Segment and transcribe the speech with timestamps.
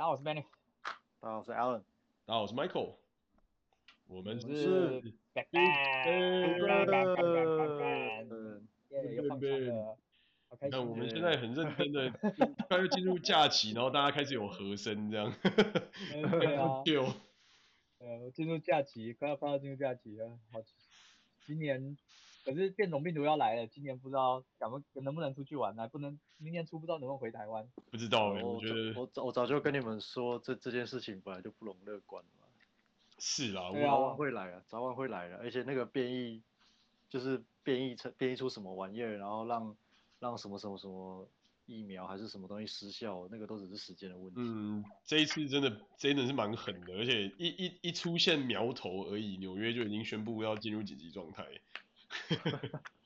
[0.00, 0.44] 大家好，我是 Benny。
[1.20, 1.82] 大家好，我是 Alan。
[2.24, 2.94] 大家好，我是 Michael。
[4.06, 5.02] 我们是是
[5.34, 6.06] Back Back。
[8.30, 9.98] 嗯，耶，又放松了，
[10.48, 10.70] 好开心。
[10.70, 12.10] 那我们现在很认真的，
[12.66, 15.30] 快要进入假期，然后大家开始有和声这样。
[15.42, 16.80] 对啊。
[16.82, 16.96] 对。
[17.98, 20.62] 呃，进入假期，快要快要进入假期了，好。
[21.44, 21.98] 今年
[22.44, 25.86] 可是变种病毒要来了，今年不知道敢不能不能出去玩呢？
[25.88, 27.68] 不能，明年初不知道能不能回台湾。
[27.90, 32.46] 不知道哎，我我觉得我早我早就跟你们说，这这件事情本来就不容乐观嘛。
[33.18, 36.40] 是啦，早晚会来啊，早晚会来的，而且那个变异
[37.10, 39.76] 就是变异成变异出什么玩意儿，然后让
[40.18, 41.28] 让什么什么什么
[41.66, 44.36] 疫苗还是什么东西失效，那个都只是时间的问题。
[44.36, 51.44] 嗯，这一次真的真的是蛮狠的，而且一一一出现苗头而已，纽约就已经宣布要进入紧急状态。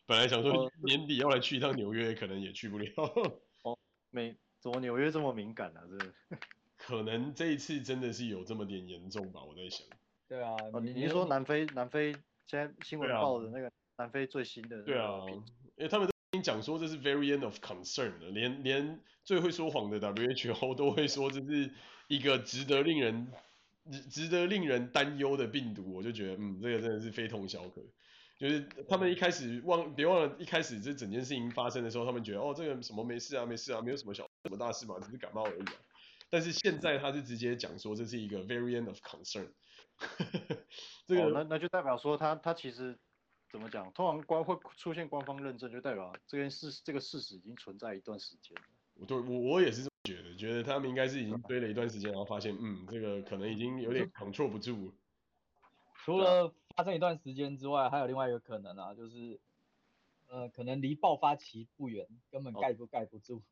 [0.07, 2.91] 本来想说年底要来去一趟纽约，可能也去不了。
[3.63, 3.79] 哦，
[4.11, 5.83] 没，怎么纽约这么敏感啊？
[5.89, 6.37] 这
[6.77, 9.43] 可能这一次真的是有这么点严重吧？
[9.43, 9.87] 我在想。
[10.29, 12.13] 对啊，哦，你你是说南非南非
[12.47, 14.83] 现在新闻报的那个南非最新的？
[14.83, 15.21] 对啊，
[15.77, 21.71] 因为他们都已经讲说这是 very end of concern 了，连连最会说谎的 WHO 都会说这是
[22.09, 23.33] 一个值得令人
[24.11, 27.83] 值得令人担忧的病毒，我就觉得嗯，这个真的是非同小可。
[28.39, 35.75] 就是他们一开始忘别忘了，一开始这整件事情发生的时候，他们觉得哦，这个什么没事啊，没事啊，没有什么小什么大事嘛，只是感冒而已啊。
[36.31, 39.49] 但是现在他是直接讲说这是一个 variant of concern。
[41.07, 42.99] 这个、哦、那那就代表说他他其实
[43.53, 43.93] 怎么讲？
[43.93, 48.63] 通常官会出现官方认证，就代表这件事这个事实已经存在一段时间了。
[48.95, 54.93] 我对我我也是这么觉得，觉得他们应该是已经堆了一段时间，然后发现嗯，这个可能已经有点 control 不住。
[56.05, 59.41] 除了发生一段时间之外，还有另外一个可能啊，就是
[60.29, 63.43] 呃，可能离爆发期不远，根本盖不盖不住。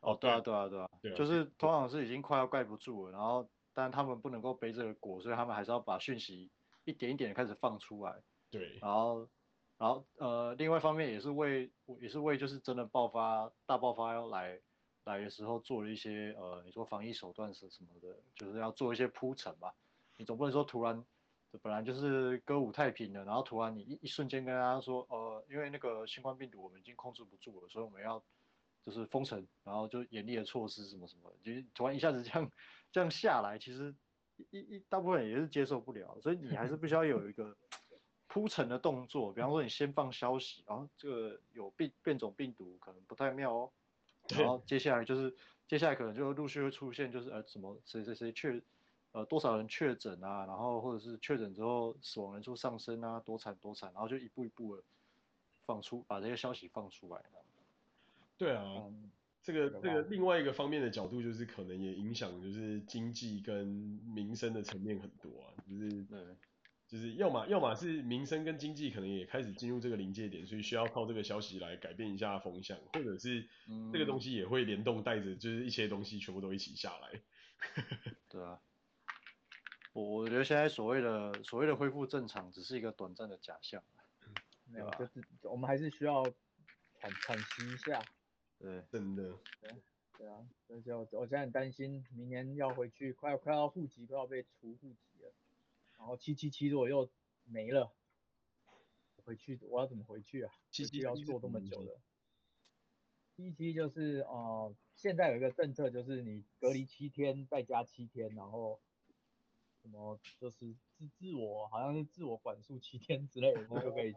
[0.00, 3.48] 哦，对啊，对啊，对啊，对啊，就是通常是已经快要盖不住了，然后。
[3.74, 6.50] 但他们不能够背这个锅，所以他们还是要把讯息
[6.84, 8.22] 一点一点的开始放出来。
[8.50, 9.26] 对，然后，
[9.78, 14.60] 然后呃，另外一方面也是为也是为就是真的爆发大爆发要来
[15.04, 19.74] 来的时候做了一些呃，你说防疫手段是什么的，就是要做一些铺陈吧。
[20.18, 21.02] 你总不能说突然
[21.60, 28.22] 本来就是歌舞太平了，然后突然你一一瞬间跟大家说呃，因为那个新冠病毒我们已经控制不住了，所以我们要。
[28.84, 32.50] 就是封城，然后就严厉的措施什么什么，就是突然一下子这样
[32.90, 33.94] 这样下来，其实
[34.50, 37.56] 一一大部分人也是接受不了，所以你还是必须要有一个
[38.26, 43.72] 铺陈的动作，比方说你先放消息，然后这个有变变种病毒可能不太妙哦，
[44.30, 45.32] 然后接下来就是
[45.68, 48.60] 接下来可能就陆续会出现就是呃什么谁谁谁确
[49.12, 54.82] 呃多少人确诊啊，然后或者是确诊之后死亡人数上升啊，多惨多惨，然后就一步一步的
[55.64, 57.22] 放出把这些消息放出来。
[58.38, 59.10] 对啊，嗯、
[59.42, 66.24] 这个这个另外一个方面的角度就是可能也影响就是经济跟民生的层面很多啊，就是对，
[66.88, 73.46] 就是要么要么是民生跟经济可能也开始进入这个临界点，所以需要靠这个消息来改变一下风向，或者是
[73.92, 77.20] 这个东西也会联动带着就是一些东西全部都一起下来。
[78.28, 78.58] 对啊，
[79.92, 83.82] 我我觉得现在所谓的所谓的恢复正常只是一个短暂的假象，
[84.64, 86.22] 没有，就是我们还是需要
[86.98, 88.02] 喘喘息一下。
[88.58, 89.38] 对，真的。
[89.60, 89.74] 对，
[90.16, 95.32] 对啊，而且我我现在很担心，明年要回去，快要快要户籍都要被除户籍了，
[95.98, 97.10] 然后七七七如果又
[97.44, 97.92] 没了，
[99.24, 100.52] 回去我要怎么回去啊？
[100.70, 102.00] 七七要做这么久的。
[103.36, 108.80] 七七就是呃，现在有一个政策，就是你隔离七天再加七天，然后
[109.82, 114.14] 什么就是自自我好像是自我管束七天之类的，就可以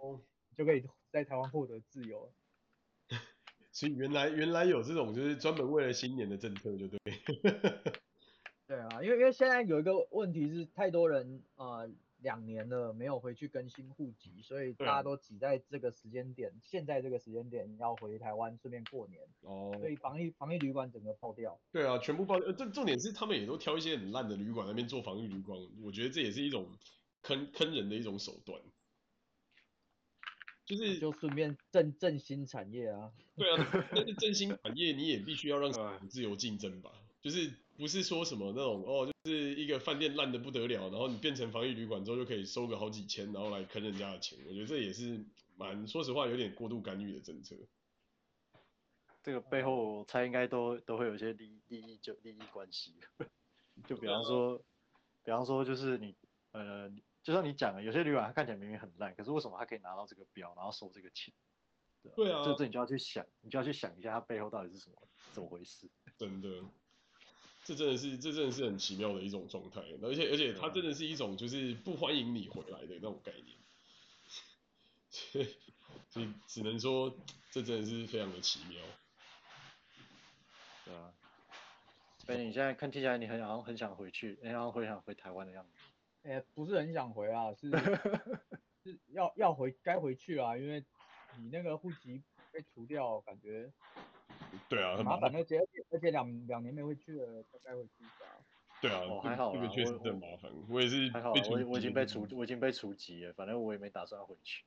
[0.55, 2.31] 就可以在台湾获得自由。
[3.73, 6.99] 所以原来原来有这种就是专门为了新年的政策，就对。
[8.67, 11.87] 对啊，因为因为现在有一个问题是，太多人呃
[12.17, 19.21] 两年了没有回去更新户籍，所以大家都挤在这个时间点，现在这个时间点要回台湾顺便过年。
[19.41, 19.75] 哦。
[19.79, 21.59] 所以防疫防疫旅馆整个爆掉。
[21.71, 22.51] 对啊，全部爆掉。
[22.51, 26.67] 这重点是他们也都挑一些很烂的旅馆那边做防疫旅馆，我觉得这也是一种
[27.21, 28.61] 坑坑人的一种手段。
[30.65, 35.71] 就是就顺便振振兴产业啊，对啊，但是振兴 产业你也必须要让
[36.09, 36.91] 自由竞争吧，
[37.21, 45.23] 就是不是说什么那种哦，就是一个饭店烂的不得了，然后你变成防疫旅馆之后就可以收个好几千，然后来坑人家的钱，我觉得这也是
[45.55, 47.55] 蛮说实话有点过度干预的政策。
[49.23, 52.95] 这个背后我猜应该都都会有一些利利益就利益关系，
[53.87, 54.57] 就比方说，
[55.23, 56.15] 比方说就是你
[56.51, 56.91] 呃。
[57.25, 61.33] 就像你讲的，有些旅馆它看起来明明很烂，可是为什么它可以拿到这个标，然后收这个钱？
[62.03, 64.95] 对，对啊，这这你就要去想，你就要去想一下它背后到底是什么，
[65.31, 65.89] 怎么回事？
[66.19, 66.47] 真的。
[67.65, 73.57] 这真的是这真的是很奇妙的一种状态，而且而且它真的是一种就是不欢迎你回来的那种概念，
[75.09, 75.57] 所以
[76.11, 77.17] 所以只能说
[77.49, 78.79] 这真的是非常的奇妙。
[80.85, 81.11] 对啊，
[82.19, 85.71] 所以你现在看听起来你很好像很想回去，然后很想回台湾的样子。
[86.21, 87.71] 哎、欸，不是很想回啊，是
[88.85, 90.85] 是要要回该回去啊，因为
[91.39, 92.21] 你那个户籍
[92.51, 93.73] 被除掉，感觉。
[94.69, 95.59] 对啊，很麻烦，而且
[95.91, 98.25] 而且两两年没回去了，该回去一下。
[98.81, 101.09] 对啊，哦还好这个确实很麻烦，我，我也是。
[101.11, 104.65] 还好，我我已经被除，我已经被除籍了，反正我也没打算回去。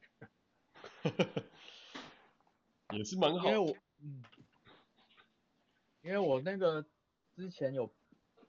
[2.95, 4.25] 也是蛮好，因为我嗯，
[6.03, 6.85] 因为我那个
[7.37, 7.93] 之前有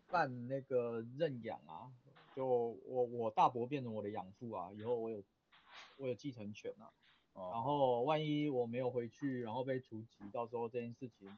[0.10, 1.92] 办那个认养啊，
[2.36, 5.22] 就我我大伯变成我的养父啊，以后我有
[5.98, 6.90] 我有继承权啊。
[7.52, 11.38] 然后万一我没有回去，然后被除籍，到时候这件事情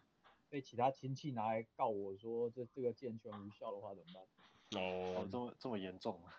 [0.49, 4.27] 被其他亲戚拿来告我说这这个继承权无效的话怎么
[4.71, 4.81] 办？
[4.81, 6.33] 哦，这么这么严重啊？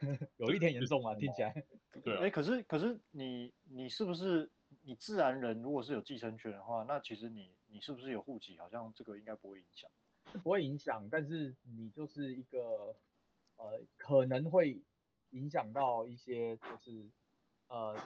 [0.36, 1.64] 有一点严重啊， 听起来。
[2.02, 2.22] 对啊。
[2.22, 4.50] 哎，可是可是你你是不是
[4.82, 8.58] 你自然人如果是有继承权的话，那其实你你是不是有户籍？
[8.58, 9.90] 好像这个应该不会影响。
[10.42, 12.94] 不会影响，但是你就是一个
[13.56, 14.82] 呃可能会
[15.30, 17.10] 影响到一些就是
[17.68, 17.96] 呃。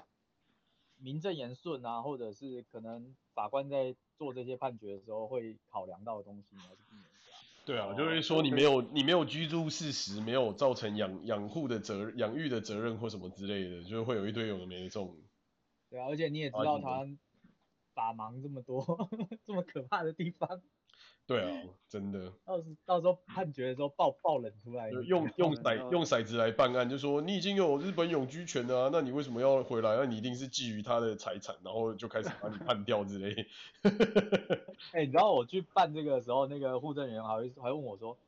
[1.01, 7.33] 名正言顺啊，或者是可能法官在做这些判决的时候会考量到的东西，你还是避免一下。
[7.67, 15.17] 对啊，就是说你没有你没有居住事实，没有造成养养护的责养育的责任或什么之类的，就会有一堆有的没的这种。
[15.89, 17.07] 对啊，而且你也知道他
[17.95, 19.09] 法盲这么多，
[19.45, 20.63] 这么可怕的地方。
[21.31, 22.33] 对啊，真的。
[22.45, 29.97] 到时到时候判决的时候爆爆冷出来，用用骰用骰子来办案，就说你已经有日本永居权了啊，那你为什么要回来？
[29.97, 33.47] 那你一定是觊觎他的财产，然后就开始把你判掉之类。
[34.91, 38.19] 哎、欸，你知道我去办这个的时候，那个护政员还会还问我说，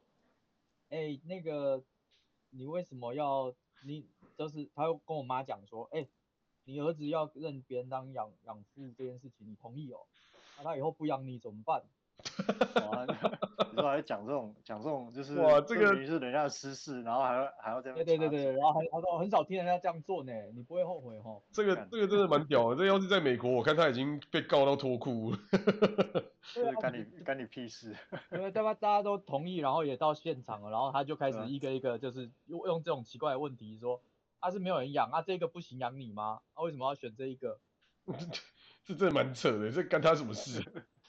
[0.91, 1.83] 哎、欸，那个
[2.51, 3.53] 你为什么要
[3.85, 4.07] 你
[4.39, 6.09] 就是他又跟我妈讲说，哎、欸，
[6.67, 9.99] 你儿子要认别人当养养父这件事情，你同意哦？
[10.59, 11.83] 那他以后不养你怎么办？
[12.91, 13.07] 哇，
[13.71, 21.41] 你说还讲这种讲这种就是哇，这个是人家的私事，然后还要还要这样对对对对，然后还他说很少听人家这样做呢，你不会后悔哈？
[21.53, 25.39] 这个这个真的蛮屌的，这要是在美国，我看他已经被告到脱裤了。
[26.55, 27.97] 对，干你干你屁事？
[28.33, 34.03] 因为大家大家都同意，然后也到现场了，然后他就开始一个一个就是用用这种奇怪的问题说，
[34.41, 36.41] 他、啊、是没有人养啊，这个不行养你吗？
[36.55, 37.59] 啊，为什么要选这一个？
[38.85, 40.61] 这真的蛮扯的，这干他什么事？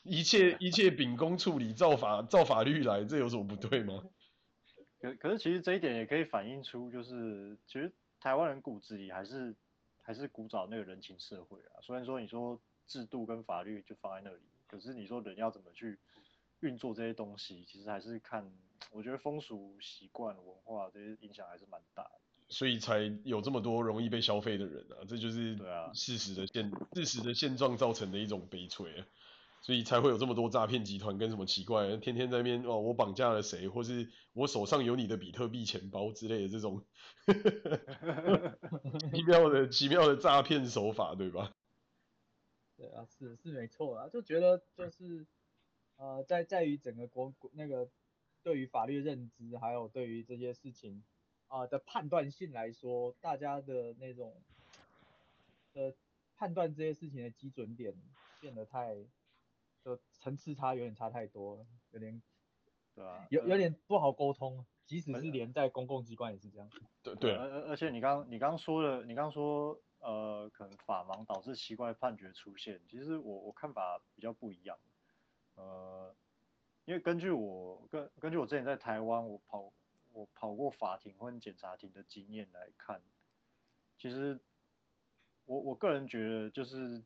[0.04, 4.04] 一切一切秉公处理，照法照法律来，这有什么不对吗？
[5.00, 9.54] 可可是其实这一点也可以反映出，就是其实台湾人骨子里还是
[10.02, 11.82] 还是古早那个人情社会啊。
[11.82, 16.00] 虽然说你说制度跟法律就放在那里，可是你说人要怎么去
[16.62, 18.50] 运作这些东西，其实还是看
[18.92, 22.12] 我觉得风俗习惯文化这些影响还是蛮大的。
[22.48, 29.06] 所以才有这么多容易被消费的人啊，这就是对啊事实的现事实的现状造成的一种悲催啊。
[29.64, 36.86] 所以才会有这么多诈骗集团跟什么奇怪，天天在那边哦，我绑架了谁，或是我手上有你的比特币钱包之类的这种
[39.16, 41.54] 奇妙的奇妙的诈骗手法，对吧？
[42.76, 45.26] 对啊，是是没错啊，就觉得就是
[45.96, 47.90] 呃，在在于整个国那个
[48.44, 51.06] 对于法律认知，还有对于这些事情
[51.48, 54.36] 啊、呃、的判断性来说，大家的那种
[55.72, 55.94] 呃
[56.36, 57.96] 判断这些事情的基准点
[58.42, 58.98] 变得太。
[59.84, 62.22] 就层次差有点差太多了，有点，
[62.96, 66.70] 对啊，有有点不好沟通，即使是连在公共机关也是这样。
[67.02, 74.80] 对对，而而且你刚你刚说的，你刚说呃，可能法盲导致奇怪的判决出现，其实我我看法比较不一样，
[75.56, 76.16] 呃，
[76.86, 79.74] 因为根据我根根据我之前在台湾我跑
[80.14, 83.02] 我跑过法庭或检察庭的经验来看，
[83.98, 84.40] 其实
[85.46, 87.04] 我我个人觉得就是。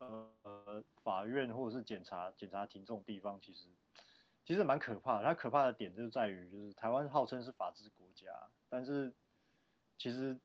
[0.00, 3.68] 呃，法院或者是检察检察庭这种地方，其实
[4.44, 5.24] 其实蛮可怕的。
[5.24, 9.14] 它可怕的点就在于，就是台湾号称是法治国家，但是
[9.98, 10.40] 其实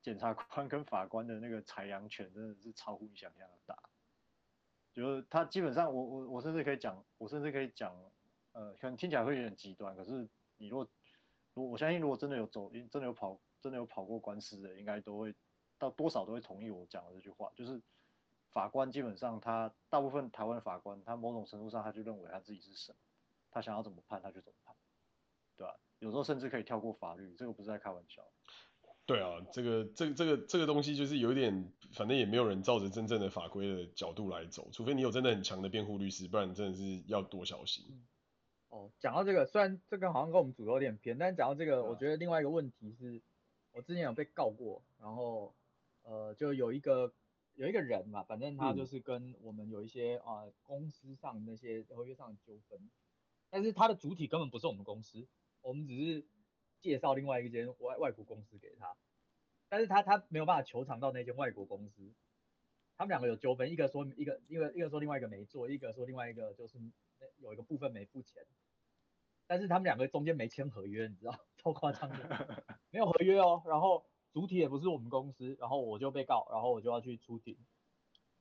[0.00, 3.78] 检察官跟法官的那个裁量权真的是超乎你想象的大。
[4.92, 7.94] 就是他基本上我，我我甚至可以讲，我甚至可以讲，
[8.52, 10.88] 呃，可能听起来会有点极端，可是你如果，
[11.52, 15.34] 如我相信，如果真的有走，真的有跑，真的有跑过官司的，应该都会
[15.78, 17.82] 到多少都会同意我讲的这句话，就是。
[18.54, 22.94] 法官基本上，他大部分台湾的法官，他某种程度上他就认为他自己是神，
[23.50, 24.76] 他想要怎么判他就怎么判，
[25.56, 25.76] 对吧？
[25.98, 28.22] 有时候甚至可以跳过法律，这个不是在开玩笑。
[29.06, 37.84] 对啊，这个这个这个这个东西就是有点，反正也没有人照着真正的法规的角度来走，除非你有真的很强的辩护律师，不然真的是要多小心。
[38.70, 43.20] 哦，讲到这个，虽然这个好像跟我们主题有点偏，但是讲到这个，啊、我觉得另外一个问题是，
[43.72, 45.54] 我之前有被告过，然后
[46.02, 47.12] 呃，就有一个
[47.54, 52.90] 有一个人嘛，反正他就是跟我们有一些啊、呃、公司上那些合约上的纠纷，
[53.50, 55.26] 但是他的主体根本不是我们公司，
[55.60, 56.26] 我们只是
[56.80, 58.96] 介绍另外一间外外国公司给他，
[59.68, 62.12] 但是他他没有办法求偿到那间外国公司，
[62.96, 66.78] 他们两个有纠纷，一个说一个一个一个说另外一个没做，一个说另外一个就是
[67.38, 68.44] 有一个部分没付钱。
[69.46, 73.62] 但是他们两个中间没签合约，你知道， 超夸张的，没有合约哦。
[73.66, 74.02] 然后
[74.34, 77.56] 主体也不是我们公司，然后我就被告，然后我就要去出庭。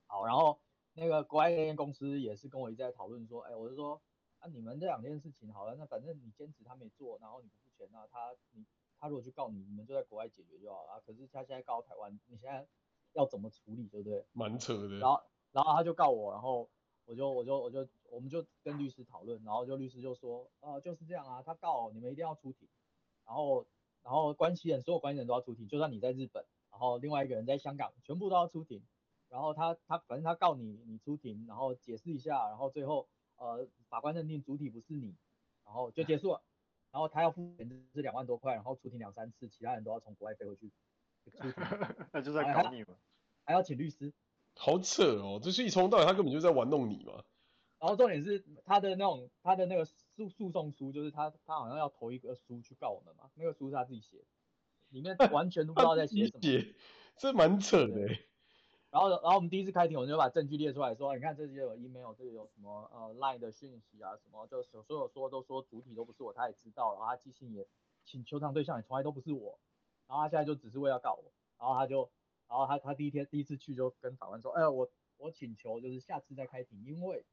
[0.08, 0.60] 好，然后
[0.94, 4.02] 那个国外那间公司也是跟我一直在讨论说，哎，我就说
[4.40, 8.66] 啊，你们这两件事情好了，那反正你兼职他没做，然后你不付钱，那他你
[9.00, 11.02] 他如果去告你，你们就在国外解决就好了。
[11.06, 12.68] 可是他现在告台湾，你现在
[13.14, 14.26] 要怎么处理，对不对？
[14.34, 14.98] 蛮扯的。
[14.98, 15.22] 然后
[15.54, 16.68] 然后他就告我，然后。
[17.06, 22.66] 我就我就我就我们就跟律师讨论，然后就律师就说，呃，就是这样啊，他告你们一定要出庭，
[23.26, 23.66] 然后
[24.04, 28.84] 然后关系人所有关系人都要出庭，就算你在日本，然后另外一个人在香港，全部都要出庭，
[29.30, 33.08] 然后他他反正他告你，你出庭，然后解释一下，然后最后
[33.38, 35.16] 呃法官认定主体不是你，
[35.66, 36.42] 然后就结束了，
[36.92, 40.72] 然后他要付钱是两万多块，然后出庭两三次，其他人都要从国外飞回去
[41.24, 41.54] 出庭，
[42.12, 42.96] 那就在搞你嘛，
[43.46, 44.14] 还要请律师。
[44.56, 47.24] 好扯哦，这是一从头到尾他根本就在玩弄你嘛。
[47.80, 54.24] 然后重点是他的那种他的那个诉诉讼书，就是他他好像要投一个书去告我们嘛，那个书是他自己写，
[54.90, 56.42] 里面完全都不知道在写什么。
[56.42, 56.76] 写，
[57.18, 58.08] 这蛮扯的。
[58.90, 67.68] 然后然后我们第一次开庭，我们就把证据列出来说，你看这些有 email，这里有什么呃 line 的讯息啊什么，就所有说都说主体都不是我，他也知道，然后他寄信也
[68.04, 69.60] 请求偿对象也从来都不是我，
[70.08, 72.10] 然后他现在就只是为了告我，然后他就。
[72.50, 77.26] 然后他他第一天第一次去就跟法官说，哎，我我请求就是下次再开庭，因为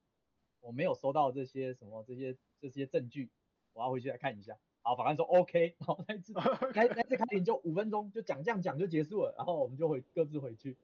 [0.60, 3.30] 我没有收到这些什么这些这些证据，
[3.72, 4.58] 我要回去再看一下。
[4.82, 6.32] 好，法官说 OK，然后那次
[6.72, 10.76] 开那次开庭就五分钟，就讲这样讲就结束了，然后我们就回各自回去，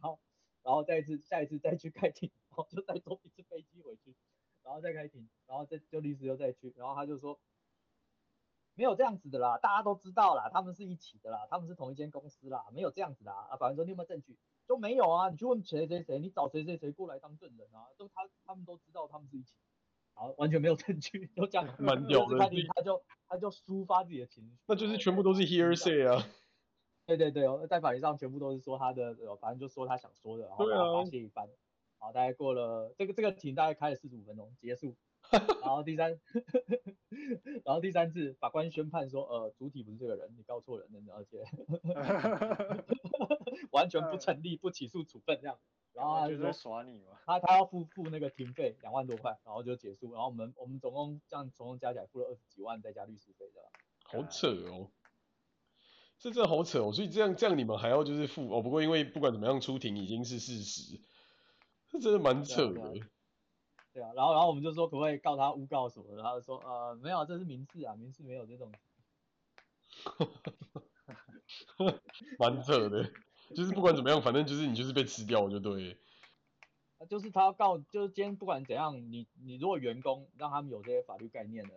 [0.00, 0.18] 然后
[0.62, 4.14] 然后再一次下一次再去开庭，然后就再坐一次飞机回去，
[4.62, 7.38] 然后再开庭，然后再就律师又再去，然后他就说。
[8.78, 13.48] 没有这样子的啦，大家都知道啦，他们是一起的啦，他们是同一间公司啦，没有这样子的啊。
[13.52, 14.36] 法官说你有没有证据？
[14.66, 17.86] 都没有啊，你去问谁谁谁，你找谁谁谁过来当证人啊？
[17.96, 19.54] 都他他们都知道他们是一起，
[20.14, 21.74] 好，完全没有证据，就这样。
[21.78, 22.38] 蛮屌的。
[22.38, 24.56] 他就他就抒发自己的情绪。
[24.66, 26.26] 那就是全部都是 hearsay 啊。
[27.06, 31.48] 对对对，在法庭上全部都是说他的，反正就说他想说的，然后发泄一番。
[31.98, 34.96] 好，大概过了这个这个庭大概开了四十五分钟，结束。
[35.30, 36.18] 然后第三，
[37.64, 41.44] 然后第三次法官宣判说，呃，主体不是这个人，你告错人了，而且
[43.72, 45.58] 完全不成立，不起诉处分这样。
[45.92, 50.12] 然后他就说耍你嘛，他他要付付那个庭费两万多块，然后就结束。
[50.12, 53.62] 然后我们我们总共这样总共加起来付了二十几万，再加律师费的。
[54.04, 54.90] 好扯哦，
[56.18, 56.92] 这真的好扯哦。
[56.92, 58.60] 所以这样这样你们还要就是付哦。
[58.60, 61.00] 不过因为不管怎么样出庭已经是事实，
[61.88, 62.92] 这真的蛮扯的。
[63.96, 68.70] 对啊，然后然后我们就说可不可以告他诬告什么的，他就说呃没有，这是民事啊，民事没有这种。
[72.38, 73.10] 蛮扯的，
[73.54, 75.96] 就是不管怎么样，反正就是你就是被吃掉就对。
[77.08, 81.72] 就是他要告，就是今天不管怎样，你你如果员工让他们有这些法律概念的，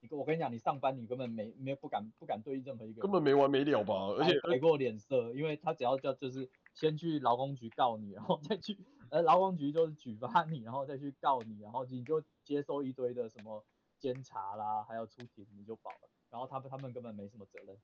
[0.00, 8.76] 你我跟你讲，你上班你根本没没不敢不敢对任何一个人，根本没完没了吧，而且给过脸色，因为他只要叫就是先去劳工局告你，然后再去。
[9.12, 13.62] 呃，劳工局就是举发你，然后再去告你，然后你就接受一堆的什么
[13.98, 16.08] 监察啦，还要出庭，你就保了。
[16.30, 17.76] 然后他们他们根本没什么责任。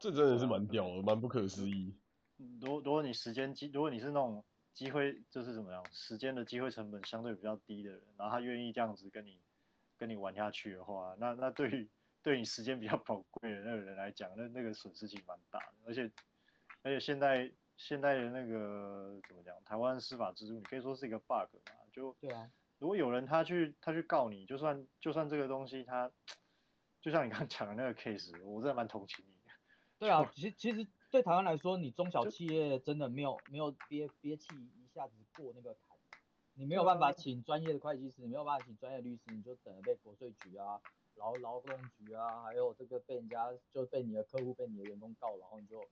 [0.00, 1.94] 这真的是蛮屌的，蛮不可思议。
[2.60, 9.40] 如果如果你时间机，如果你是那种机会就是怎么样，时间的机会成本相对比较低的人，然后他愿意这样子跟你
[9.96, 11.88] 跟你玩下去的话，那那对于
[12.24, 15.74] 对你时间比较宝贵的那个人来讲，那那个损失其实蛮大的。
[15.86, 16.10] 而且
[16.82, 17.52] 而且现在。
[17.76, 19.54] 现在的那个怎么讲？
[19.64, 21.72] 台湾司法制度，你可以说是一个 bug 嘛？
[21.92, 26.10] 就对啊，如果有人他去他去告你，就算就算这个东西他，
[27.00, 29.52] 就像你刚刚讲的那个 case， 我真的蛮同情你的。
[29.98, 35.96] 对啊，其实其实对台湾来说，你中小企业真的没有没有憋憋气一下子过那个坎，
[36.54, 40.80] 你没有办法请专业的会计师，你没有办法请专业的律师，你就等着被国税局啊、
[41.14, 45.86] 劳劳动局啊，还有这个被人家就被你的客户、被你的员工告，然后你就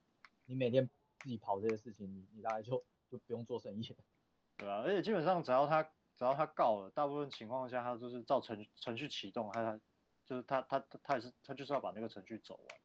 [0.46, 0.88] 你每天。
[1.24, 3.96] 自己跑这些事情，你你大概就就不用做生意了，
[4.58, 9.80] 对啊，而且基本上只要他只要他告了，大部分情况下他就是照程程序启动，他他
[10.26, 12.78] 就是他他他他也是他就是要把那个程序走完，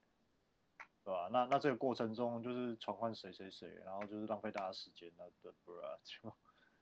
[1.03, 1.27] 对吧？
[1.33, 5.99] 那那这个过程中就是传唤谁谁谁，然后就是浪费大家时间，那对不啊？
[6.05, 6.33] 就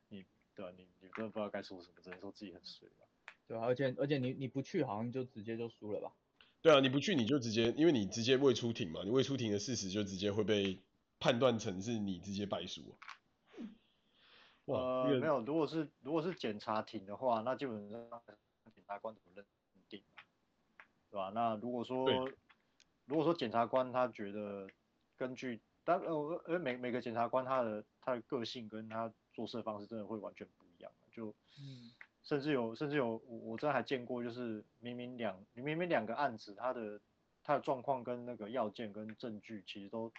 [0.09, 0.23] 你
[0.53, 0.71] 对吧？
[0.77, 3.07] 你你真的不知道该说什么，只能说自己很水吧。
[3.47, 6.13] 对啊，而且而且你你不去好像就直接就输了吧？
[6.61, 10.81] 对啊，你不去你就直接，因为你直接未出庭嘛，你未出庭的事实就直接会被
[11.19, 12.95] 判断成是你直接败诉。
[14.65, 18.21] 哇，呃，没有，如果是如果是检察庭的话，那基本上
[18.73, 19.45] 检察官怎么认
[19.89, 20.03] 定，
[21.09, 21.31] 对吧？
[21.33, 22.29] 那如果说
[23.05, 24.67] 如果说检察官他觉得
[25.15, 31.91] 根据，但呃呃每每个检察官他的他的个性跟他做事的方式真的会完全不一样，就嗯。
[32.23, 36.99] 甚至有，甚至有，我我真的还见过，就是明明两明明两个案子，他的
[37.41, 40.11] 他的状况跟那个要件跟证据其实都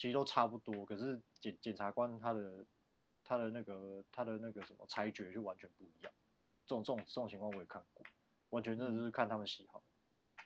[0.00, 2.64] 其实都差不多，可是检检察官他的
[3.22, 6.10] 他的那个他的那个什么裁决就完全不一样。
[6.64, 8.02] 这种这种这种情况我也看过，
[8.48, 9.82] 完全真的是看他们喜好。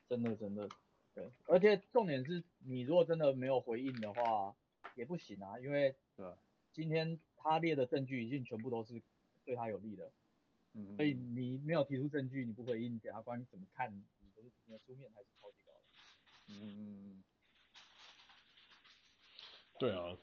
[0.08, 0.68] 真的真的，
[1.14, 4.56] 对，而且重点是你如果真的没有回应的话
[4.96, 6.26] 也不行啊，因为对，
[6.72, 9.00] 今天他列的证据已经全部都是
[9.44, 10.10] 对他有利的。
[10.72, 13.94] 嗯，所以你没有提出证据，你不回应，检察官怎么看？
[13.94, 15.78] 你都是你的书面还是超级高的。
[16.48, 17.24] 嗯嗯嗯，
[19.78, 20.16] 对啊，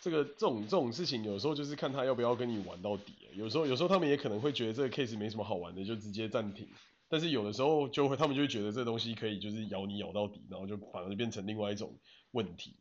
[0.00, 3.14] 这个这种这种事情，有时候就是看他要不要跟你玩到底。
[3.32, 6.68] 有时候有时候他们也可能会觉得这个 case 没什么好玩的，就直接暂停。
[7.08, 11.98] 但是有的时候就会，他们就会觉得这个东西可以就是咬你咬到底，然后就反而变成另外一种
[12.32, 12.74] 问题。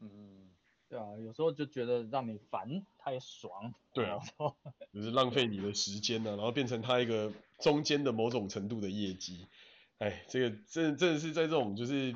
[0.00, 0.50] 嗯。
[0.86, 3.74] 对啊，有时候就觉得让你烦，他也爽。
[3.92, 4.20] 对啊，
[4.92, 9.46] 就是浪费你的时间呢、啊，然后变成他一个中间的某种程度的业绩。
[9.98, 12.14] 哎，这个真真的是在这种就是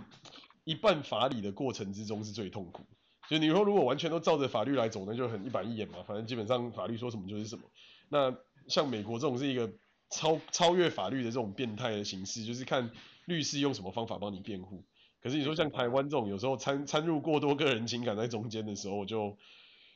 [0.68, 2.84] 一半法理的过程之中是最痛苦。
[3.30, 7.62] 就你说如果完全都照着法律来走，那就很一板一眼嘛，反正基本上法律说什么就是什么。
[8.10, 8.36] 那
[8.68, 9.72] 像美国这种是一个
[10.10, 12.90] 超超越法律的这种变态的形式，就是看
[13.24, 14.84] 律师用什么方法帮你辩护。
[15.22, 19.38] 可是你说像台湾这种有时候掺掺入过多个人情感在中间的时候，就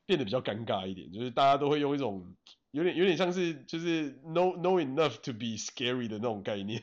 [0.06, 1.12] 变得比较尴尬一点。
[1.12, 2.34] 就是大家都会用一种
[2.70, 6.82] 有点有点像是就是 know know enough to be scary 的那种概念，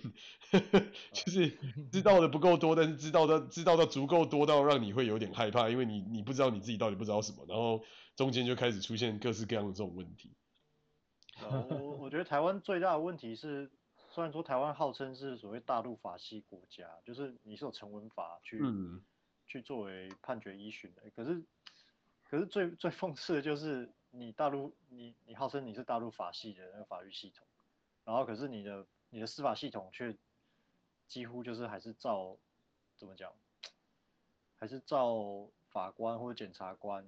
[1.11, 1.49] 就是
[1.91, 7.83] 知道的不够多，但是知道的知道的足够多到让你会有点害怕，因为你你不知道你自己到底不知道什么，然后
[8.15, 10.31] 中间就开始出现各式各样的这种问题。
[11.69, 13.71] 我我觉得台湾最大的问题是。
[14.11, 19.03] 虽然说台湾号称是所谓大陆法系国家，就是你是有成文法去、嗯、
[19.45, 21.43] 去作为判决依循的，可是
[22.27, 27.45] 可是最最讽刺的就是你大陆你你号称你是大陆法系的那个法律系统，
[28.03, 30.17] 然后可是你的你的司法系统却
[31.09, 32.37] 几乎就是还是照
[32.95, 33.33] 怎么讲，
[34.57, 37.05] 还是照法官或者检察官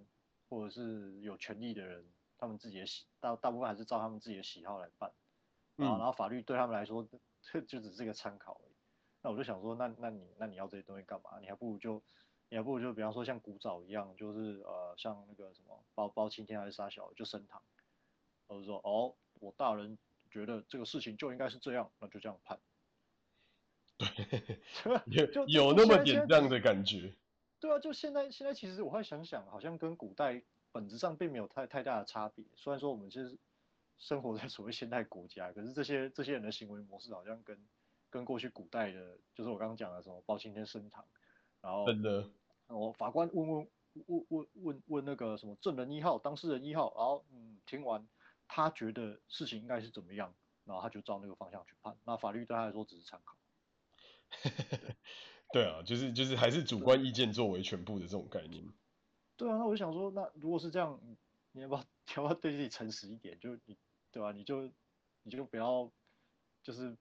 [0.49, 2.05] 或者是有权利的人
[2.37, 5.09] 他们自己的喜大大部分还是照他们自己的喜好来办。
[5.77, 7.07] 啊，然后法律对他们来说，
[7.41, 8.73] 这就只是一个参考而已。
[9.21, 11.39] 那我就想说，那那你那你要这些东西干嘛？
[11.39, 12.01] 你还不如就，
[12.49, 17.61] 你还不如就比方说像古早一样，就是呃像那个什么包包青天还是杀小就升堂，
[18.47, 19.97] 或者说哦，我大人
[20.29, 22.59] 觉得这个事情就应该是这样，那就这样判。
[25.11, 27.13] 对，就有那么点这样的感觉。
[27.59, 32.45] 对啊，就现在现在其实我会想想，好像跟古代本质上并没有太太大的差别。
[32.55, 33.37] 虽然说我们其实。
[34.03, 37.55] 生活在所谓现代国家，可是这些这些人的行为模式好像跟
[38.09, 41.05] 跟过去古代的，就是我刚刚讲的什么包青天升堂，
[41.61, 42.27] 然后真的，
[42.65, 43.67] 我法官问问
[44.07, 48.07] 问问问问那个什么证人一号、当事人一号，然后嗯听完，
[48.47, 50.33] 他觉得事情应该是怎么样，
[50.65, 53.35] 然后他就照那个方向去判，那法律对他来说只是参考。
[55.53, 58.63] 对啊，就是就是还是主观意见作为全部的这种概念。
[59.37, 60.99] 对啊，那我就想说，那如果是这样，
[61.51, 61.79] 你要不要
[62.15, 63.39] 要不要对自己诚实一点？
[63.39, 63.77] 就你。
[64.13, 64.31] 对吧、啊？
[64.33, 64.69] 你就
[65.23, 65.89] 你就不要，
[66.61, 66.97] 就是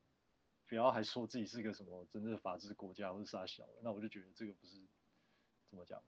[0.69, 4.77] 不要还说自己是个什么真正的法治国家或者啥小的，那我就觉得这个不是
[5.69, 6.01] 怎么讲，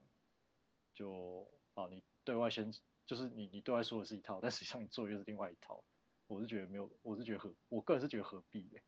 [0.95, 2.73] 就啊，你对外先
[3.05, 5.83] 就是你你对外说的是一套，但实际上你做的又是另外一套，
[6.29, 8.81] 我是觉得没有，我是觉得何，我个人是觉得何必耶？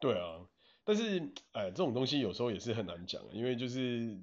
[0.00, 0.50] 对啊，
[0.86, 4.20] 但是哎，这种东西有时候也是很难讲，因为就是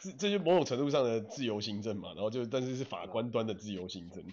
[0.00, 4.24] 这这些某种程度上的自由行政嘛，然后就但是是法官端的自由行政。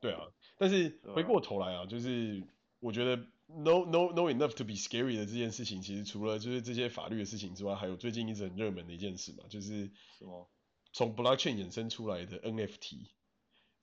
[0.00, 0.20] 对啊，
[0.56, 2.44] 但是回过头来啊，就是
[2.78, 3.16] 我觉得
[3.48, 10.48] know know know enough to be scary 的这件事情，其实除了就是这些法律的事情之外，还有最近一直很热门的一件事嘛，就是什么
[10.92, 13.08] 从 blockchain 衍生出来的 NFT。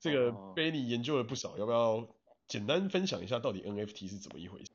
[0.00, 2.08] 这个 Benny 研究了不少，要不要
[2.48, 4.70] 简单分享一下到底 NFT 是怎么一回事？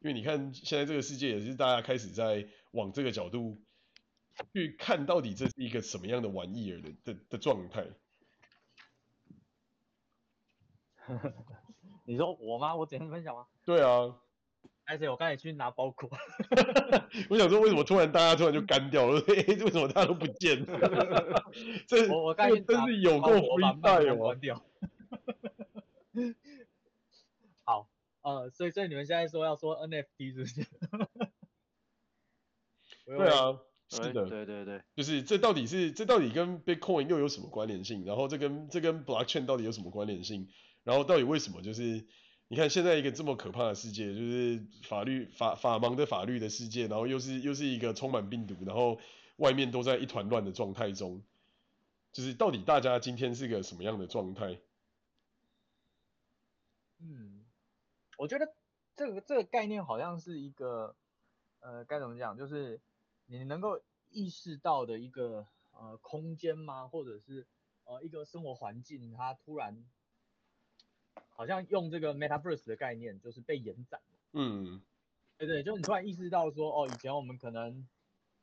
[0.00, 3.60] 因为你看现在这个世界也是大家开始在往这个角度
[4.52, 7.86] 去看到底这是一个什么样的玩意儿的的的状态。
[12.04, 12.74] 你说我吗？
[12.76, 13.46] 我简单分享吗？
[13.64, 14.16] 对啊，
[14.84, 16.08] 而且我刚才去拿包裹，
[17.30, 19.20] 我想说为什么突然大家突然就干掉了？
[19.26, 21.44] 为什么大家都不见了？
[21.88, 24.36] 这我我刚才真是有够 free time 哦！
[28.26, 30.66] 好，呃，所以所以你们现在说要说 NFT 是不是？
[33.06, 33.56] 对啊，
[33.88, 38.04] 是的，对对对，就是这到底是这到底跟 Bitcoin 又有什么关联性？
[38.04, 40.48] 然后这跟这跟 Blockchain 到底有什么关联性？
[40.82, 42.04] 然后到底为什么就是
[42.48, 48.98] 你看现在一个这么可怕的世界，就是法律法法盲的法律的世界，然后又是又是一个充满病毒，然后
[49.36, 51.22] 外面都在一团乱的状态中，
[52.10, 54.58] 就是到底大家今天是个什么样的状态？
[56.98, 57.35] 嗯，
[58.16, 58.52] 我觉得
[58.96, 60.96] 这个这个概念好像是一个
[61.60, 62.80] 呃该怎么讲，就是
[63.26, 66.88] 你能够意识到的一个呃空间吗？
[66.88, 67.46] 或者是
[67.84, 69.84] 呃一个生活环境，它突然。
[71.30, 74.00] 好像用这个 Metaverse 的概念，就是被延展。
[74.32, 74.82] 嗯，
[75.36, 77.86] 对对，就你突然意识到说，哦，以前我们可能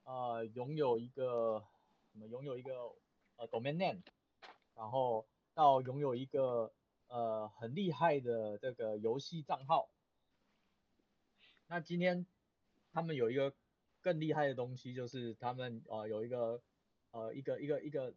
[0.03, 1.63] 呃拥有一个
[2.11, 2.71] 什么，拥有一个
[3.37, 4.01] 呃 domain name，
[4.75, 6.71] 然后到拥有一个
[7.07, 9.89] 呃很厉害的这个游戏账号。
[11.67, 12.25] 那今天
[12.91, 13.55] 他们有一个
[14.01, 16.61] 更厉害的东西，就是他们呃有一个
[17.11, 18.13] 呃一个一个一个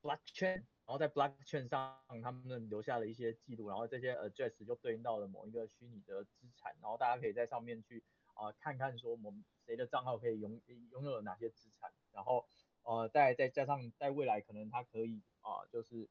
[0.00, 0.64] blockchain。
[0.84, 8.02] 然后在 blockchain 上，他们留下了一些记录，然后这些 address 就对应到了某一个虚拟的资产，然后大家可以在上面去
[8.34, 12.44] 啊、看看说我们谁的账号可以拥拥有哪些资产，然后
[12.82, 16.08] 呃再再加上在未来可能它可以啊、就是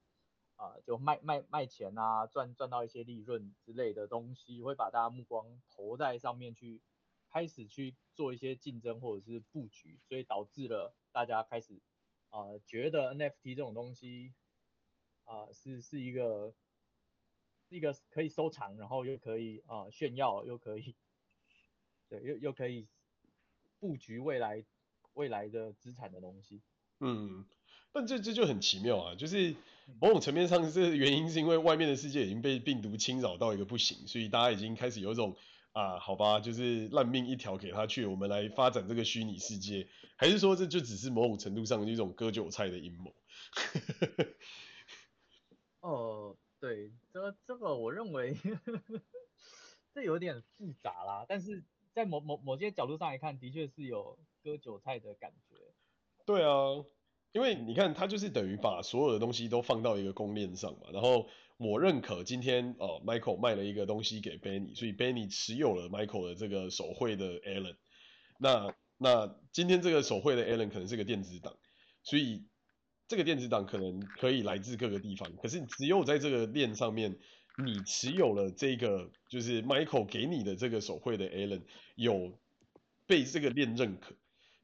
[0.61, 6.81] 啊、就卖卖卖钱啊赚赚到一些利润之类的东西，会把大家目光投在上面去，
[7.31, 11.81] 开始去做一些竞争或者是布局，所以导致了大家开始
[12.29, 14.33] 啊、觉得 NFT 这种东西。
[15.23, 16.53] 啊、是是一个，
[17.69, 20.93] 一个可以收藏，然后又可以啊、炫耀，又可以，
[22.09, 22.89] 对，又又可以
[23.79, 24.65] 布局未来
[25.13, 26.61] 未来的资产的东西。
[26.99, 27.45] 嗯，
[27.93, 29.55] 但这这就很奇妙啊，就是
[29.99, 35.35] 某种层面上，这原因是因为外面的世界已经被病毒侵扰到一个不行，所以大家已经开始有一种
[35.73, 43.13] 啊，好吧，就是烂命一条给他去，我们来发展这个虚拟世界，还是说这就只是某种程度上的一种割韭菜的阴谋？
[45.81, 48.37] 哦，对，这这个我认为
[49.93, 55.55] 这有点复杂啦，但是在某某某些角度上来看，的确是有割韭菜的感觉。
[56.25, 56.85] 对啊，
[57.33, 67.75] 因为你看，他就是等于把所有的东西都放到一个公链上嘛，然后我认可今天哦，Michael 卖了一个东西给 Benny，所以 Benny 持有了 Michael 的这个手绘的 Allen，
[68.37, 71.55] 那那今天这个手绘的 Allen 可能是个电子档，
[72.03, 72.43] 所以。
[73.07, 77.17] 这个电子档可能可以来自各个地方，可是只有在这个链上面，
[77.61, 81.63] 你持有了这个就是 Michael 给你的这个手绘的 Allen
[81.95, 82.39] 有
[83.07, 84.15] 被这个链认可。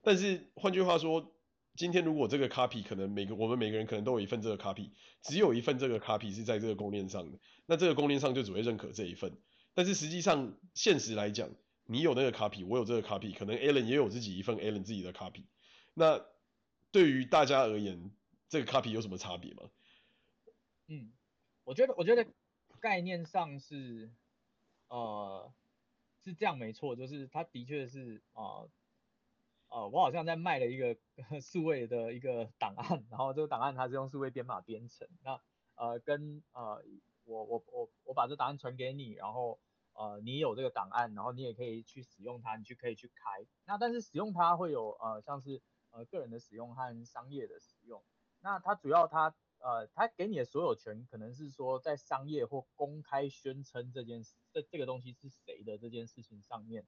[0.02, 1.34] 但是换句话说，
[1.78, 4.90] 今天如果这个 copy 可能每个我们每个人可能都有一份这个 copy，
[5.22, 7.38] 只有一份这个 copy 是在这个公链上的，
[7.68, 9.38] 那这个公链上就只会认可这一份。
[9.76, 11.52] 但是实际上现实来讲，
[11.86, 15.44] 你有那个 copy，我有这个 copy，可能 Allen 也有自己一份 Allen 自己的 copy。
[15.94, 16.26] 那
[16.92, 18.12] 对于大家而言，
[18.50, 19.70] 这个 copy 有什么差别吗？
[20.88, 21.14] 嗯，
[21.64, 22.26] 我觉得我觉得
[22.80, 24.10] 概念上是
[24.88, 25.54] 呃
[26.24, 28.66] 是这样没错，就是它的确是啊，
[29.70, 30.98] 呃我好像在卖了一个
[31.42, 35.42] 数位的一个档案，然后这个档案它是用数位编码编程，那
[35.76, 36.84] 呃跟呃
[37.26, 39.60] 我我我我把这档案传给你，然后
[39.94, 48.04] 呃你有这个档案，然后你也可以去使用它，你去可以去开，那但是使用它会有呃像是呃个人的使用和商业的使用。
[48.40, 56.86] 那它主要它呃，它给你的所有权可能是说在商业或公开宣称这件事，这这个东西是谁的这件事情上面，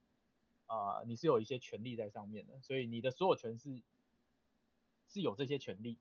[0.70, 3.82] 啊、呃，你是有一些权利在上面的，所以你的所有权是
[5.08, 5.98] 是有这些权利，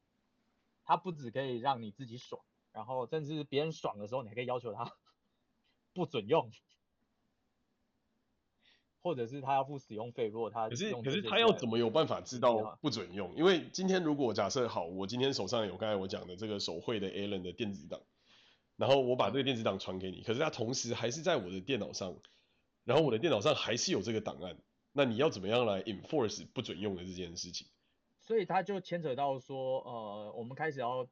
[0.85, 4.93] 它不只可以让你自己爽，然后甚至别人爽的时候，你还可以要求他
[5.95, 6.53] 不准用。
[9.01, 13.35] 或者是他要付使用费，如果他可是可是他要怎么有办法知道不准用？
[13.37, 18.01] 因为今天如果假设好，我今天手上有刚才我讲的这个手绘的 Allen 的电子档，
[18.77, 22.17] 然后我把这个电子档传给你，可是他同时还是在我的电脑上，
[22.88, 24.57] 然后我的电脑上还是有这个档案，
[24.92, 27.68] 那你要怎么样来 enforce 不准用的这件事情？
[28.22, 31.09] 所以它就牵扯到说，呃，我们开始要。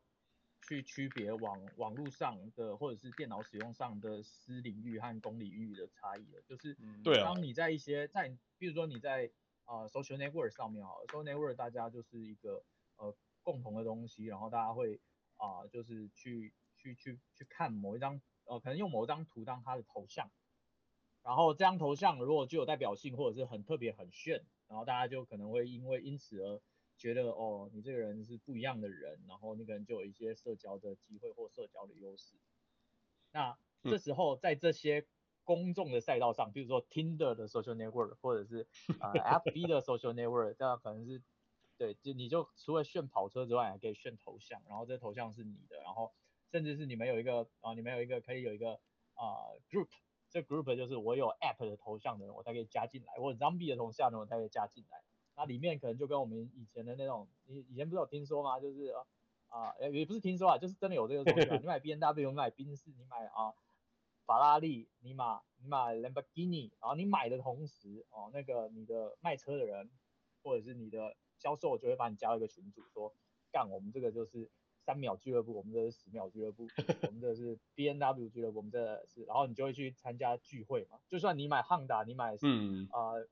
[0.62, 9.30] 去区别网网络上的或者是电脑使用上的私领域和公领域的差异了，就是，对啊当你在一些在，比如说你在
[9.64, 12.64] 啊、呃、social network 上面啊，social network 大家就是一个
[12.96, 14.98] 呃共同的东西，然后大家会
[15.36, 20.28] 啊、呃、就是去去去去看某一张呃可能用某一张图当它的头像，
[21.26, 26.60] 然后这张头像如果具有代表性或者是很特别很炫，然后大家就可能会因为因此而
[26.96, 32.36] 觉得哦，你这个人是不一样的人，然后你可能就有一些社交的机会或社交的优势。
[33.32, 35.08] 那这时候在这些
[35.42, 38.68] 公众的赛道上，比如说 Tinder 的 social network，或者是
[39.00, 41.22] 啊、呃、 FB 的 social network，这样可能是
[41.76, 46.14] 对，就你就除了炫跑车之外，还可以炫头像，然后这头像是你的，然后
[46.50, 48.74] 甚至是你们有一个啊、呃，你们有一个可以有一个
[49.14, 49.88] 啊、呃、group，
[50.37, 55.03] 这 group 就是我有 app 的头像的人，我才可以加进来，或者 zombie 的头像的人，我才可以加进来。
[55.35, 58.61] 那里面可能就跟我们以前的那种，你以前不是有听说吗？
[58.61, 58.94] 就是
[59.49, 61.57] 啊，也、呃、也不是听说啊，就是真的有这个东西啊。
[61.57, 63.55] 你买 BMW，你买宾士，你买啊。
[64.27, 69.88] 法拉利，你买你买兰博基尼，然后你买的同时，哦，那个你的卖车的人，
[70.42, 73.14] 或者是你的销售，就会把你加到一个群组，说，
[73.53, 74.51] 干，我们这个就是
[74.87, 76.68] 三秒俱乐部，我们这是十秒俱乐部，
[77.09, 83.29] 我们这是 B N W 俱乐部，我们这是，然后你就会去参加聚会嘛，就算你买 Honda，你买，嗯，啊、呃，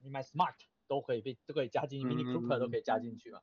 [0.00, 0.54] 你买 Smart
[0.86, 3.40] 都可以被都可以加进去，Mini Cooper 都可以加进去嘛，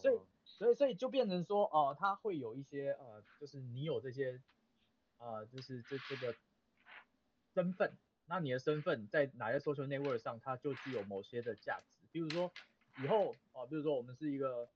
[0.00, 4.42] 所以所以所以就变成说，哦、呃，它会有一些呃，就是你有这些。
[5.18, 6.34] 呃，就是这这个
[7.54, 12.00] 身份，那你的身份在哪些 social network 上，它就具有某些的价值。
[12.10, 12.50] 比如说
[13.00, 14.68] 以后啊、呃，比如说我们是一个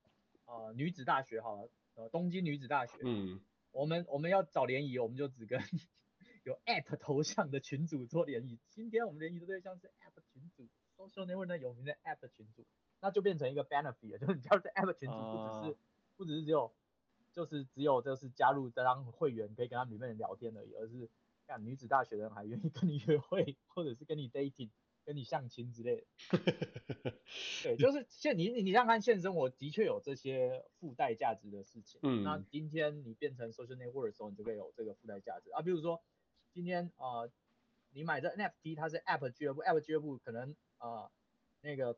[0.45, 5.59] 呃女子大学好了，呃东京女子大学，嗯，我们我们要找联谊，我们就只跟
[6.45, 8.59] 有 app 头像的群组做联谊。
[8.69, 12.65] 今天我们联谊的对象是 app 群组，social network 呢有名的 app 群组，
[13.01, 15.77] 那就变成一个 benefit，就是你加入这 app 群组，不只是、uh...
[16.15, 16.71] 不只是只有。
[17.33, 21.07] 就是只有就是加入这张会员可以跟他们里面人聊天而已，而是
[21.45, 24.71] 看女子大学的人还愿意跟你约会，或者是跟你 dating，
[25.07, 26.03] 跟你相亲之类的。
[27.63, 32.01] 对，就是现你你你想看现生活的确有这些附带价值的事情。
[32.03, 32.23] 嗯。
[32.23, 35.61] 那今天你变成 social network 的时候，你就会有这个附带价值啊。
[35.61, 36.03] 比如说
[36.51, 37.31] 今天啊、呃，
[37.91, 41.11] 你买这 NFT，它是 App 俱乐部，App 俱乐部可能啊、呃、
[41.61, 41.97] 那个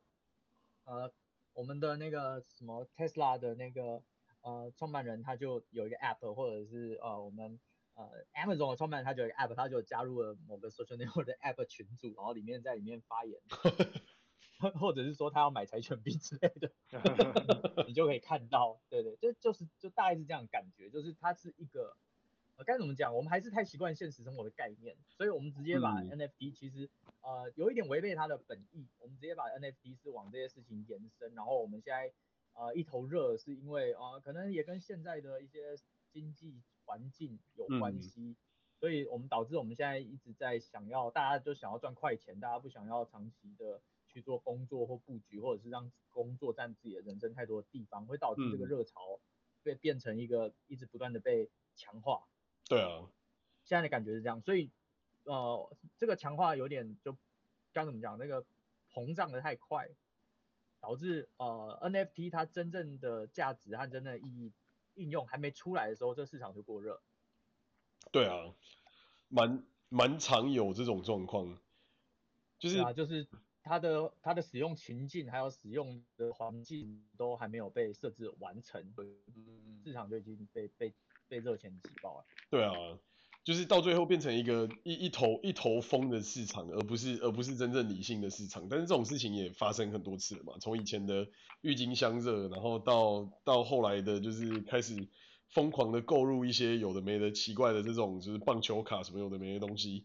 [0.84, 1.12] 呃
[1.52, 4.02] 我们的那个什么 Tesla 的那个。
[4.42, 7.60] 呃，创办人他就有一个 app，或者是呃，我们
[8.08, 13.40] 呃 Amazon 的创办人他就有一个 app，他就加入了某个 social network 的 app 群组，然后里面在里面发言，
[14.78, 16.70] 或者是说他要买柴犬币之类的，
[17.86, 21.96] 你就可以看到，对对，就就是就大概是这样感觉，就是它是一个
[22.56, 26.90] 呃该怎么讲，我们还是太习惯现实生活的概念，所以我们直接把 NFT 其实
[27.22, 32.12] 呃有一点违背它的本意，我们直接把 NFT 是往这些事情延伸，然后我们现在。
[32.52, 35.78] 啊、呃，一头热是因为啊、呃，可能也跟现在的一些
[36.10, 36.60] 经济
[36.90, 38.36] 环境有关系、嗯，
[38.80, 49.20] 所以我们导致我们现在一直在想要，大家就想要赚快钱，大家不想要长期的去做工作或布局，或者是让工作占自己的人生太多的地方，会导致这个热潮
[49.62, 52.26] 被变成一个一直不断的被强化。
[52.64, 53.08] 对啊，
[53.62, 54.68] 现在的感觉是这样，所以
[55.22, 57.16] 呃，这个强化有点就
[57.72, 58.44] 刚怎么讲，那个
[58.92, 59.88] 膨胀的太快。
[60.82, 64.50] 导致呃 NFT 它真正的价值和真正的意义
[65.00, 67.00] 应用还没出来的时候，这市场就过热。
[68.12, 68.54] 对啊，
[69.28, 71.58] 蛮蛮常有这种状况，
[72.58, 73.26] 就是啊，就是
[73.62, 78.94] 它的它的使用情境还有使用的环境都还没有被设置完成，
[79.82, 80.94] 市场就已经被被
[81.28, 82.24] 被热钱挤爆了。
[82.50, 82.98] 对啊。
[83.50, 88.68] 就是到最后变成一个一一头一头疯的市场，而不是而不是真正理性的市场。
[88.70, 91.26] 但是这种事情也发生很多次了嘛，从以前的
[91.60, 95.08] 郁金香热，然后到到后来的，就是开始
[95.48, 100.04] 疯狂的购入一些有的没的奇怪的这种，就是棒球卡什么有的没的东西。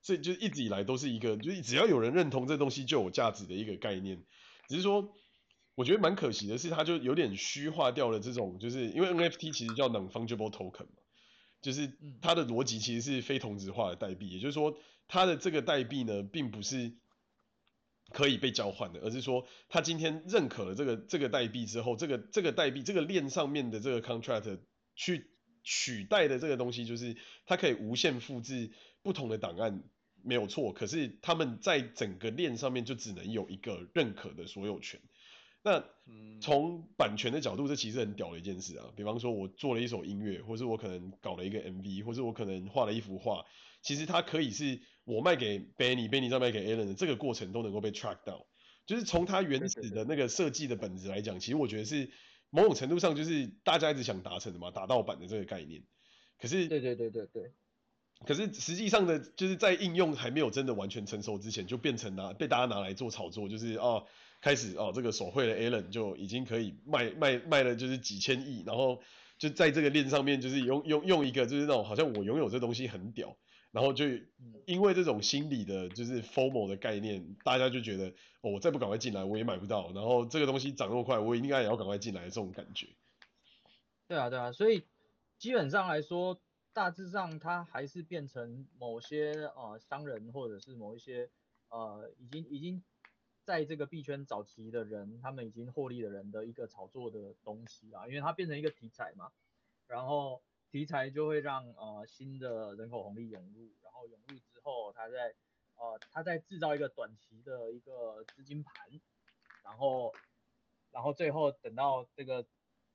[0.00, 4.24] 这就一直以来都是一个，就是只要有人认同这东西就有价值的一个概念。
[4.66, 5.14] 只是说，
[5.74, 10.86] 我觉得蛮可惜的是，它就有点虚化掉了这种，就是因为 NFT 其实叫 Non-Fungible Token。
[11.60, 16.92] 就是它的逻辑其实是非同质化的代币，也就是说，它的这个代币呢，并不是
[18.10, 24.60] 可以被交换的，而是说，它今天认可了这个这个代币之后，这个这个代币这个链上面的这个 contract
[24.94, 25.30] 去
[25.62, 28.70] 取代的这个东西，就是它可以无限复制
[29.02, 29.82] 不同的档案，
[30.22, 30.72] 没有错。
[30.72, 35.00] 可是他们在整个链上面就只能有一个认可的所有权。
[35.68, 35.84] 那
[36.40, 38.86] 从版权的角度，这其实很屌的一件事啊。
[38.96, 43.44] 比方说，我做了一首音乐，或是我可能搞了一个 MV，或是我可能画了一幅画，
[43.82, 48.46] 其实它可以是我卖给 Benny，Benny 再卖给 Alan 的这个过程都能够被 track 到。
[48.86, 52.10] 就是从它原始的那个设计的本质来讲，其实我觉得是
[52.50, 55.82] 某种程度上就是大家一直想达成的嘛，打盗版的这个概念。
[56.40, 57.52] 可是，对对对对对。
[58.24, 64.06] 可是实际上的，就是在应用还没有真的完全成熟之前，就变成拿被大家拿来做炒作，就是哦。
[64.40, 69.00] 开始哦，这个手绘的 Allen 就已经可以卖卖卖了，就是几千亿，然后
[69.36, 73.36] 就在这个链上面，就是用用用一个就是那种好像我拥有这东西很屌，
[73.72, 74.04] 然后就
[74.64, 78.08] 因为这种心理的就是 FOMO 的概念，大家就觉得
[78.40, 82.86] 哦，我再不赶快进来我也买不到，然后这个东西涨那么快，我应该也要赶快进来这种感觉。
[84.06, 84.84] 对啊对啊，所以
[85.38, 86.40] 基本上来说，
[86.72, 91.28] 大致上它还是变成某些呃商人或者是某一些
[91.68, 92.82] 呃已经已经
[93.48, 99.32] 在这个币圈早期的人，他们已经获利的人的一个炒作的东西啊，因为它变成一个题材嘛，
[99.86, 105.34] 然后题材就会让呃新的人口红利涌入，然后涌入之后，它在
[105.76, 108.74] 呃它在制造一个短期的一个资金盘，
[109.64, 110.12] 然后
[110.90, 112.44] 然后最后等到这个。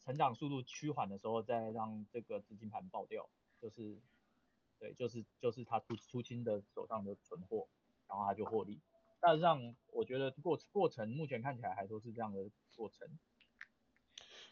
[0.05, 3.29] 成长速度趋缓的时候，再让这个资金盘爆掉，
[3.61, 3.97] 就是，
[4.77, 7.69] 对，就是就是他出出清的手上的存货，
[8.09, 8.81] 然后他就获利。
[9.25, 13.07] 但是让我觉得过过程目前看起来还都是这样的过程。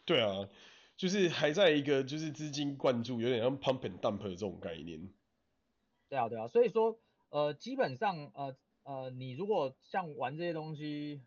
[0.06, 0.48] 对啊，
[0.96, 5.12] 就是还在一个就是资金灌注，有点像 pump and dump 的这种概念。
[6.08, 11.22] 对啊对啊，所以说呃基本上呃呃你如果像玩这些东西。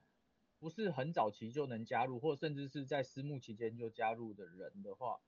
[0.57, 5.19] 不是很早期就能加入，或甚至是在私募期间就加入的人的话，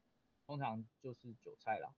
[0.47, 1.93] 通常就是韭菜啦。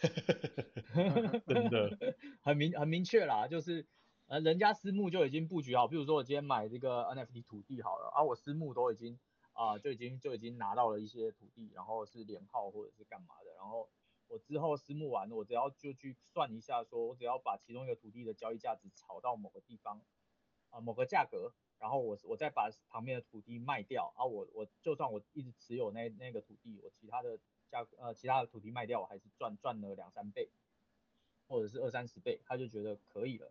[1.46, 3.86] 真的， 很明很明确啦，就是
[4.30, 9.18] 呃人家私募就已经布局好，比如说我今天买这个 NFT 土地好了，啊我私募都已经
[9.52, 13.90] 啊、就已经就已经拿到了一些土地，然后是连号或者是干嘛的，然后
[14.28, 20.00] 我之后私募完了，我只要就去算一下，说我只要把其中一个土地的交易价值炒到某个地方
[20.70, 21.52] 啊、某个价格。
[21.80, 27.36] 然后我我再把旁边的土地卖掉啊，我我就算我一直持有那那个土地，我其他的
[27.68, 30.48] 价呃其他的土地卖掉，我还是赚赚了两三倍，
[31.48, 33.50] 或者是二三十倍，他就觉得可以了。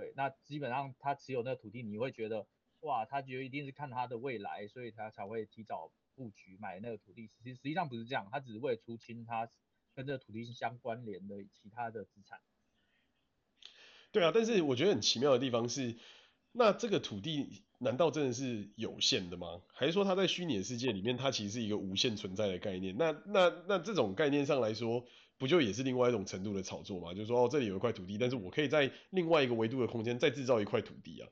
[0.00, 2.46] 对，那基本上他持有那个土地，你会觉得
[2.80, 7.28] 哇，他觉得一定是看他的未来，所以他才会提早布局买那个土地。
[7.44, 9.46] 实实际上不是这样，他只是为了出清他
[9.94, 12.40] 跟这个土地相关联的其他的资产。
[14.10, 15.96] 对啊，但是我觉得很奇妙的地方是。
[16.52, 19.62] 那这个土地难道真的是有限的吗？
[19.68, 22.96] 还是说它在虚拟的世界里面，它其实是一个无限存在的概念？
[22.98, 25.06] 那那那这种概念上来说，
[25.40, 27.14] 不就也是另外一种程度的炒作嘛？
[27.14, 31.28] 就是说，哦，这里有一块土地，但是我可以在另外一个维度的空间再制造一块土地啊。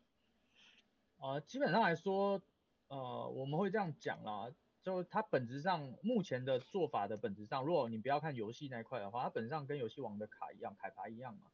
[1.18, 2.40] 呃，基本上来说，
[2.88, 4.50] 呃，我们会这样讲啦，
[4.82, 11.50] 就它本质上目前的做法的本质上，如果你不要看游戏那一块的话，它本质上跟游戏王的卡一样，卡牌一样嘛。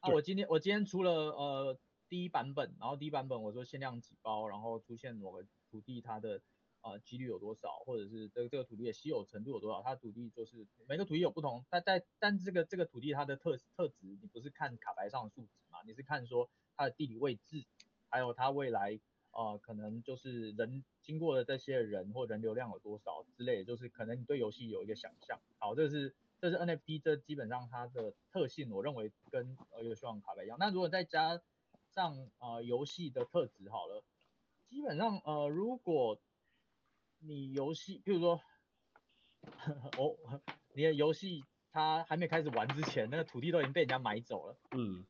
[0.00, 1.78] 啊，我今天我今天出了呃。
[2.06, 6.40] 第一版本，然后第一版本我说限量几包，然后出现某个土地它的
[6.84, 17.64] 呃几率有多少，或者是这个这个土地的稀有程度有多少，它土地就是每个土地有不同，但在但这个这个土地它的特特质，你不是看卡牌上的数值嘛，你是看说它的地理位置，
[18.10, 19.00] 还有它未来
[19.32, 25.40] 呃可能就是人经过的这些人或人流量有多少之类，就是可能你对游戏有一个想象。
[25.58, 30.58] 好，这是这是 NFT，这基本上它的特性，我认为跟呃游戏王卡牌一样。
[30.60, 31.40] 那如果再加
[31.94, 34.04] 上啊游戏的特质好了，
[34.68, 36.20] 基本上呃如果
[37.26, 38.40] 你游戏，譬如说，
[39.98, 40.16] 哦，
[40.74, 44.56] 你的游戏它还没开始玩之前，那个土地都已经被人家买走了。
[44.72, 45.04] 嗯。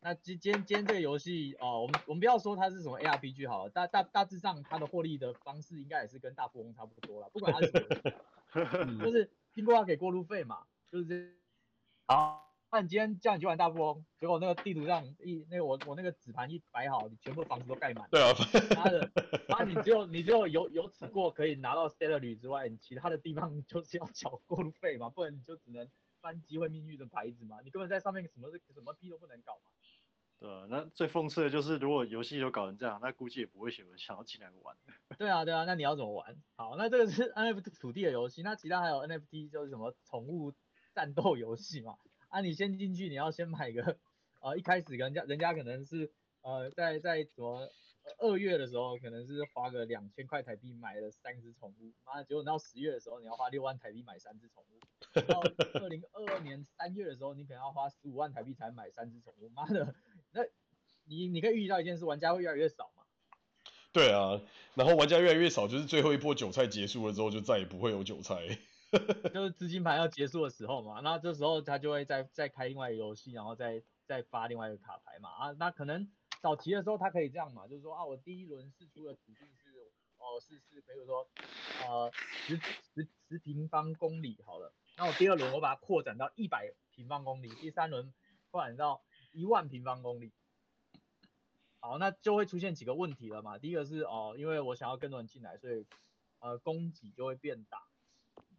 [0.00, 11.32] 那今今今天这个游戏哦，我们我们不要说它是什么 ARPG 好了，大大大致上它的获利的方式应该也是跟大富翁差不多了，不管它是什么， 就是经过要给过路费嘛，就是这样。
[12.06, 12.45] 好。
[12.70, 18.08] 那你今天叫你去玩大富翁，结果那个地图上一那个我我那个纸盘一摆好，你全部房子都盖满。
[18.10, 18.34] 对啊。
[18.76, 19.10] 妈的，
[19.48, 25.88] 那你只有你只有有有此过可以拿到 salary 之外，你其他的地方就是要缴过路费嘛，不然你就只能
[26.20, 29.70] 翻机会命运的牌子嘛，你根本在上面什么 什么屁都不能搞嘛。
[30.38, 34.76] 对啊，那最讽刺的就是如果游戏都搞成这样，那估计也不会有人想要进来玩。
[35.16, 36.36] 对啊对啊，那你要怎么玩？
[36.56, 40.52] 好，那这个是 NFT 土地的游戏，那其他还有 NFT 就是什么宠物
[40.94, 41.96] 战斗游戏嘛。
[42.28, 43.98] 啊，你先进去，你要先买个，
[44.40, 46.10] 呃，一开始人家人家可能是，
[46.42, 47.70] 呃，在在什么
[48.18, 55.40] 二月的时候，可能是花个两千块台币买了三只宠物，妈的，结果到十月的时候，你要花六万台币买三只宠物，到
[55.80, 59.94] 二零二二年三月的时候，你可能要花十五万台币才买三只宠物，妈的，
[60.32, 60.42] 那
[61.04, 63.04] 你你可以预计到一件事，玩家会越来越少嘛？
[63.92, 64.42] 对啊，
[64.74, 68.58] 然后玩家越来越少，就是最后一波韭菜结束了之后，就再也不会有韭菜。
[69.34, 76.08] 就是资金盘要结束的时候嘛，那这时候他就会再再开另外一个游戏，然后再再发另外一个卡牌嘛啊，那可能
[76.40, 81.28] 早期的时候他可以这样嘛，就是说啊，我第一轮试出的土地是哦是是比如说
[81.84, 88.14] 呃十十十平方公里好了，那我第二轮我把它扩展到一百平方公里，第三轮
[88.50, 90.32] 扩展到一万平方公里，
[91.80, 95.84] 好，那就会出现几个问题了嘛，第一个是哦，因为我想要更多人进来，所以
[96.38, 97.82] 呃供给就会变大。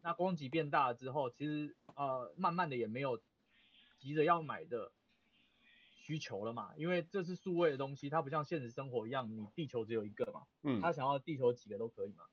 [0.07, 3.21] 那供给变大了之后，其实呃慢慢的也没有
[3.97, 4.93] 急着要买的
[5.97, 12.23] 需求了嘛，因为这是数位的东西，它不像现实生活一样，你地球只有一个嘛，嗯，他想要地球几个都可以嘛，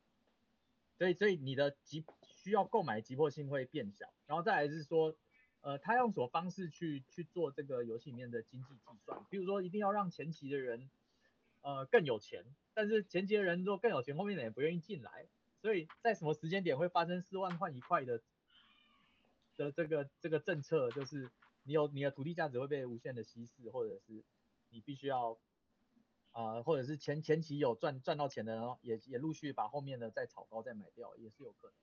[0.98, 5.16] 所以所以你的急需要购买急迫性会变小，然后再来是说，
[5.60, 9.26] 呃，他用什么方式去去做这个游戏里面的经济计算？
[9.28, 10.88] 比如说，一定要让前期的人，
[11.62, 15.26] 呃，更有钱，但是前期的人如果更有钱，后面的人也不愿意进来，
[15.64, 18.20] 所以在什么时间点会发生四万换一块的
[19.56, 21.30] 的这个这个政策，就是
[21.62, 24.22] 你有你的土地价值会被无限的稀释，或者是
[24.68, 25.38] 你必须要
[26.32, 31.74] 啊、呃，或者是前前期有赚赚到钱的，然后也也陆续把后面的再炒高再买掉，也是有可能。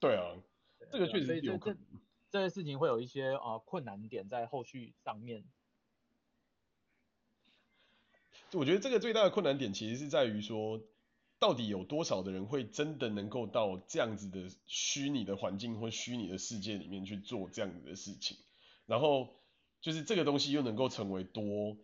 [0.00, 0.34] 对啊，
[0.80, 1.78] 对这个确实有可能。
[2.32, 5.44] 这些事情会有一些啊、呃、困难点在后续上面。
[8.54, 10.80] 我觉得这个最大的困难点其实是在于说，
[11.40, 18.36] 到底有多少的人会真的能够到这样子的虚拟的环境或虚拟的世界里面去做这样子的事情，
[18.86, 19.34] 然后
[19.80, 21.78] 就是这个东西又能够成为多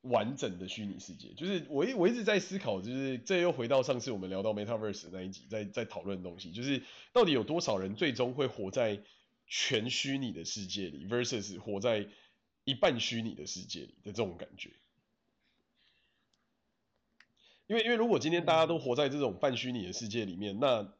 [0.00, 1.34] 完整的虚拟世界。
[1.34, 6.82] 就是我一我一直在思考，就是这又回到上次我们聊到 Metaverse 那一集，在在讨论的东西，就是
[7.12, 9.02] 到底有多少人最终会活在
[9.46, 12.08] 全虚拟的世界里，versus 活在
[12.64, 14.70] 一半虚拟的世界里的这种感觉。
[17.66, 20.92] 因为，因为如果今天大家都活在这种半虚拟的世界里面，那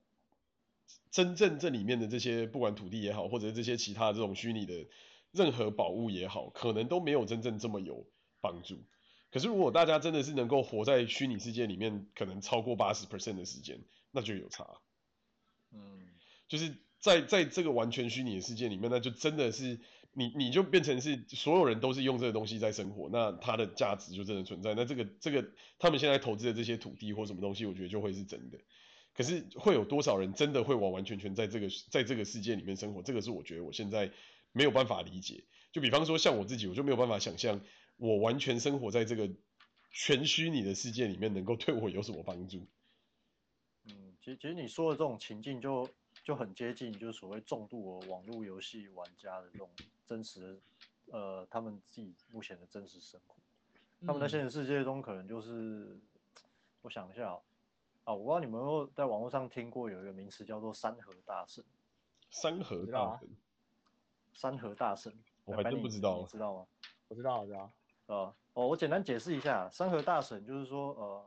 [1.11, 4.87] 真正这里面的这些不管土地也好，或者这些其他这种虚拟的
[5.31, 8.07] 任何宝物也好，可能都没有真正这么有
[8.41, 8.85] 帮助。
[9.31, 14.67] 可是，如果大家真的是能够活在虚拟世界里面，可能超过八十 percent 的时间，那就有差。
[15.73, 16.09] 嗯，
[16.49, 16.75] 就是。
[16.99, 19.79] 在在这个完全虚拟的世界里面，那就真的是
[20.19, 24.73] 你你就变成是所有人都是用这个东西在生活，那它的价值就真的存在。
[24.73, 25.47] 那这个这个
[25.79, 28.59] 他们现在投资的这些土地或什么东西，我觉得就会是真的。
[29.13, 33.03] 可是会有多少人真的会完完全全在这个在这个世界里面生活？
[33.03, 34.11] 这个是我觉得我现在
[34.53, 35.45] 没有办法理解。
[35.71, 37.61] 就比方说像我自己，我就没有办法想象
[37.99, 39.29] 我完全生活在这个
[39.93, 42.67] 全虚拟的世界里面能够对我有什么帮助。
[43.85, 45.87] 嗯，其实其实你说的这种情境就。
[45.87, 45.93] 就
[46.35, 49.69] 很接近，就是所谓重度的网络游戏玩家的这种
[50.07, 50.59] 真实，
[51.13, 53.37] 呃，他们自己目前的真实生活。
[54.07, 55.99] 他们在现实世界中可能就是，
[56.83, 57.39] 我想一下啊，
[58.05, 61.65] 啊，我不知道你们有没有在网络上听过有一个名词叫做“山河大神”。
[62.31, 63.29] 山河大神。
[64.33, 65.13] 山河大神。
[65.45, 66.19] 我还真不知道。
[66.19, 66.67] 你知道吗？
[67.09, 67.71] 我知道，我知道。
[68.07, 71.25] 啊，哦，我简单解释一下，山河大神就是说，呃。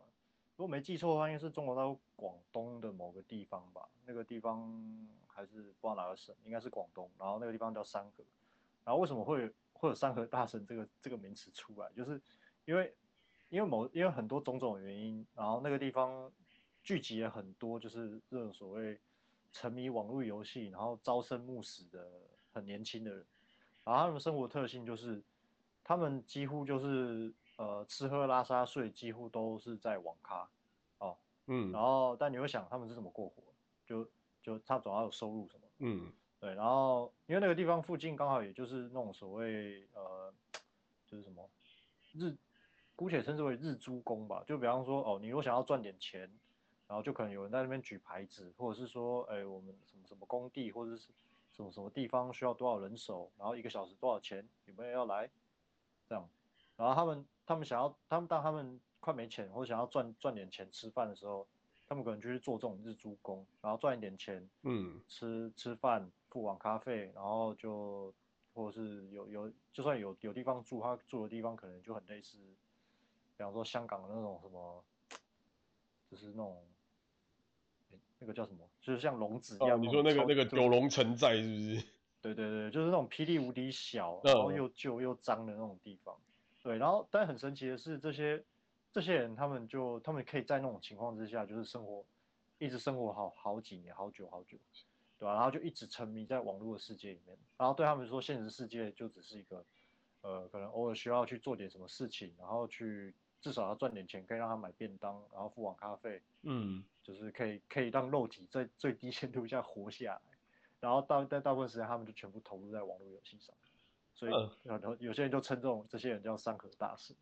[0.55, 3.87] 如果没记错的话，应该是中国大陆广东的某个地方吧。
[4.05, 7.09] 那个地方还是不知道哪个省，应该是广东。
[7.17, 8.23] 然后那个地方叫山河。
[8.83, 11.89] 然后为什么会会有山河大神这个这个名词出来？
[11.95, 12.21] 就是
[12.65, 12.93] 因为
[13.47, 16.29] 因为某因为很多种种原因，然后那个地方
[16.83, 18.99] 聚集了很多就是这种所谓
[19.53, 22.05] 沉迷网络游戏，然后朝生暮死的
[22.51, 23.25] 很年轻的人。
[23.85, 25.23] 然后他们生活特性就是
[25.83, 27.33] 他们几乎就是。
[27.59, 30.49] 呃，吃喝拉撒睡几乎都是在网咖，
[31.51, 33.41] 嗯，然后但你会想他们是怎么过活？
[33.85, 34.07] 就
[34.41, 35.67] 就他总要有收入什么？
[35.79, 40.31] 嗯，对，然后因为那个地方附近刚好也就是那种所谓呃，
[41.07, 41.49] 就是什么
[42.13, 42.37] 日，
[42.95, 44.43] 姑且称之为日租工吧。
[44.45, 46.21] 就比方说哦，你如果想要赚点钱，
[46.87, 51.09] 然后就可能有人在那边举牌子，或者是说，哎，我们什么什么工地或者是
[51.51, 55.29] 什么什么地方需要多少人手，然后一个小时多少钱，有没有要来？
[56.07, 56.29] 这样，
[56.77, 57.25] 然后他们。
[57.49, 58.79] 他们想要，他们当他们
[59.09, 61.47] 快没钱或者想要赚赚点钱吃饭的时候，
[61.87, 68.13] 他们可能就去做这种日租工，然后赚一点钱，嗯，吃吃饭付网咖费，然后就
[68.53, 72.37] 或者是有有就算有有地方住，他住的地方可能就很类似，
[73.35, 74.83] 比方说香港的那种什么，
[76.11, 76.63] 就是那种，
[78.19, 79.75] 那个叫什么，就是像笼子一样。
[79.75, 81.83] 哦，你说那个那个九龙城寨是不是？
[82.21, 86.15] 对对对，就是那种霹雳无敌小，然后又旧又脏的那种地方。
[86.61, 88.43] 对，然后但很神奇的是，这些
[88.91, 92.03] 这些人他们就他们可以在那种情况之下，就是生活
[92.57, 94.57] 一直生活好好几年，好久好久，
[95.17, 95.33] 对吧？
[95.35, 97.37] 然后就一直沉迷在网络的世界里面。
[97.57, 99.63] 然后对他们说，现实世界就只是一个，
[100.21, 110.21] 呃，可能偶尔需要去做点什么事情，然后去至少要赚点钱，可以让他买便当，然后付网咖费，嗯，就是可以可以让肉体在最低限度下活下来。
[110.79, 113.53] 然后大在大部分时间，他们就全部投入在网络游戏上。
[114.15, 114.31] 所以
[114.63, 117.15] 有有些人就称这种这些人叫山河大神。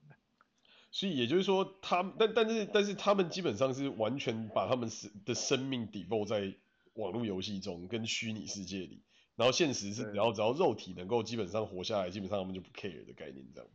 [0.92, 4.90] 所以也就是说，他们但但是但是他们基本上是完全把他们
[5.26, 6.56] 的生命 devote 在
[6.94, 9.04] 网络游戏中跟虚拟世界里，
[9.36, 13.70] 然后现实是只要只要肉体能够基本上活下来，基本上他们就不 care 的概念这样。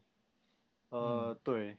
[0.89, 1.79] 呃，对，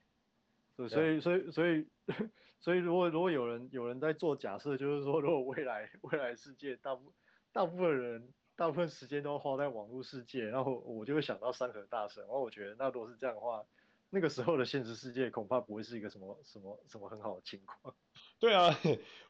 [0.76, 1.86] 所以所以所以所以
[2.62, 7.14] 所以如果如果有人有人在做假设，就是说如果未来未来世界大部
[7.52, 8.34] 大部分人。
[8.56, 12.22] 大部分时间都花在网络世界，然后我就会想到山河大神。
[12.22, 13.66] 然后我觉得，那如果是这样的话，
[14.14, 17.96] 那个时候的现实世界恐怕不会是一个什么什么什么很好的情况。
[18.40, 18.80] 对啊，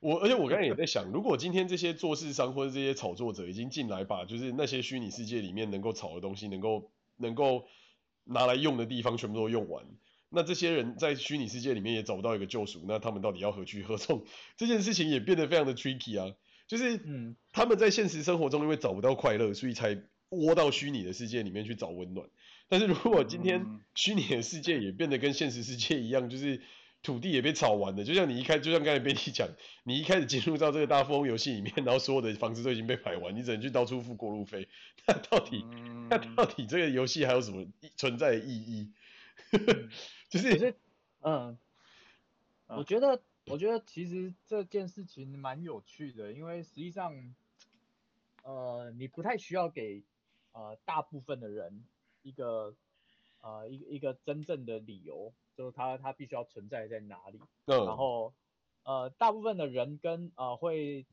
[0.02, 7.66] 我而且我刚才也在想，如果今天这些做市商或者这些炒作者已经进来，把就是那些虚拟世界里面能够炒的东西，能够能够
[8.26, 9.86] 拿来用的地方全部都用完，
[10.28, 14.26] 那这些人在虚拟世界里面也找不到一个救赎，那他们到底要何去何从？
[14.58, 16.36] 这件事情也变得非常的 tricky 啊，
[16.68, 22.28] 就是嗯，他们在现实生活中因为找不到快乐，所以才窝到虚拟的世界里面去找温暖。
[22.70, 26.61] 但是如果今天虚拟的世界也变得跟现实世界一样，就是
[27.03, 29.49] 土地也被炒完了，就像你一开，就像刚才 Betty 讲，
[29.84, 34.68] 你一开始进入到这个大富翁游戏里面，然后所有的房子都已经被买完，你只能去到处付过路费，
[35.05, 35.64] 那到底，
[36.09, 38.91] 那到底这个游戏还有什么存在的意义？
[40.30, 40.76] 就是，
[41.22, 41.57] 嗯，
[42.68, 47.14] 我觉得，我觉得其实这件事情蛮有趣的，因为实际上，
[48.43, 50.03] 呃，你不太需要给
[50.53, 51.84] 呃大部分的人。
[52.24, 52.76] 一个
[53.42, 57.40] 呃，一个一个真正的理由，就是它它必须要存在在哪里。
[57.66, 57.78] 对。
[57.86, 58.34] 然后
[58.84, 61.06] 呃，大部分的人跟呃会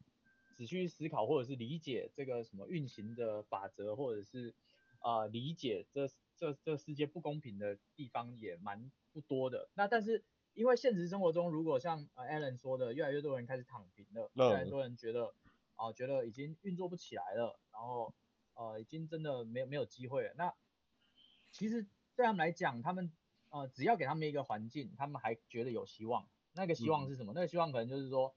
[0.57, 4.55] 仔细思考或者是理解这个什么运行的法则，或者是
[5.01, 9.69] 呃理解这这这世界不公平的地方也蛮不多的。
[9.75, 15.27] 那但是因为现实生活中，如果像呃 Alan 说的，越来越多人开始躺平了，越来越多人觉得
[15.77, 18.13] 啊、呃、觉得已经运作不起来了，然后
[18.55, 20.35] 呃已经真的没有没有机会了。
[20.37, 20.53] 那
[21.51, 21.87] 其实
[22.17, 23.11] 对他们来讲，他们
[23.51, 26.27] 呃只要给他们一个环境，他们还觉得有希望。
[26.53, 27.33] 那个希望是什么？
[27.33, 28.35] 嗯、那个希望可能就是说，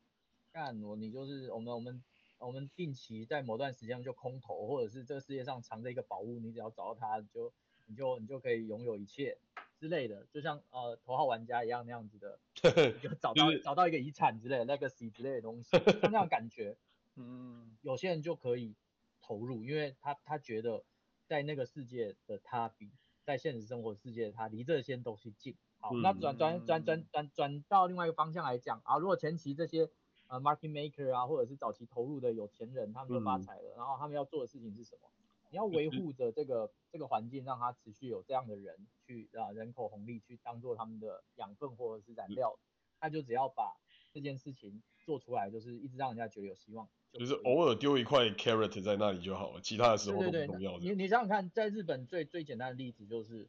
[0.52, 2.04] 干我你就是我们我们
[2.38, 7.52] 我们定期在某段时间就空投，或者是这个世界上藏着一个宝物，你只要找到它，就
[7.88, 9.38] 你就你就可以拥有一切
[9.80, 10.28] 之类的。
[10.32, 12.40] 就像呃头号玩家一样那样子的，
[13.02, 16.78] 就找到找到一个遗产之类的 legacy 之类的东西，像那样感觉，
[17.18, 18.76] 嗯，有些人就可以
[19.22, 20.84] 投入，因为他他觉得
[21.26, 22.92] 在那个世界的他比。
[23.26, 25.56] 在现实生活世界，它离这些东西近。
[25.80, 29.90] 好，嗯、那转转转转转转到另外一个方向来讲啊，如果前期这些
[30.28, 35.10] 呃 market maker 啊，或者是早期投入的有钱人，他们都发财了，嗯、然后他们要做的事情是什么？
[35.52, 42.58] 你要维护着这个这个环境，让它持续有这样的人去啊人口红利去当做他们的养分或者是燃料，
[43.00, 43.78] 那就只要把
[44.12, 46.90] 这件事情做出来，就是一直让人家觉得有希望。
[47.14, 53.48] 就是偶尔丢一块 carrot 在那里就好了，其他的时候都不重要你你想想看，在日本最最简单的例子就是，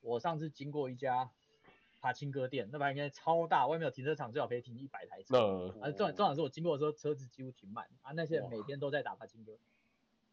[0.00, 1.28] 我上次经过一家
[2.00, 5.26] 爬青哥店，那边应该超大，外面有停车场，最好可以停一百台车。
[5.80, 9.52] 那啊，正正好是我经过的时候，车子几乎停满啊，那些人每天都在打爬青哥。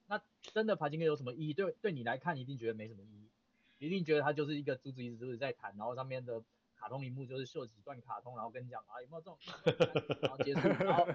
[0.08, 0.22] 那
[0.54, 1.54] 真的爬青哥有什么意义？
[1.54, 6.42] 对对你来看，你一定觉得没什么意义，一定觉得它就是一个珠子一直珠子在弹，然后上面的。
[6.82, 9.38] 卡通荧幕就是秀几段卡通，然后跟你讲啊有没有这种，
[10.20, 11.06] 然后结束，然后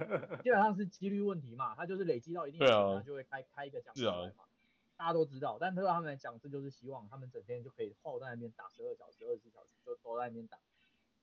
[0.40, 4.44] 基本上是几率问题嘛，他就是累积到一定程度，它就会开开一个奖出来嘛，
[4.96, 10.56] 大家都知道，但对他们来讲，这就是希望，他们整天就可以耗在那边打十二小时、二十四小时，就都在那边打。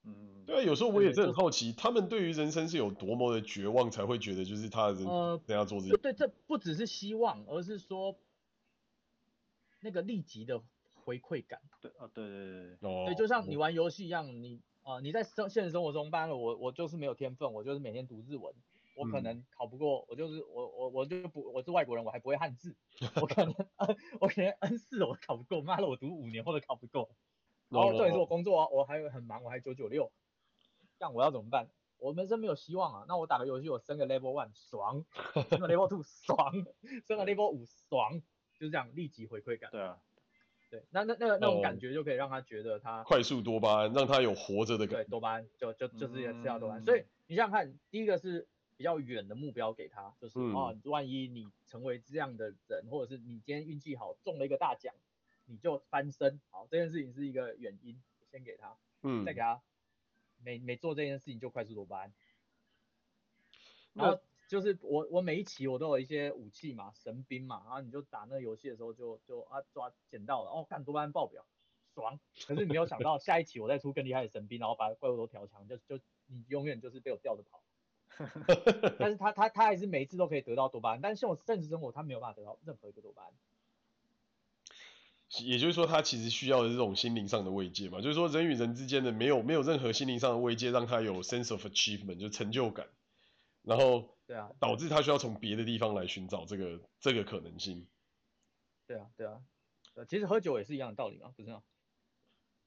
[0.04, 5.06] 嗯，对啊，有时候我也是很好奇，他们对于人生是有多么的绝望，才会觉得就是他的人
[5.48, 5.96] 这样做这些。
[5.96, 8.18] 对，这不只是希望，而是说
[9.80, 10.62] 那个立即的。
[11.04, 18.54] 回馈感，对啊，对对对对，对，就像你玩游戏一样，你啊、呃，你在生现实生活中，当然我我就是没有天分，我就是每天读日文，
[18.96, 22.76] 我可能考不过，我就是我我我就不我是外国人，我还不会汉字，
[23.22, 23.54] 我可能
[24.22, 27.10] 我可能 N 四我考不过，妈的我读五年我都考不过，
[27.70, 30.12] 然后这也是我工作啊，我还很忙，我还九九六，
[30.98, 31.70] 这样我要怎么办？
[31.98, 35.06] 我人生没有希望啊，那我打个游戏我升个 level one 爽，
[35.50, 36.52] 升个 level two 爽，
[37.08, 38.20] 升个 level 五爽，
[38.60, 39.98] 就是这样立即回馈感，对啊。
[40.74, 45.04] 对，那那那个那种感觉就可以让他觉得他快速多巴胺，让他有活着的感觉。
[45.04, 46.82] 对，多巴胺就就就是也是要多巴胺。
[46.82, 54.96] 嗯、所以你想想看，第一个是比较远的目标给他，就是、嗯、哦，万一你成为这样的人，或者是你今天运气好中了一个大奖，
[55.46, 56.42] 你就翻身。
[56.50, 58.02] 好，这件事情是一个原因，
[58.32, 59.62] 先给他，嗯，再给他
[60.44, 62.14] 每每做这件事情就快速多巴胺，
[63.94, 64.20] 然后。
[64.48, 71.46] 就是我我每一期我都有一些武器嘛，神兵嘛，然后你就打那个游戏的时候就就啊抓捡到了，哦，干多巴胺爆表，
[71.96, 72.20] 爽。
[72.46, 77.64] 可是你没有想到下一期我再出更厉害的神兵，然后把怪物都调强，就就你永远就是被我吊着跑。
[79.00, 83.32] 但是他他他还是每一次都可以得到多巴胺，但是现实生活他没有办法得到任何一个多巴胺。
[85.44, 92.86] 也就是说他其实需要的这种心灵上的慰藉嘛，就是说人与人之间的没有没有任何心灵上的慰藉，让他有 sense of achievement 就成就感。
[93.64, 97.88] 然后，对啊，导致他需要从别的地方来寻找这个这个可能性。
[98.88, 99.42] 对啊，对啊，
[100.08, 101.64] 其实喝酒也是一样的道理嘛，不是吗？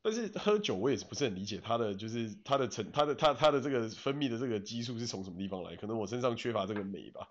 [0.02, 5.74] 但是喝酒我也是不是很理解他的，就是他的成，他的他他的这个分泌的这个激素是从什么地方来？
[5.74, 7.28] 可能我身上缺乏这个酶吧。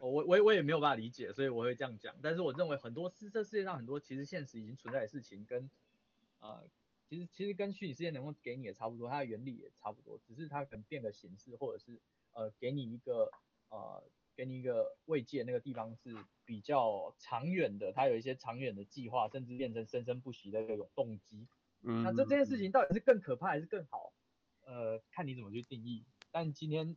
[0.00, 2.16] 我我我也没有办法理解，所以我会这样讲。
[2.22, 5.70] 但是我认为很多世这世界上很多其实现实已经存在的事情跟，跟、
[6.38, 6.62] 呃、啊
[7.10, 12.00] 其实其实跟虚拟世界能够给你也差不多，它的原理也差不多，只是它可能变个形式，或者是
[12.38, 13.30] 呃给你一个
[13.68, 14.02] 呃
[14.36, 21.48] 给你一个慰藉，那个地方是比较长远的，它有一些长远的计划，甚至变成生生不息的一种动机。
[21.82, 24.12] 嗯，那这这件事情到底是更可怕还是更好？
[24.64, 26.04] 呃，看你怎么去定义。
[26.30, 26.96] 但今天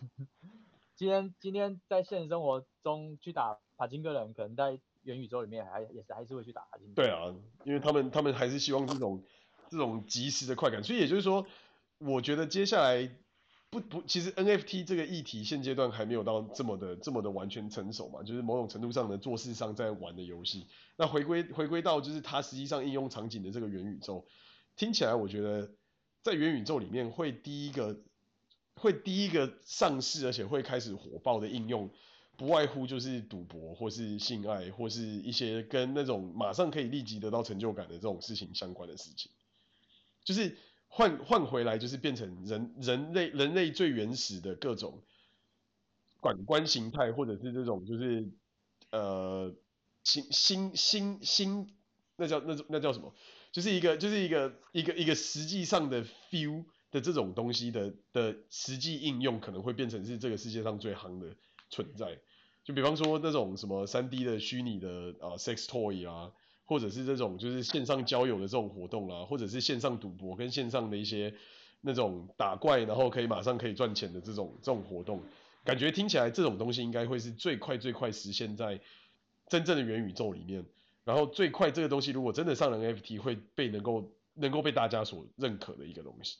[0.94, 6.94] 今天今天在现实生活中去打帕金哥的人，可能在元宇宙里面还也是还是会去打帕金哥。
[6.94, 9.22] 对啊，因为他们他们还是希望这种。
[9.70, 11.46] 这种及时的快感，所以也就是说，
[11.98, 13.14] 我觉得接下来
[13.70, 20.66] 不不，其实 NFT 这个议题现阶段还没有到这么的这么的完全成熟嘛，就是某种程度上的做事上在玩的游戏。
[20.96, 24.26] 那回归回归到就是它实际上应用场景的这个元宇宙，
[24.76, 25.70] 听起来我觉得
[26.22, 28.00] 在元宇宙里面会第一个
[28.74, 31.90] 会第一个上市，而且会开始火爆的应用，
[32.38, 39.30] 不外乎就是赌博或是性爱或是一些跟那种马上可以立即得到成就感的这种事情相关的事情。
[40.24, 40.56] 就是
[40.88, 45.00] 换换回来，就是变成人人类人类最原始的各种
[46.20, 48.28] 感官形态，或者是这种就是
[48.90, 49.54] 呃
[50.02, 51.72] 新新新新
[52.16, 53.14] 那叫那那叫什么？
[53.52, 61.36] 就是一个就是一个一个一个实际上的 feel 的这种东西的的实际应用，可能会变成是这个世界上最夯的
[61.70, 62.18] 存在。
[62.64, 64.88] 就比方说那种什么三 D 的虚拟的、
[65.20, 66.32] 呃、sex toy 啊。
[66.68, 71.34] 或者是这种就是线上交友的这种活动啦，或者是线上赌博跟线上的一些
[71.80, 75.22] 那种打怪，然后可以马上可以赚钱的这种这种活动，
[75.64, 78.78] 感觉听起来这种东西应该会是最快最快实现在
[79.46, 80.62] 真正的元宇宙里面。
[81.04, 86.36] 然后最快这个东西如果真的上了 NFT，会被能够能够被大家所认可的一个东西，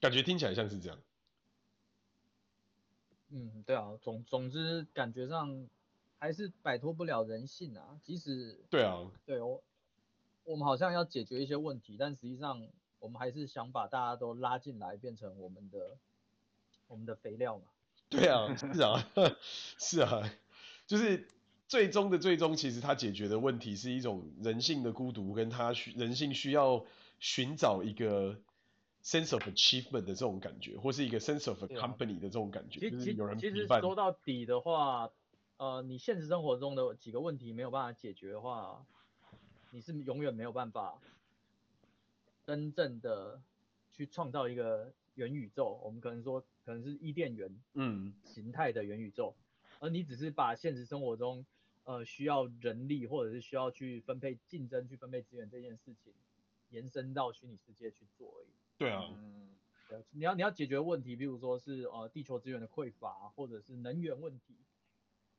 [0.00, 0.98] 感觉听起来像是这样。
[3.30, 5.68] 嗯，对啊，总总之感觉上。
[6.18, 8.00] 还是摆脱不了人性啊！
[8.02, 9.62] 即使对啊，对我，
[10.44, 12.66] 我们好像要解决一些问题，但实际上
[13.00, 15.98] 我们还是想把大家都拉进来，变成我们的
[16.88, 17.64] 我们的肥料嘛。
[18.08, 19.10] 对啊，是啊，
[19.78, 20.32] 是啊，
[20.86, 21.28] 就是
[21.68, 26.86] 最终的最终，其实它解决的问题是一种人性的孤独，跟他需人性需要
[27.20, 28.40] 寻找一个
[29.04, 32.80] sense of achievement 的这种感觉，或是一个 sense of a company 的这种感觉。
[32.80, 32.98] 其实
[33.38, 35.10] 其实说到底的话。
[35.58, 38.84] 呃，你现实生活中的几个问题没有办法解决的话，
[39.70, 41.00] 你是永远没有办法
[42.44, 43.40] 真正的
[43.90, 45.80] 去创造一个元宇宙。
[45.82, 49.34] 我们可能说，可能是伊甸园嗯形态的元宇宙，
[49.70, 51.46] 嗯，而你只是把现实生活中
[51.84, 56.12] 呃需要人力或者是需要去分配竞争去分配资源这件事情
[56.68, 58.48] 延伸到虚拟世界去做而已。
[58.76, 59.56] 对啊，嗯，
[60.10, 64.54] 你要你要解决问题，比如说是呃地球资源的匮乏，或者是能源问题。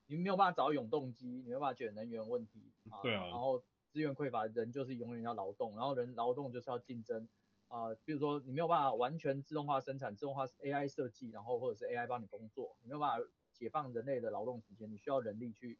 [0.07, 7.27] 你没有办法找到永动机，你没有办法解决能源问题啊，对啊，然后资源匮乏，人就是永远要劳动，然后人劳动就是要竞争
[7.67, 15.77] 啊，比如说你没有办法完全自动化生产，自动化 AI 设计，然后或者是 AI 帮你工作，你没有办法解放人类的劳动时间，你需要人力去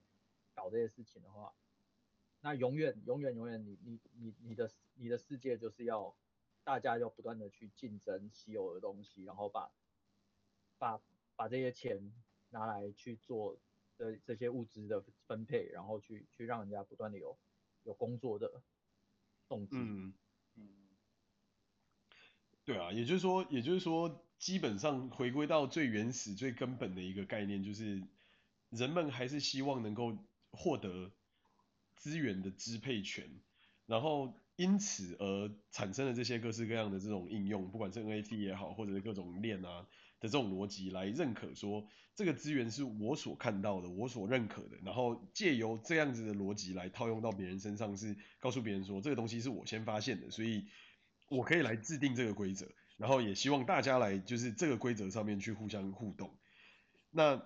[0.54, 1.54] 搞这些事情的话，
[2.42, 6.14] 那永远永远永远你你你你的你的世界就是要
[6.66, 9.72] 大家要不断的去竞争稀有的东西，然后把
[10.78, 11.00] 把
[11.38, 12.14] 把这些钱
[12.50, 13.58] 拿来去做。
[13.98, 17.38] 的这些物资的分配，然后去去让人家不断的有
[17.84, 18.62] 有工作的
[19.48, 19.76] 动机。
[19.76, 20.14] 嗯，
[22.64, 28.04] 对啊，也就是说，也就是说，基本上回归到最原始、最根本的一个概念，就是
[28.70, 30.18] 人们还是希望能够
[30.52, 31.12] 获得
[31.96, 33.30] 资源的支配权，
[33.86, 39.88] 然后因此而产生了这些各式各样的这种应用，不管是 NFT 也好，或者是各种链啊。
[40.20, 50.66] 的这种逻辑来认可说，这个资源是我所看到的，我所认可的，然后借由这样子的逻辑来套用到别人身上，是告诉别人说，这个东西是我先发现的，所以
[51.30, 56.38] 我可以来制定这个规则，然后也希望大家来就是这个规则上面去互相互动。
[57.12, 57.42] 那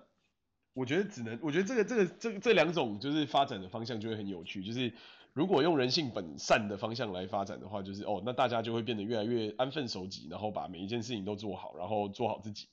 [0.72, 4.94] 我觉得只能，我觉得这个这个这这两种就是发展的方向就会很有趣，就是。
[5.34, 12.68] 如果用人性本善的方向来发展的话，就是哦，那大家就会变得越来越安分守己，然后把每一件事情都做好，然后做好自己。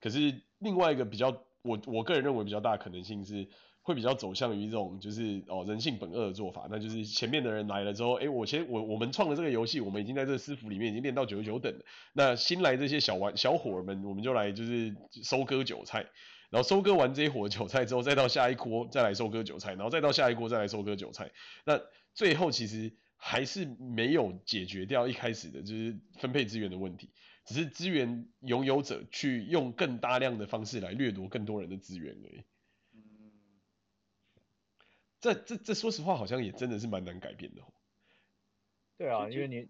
[0.00, 1.30] 可是另外一个比较，
[1.62, 3.48] 我我个人认为比较大的可能性是，
[3.82, 14.94] 会比较走向于一种就是哦人性本恶的做法，那就是前面的人来了之后，哎，我先我我们创了这个游戏，我们已经在这个师傅里面已经练到九十九等了，那新来这些小玩小伙儿们，我们就来就是
[15.24, 16.06] 收割韭菜。
[16.54, 21.32] 然后收割完这一伙韭菜之后，再到下一锅再来收割韭菜，然后再到下一锅再来收割韭菜。
[21.64, 21.80] 那
[22.14, 27.10] 最后其实还是没有解决掉一开始的就是分配资源的问题，
[27.44, 32.44] 只是资源拥有者去用更大量的方式来掠夺更多人的资源而已。
[35.20, 37.62] 这这这说实话好像也真的是蛮难改变的。
[38.96, 39.66] 对啊，因为你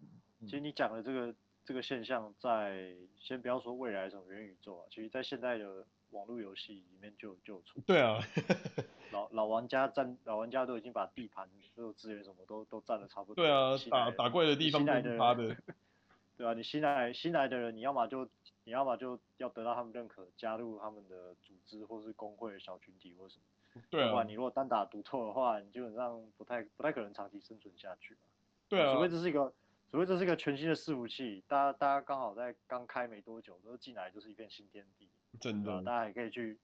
[0.46, 7.80] 其实你讲的这个这个现象在，在先不要说未来什么元宇宙啊，其实在现在的网络游戏里面就就有出。
[7.82, 8.18] 对啊，
[9.12, 13.44] 老老玩家占老玩家都已经把地盘所有资源什么都都占的差不多。
[13.44, 15.56] 对啊，打打怪的地方都是他的。
[16.36, 18.28] 对啊，你新来新来的人，你要么就
[18.64, 23.82] 你要么就要得到他们认可，加入他们的组织或是工会小群体或什么。
[23.90, 24.10] 对啊。
[24.10, 28.16] 不然你如果单打独斗的话，你基本上不太不太可能长期生存下去。
[28.68, 28.94] 对啊。
[28.94, 29.52] 除非这是一个，
[29.92, 35.08] 除非这是一个全新的伺服器，大家大家刚好在刚开没多久，都进来就是一片新天地。
[35.40, 35.82] 真的。
[35.82, 36.58] 大家也可以去，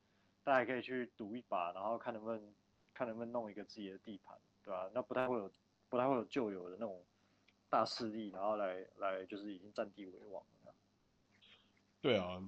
[0.45, 2.55] 大家也可以去赌一把，然后看能不能
[2.95, 4.91] 看能不能弄一个自己的地盘，对吧？
[4.95, 5.51] 那不太会有
[5.89, 7.03] 不太会有旧有的那种。
[7.73, 10.75] 大势力，然后来来就是已经占地为王了。
[12.03, 12.43] 对啊，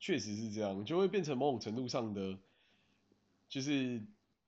[0.00, 2.36] 确实是这样，就会变成某种程度上的，
[3.48, 4.02] 就是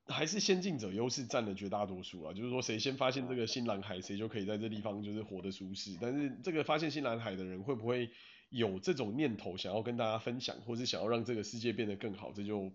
[0.05, 2.33] 还是先进者优势占了绝大多数啊。
[2.33, 5.97] 就是说，谁先发现这个新蓝海，谁就可以在这地方就是活得舒适。
[6.01, 8.11] 但是这个发现新蓝海的人会不会
[8.49, 12.71] 有这种念头，想要跟大家分享，或是想要让这个世界变得更好，这就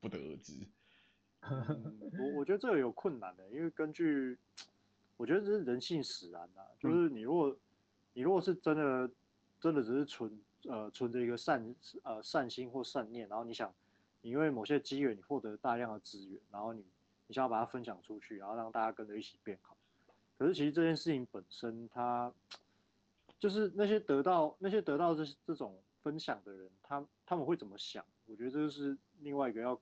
[0.00, 0.54] 不得而知。
[1.48, 4.38] 嗯、我我觉得这个有困难的，因为根据。
[5.18, 7.56] 我觉得这是人性使然呐、啊，就是你如果，
[8.12, 9.10] 你如果是真的，
[9.58, 10.30] 真的只是存
[10.64, 13.72] 呃存着一个善呃善心或善念，然后你想，
[14.20, 16.84] 你因为某些机缘你获得大量的资源，然后你
[17.28, 19.74] 你想要把它分享出去，然后让大家跟着一起变好。
[20.36, 22.30] 可是其实这件事情本身，它
[23.38, 28.04] 就是那些得到那些得到这这种分享的人，他他们会怎么想？
[28.26, 29.80] 我觉得这是另外一个要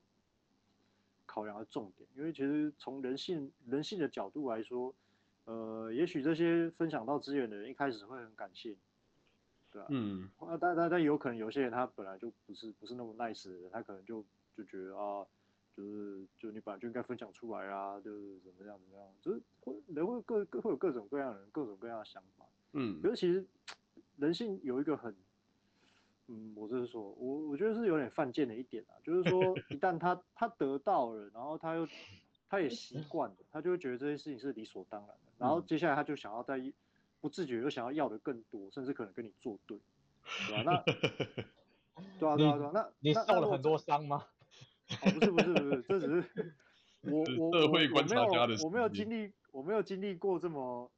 [1.25, 4.93] 考量的重点，因为其实从人性人性的角度来说。
[5.47, 8.77] 呃，也许这些分享到资源的人一开始会很感谢你，
[9.71, 9.87] 对吧？
[9.91, 14.25] 嗯，啊，但但但有可能有些人他本来就不是不是那么 nice 的人，他可能就
[14.57, 15.23] 就觉得啊，
[15.77, 22.45] 就是就你本来就应该分享出来啊，就是怎么样怎么样，就是会人会各各会有各种各样的人，各种各样的想法。
[22.77, 23.45] 嗯，可是其是
[24.17, 25.15] 人性有一个很，
[26.27, 31.87] 嗯，我就是说我我觉得是有点犯贱的一点啊，就是说 一旦他他得到了，然后他又
[32.49, 35.31] 他也习惯了，他就会觉得这件事情是理所当然的。
[35.37, 36.61] 然后接下来他就想要在
[37.21, 39.79] 不自觉又想要要的更多，甚至可能跟你作对，
[40.47, 40.63] 对吧？
[40.63, 40.83] 那
[42.19, 44.27] 对啊对啊对啊，那你受了很多伤吗？
[45.01, 46.53] 哦，不是不是不是，这只是
[47.09, 48.25] 我我我我没有
[48.63, 50.91] 我没有经历我没有经历过这么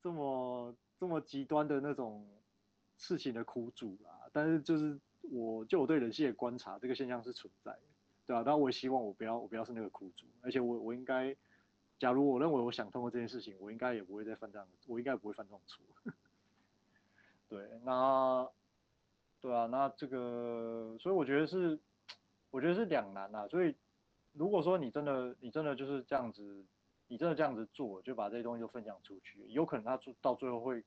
[0.00, 2.24] 这么这么极端的那种
[2.96, 4.30] 事情的苦主啦。
[4.32, 4.96] 但是就是
[5.32, 7.80] 我就我对人性的观察，这个现象是存在的，
[8.24, 11.34] 对啊，但我也希望我不要我不要是那个苦主，而且我我应该。
[11.98, 15.84] 假如我认为我想通过这件事情，我应该也不会再犯这样，我应该不会犯这种错。
[17.48, 18.48] 对，那，
[19.40, 21.78] 对啊，那这个，所以我觉得是，
[22.50, 23.46] 我觉得是两难啊。
[23.46, 23.76] 所以，
[24.32, 26.64] 如果说你真的，你真的就是这样子，
[27.06, 30.82] 你真的这样子做，就把这些东西都分享出去，有可能他到最后会，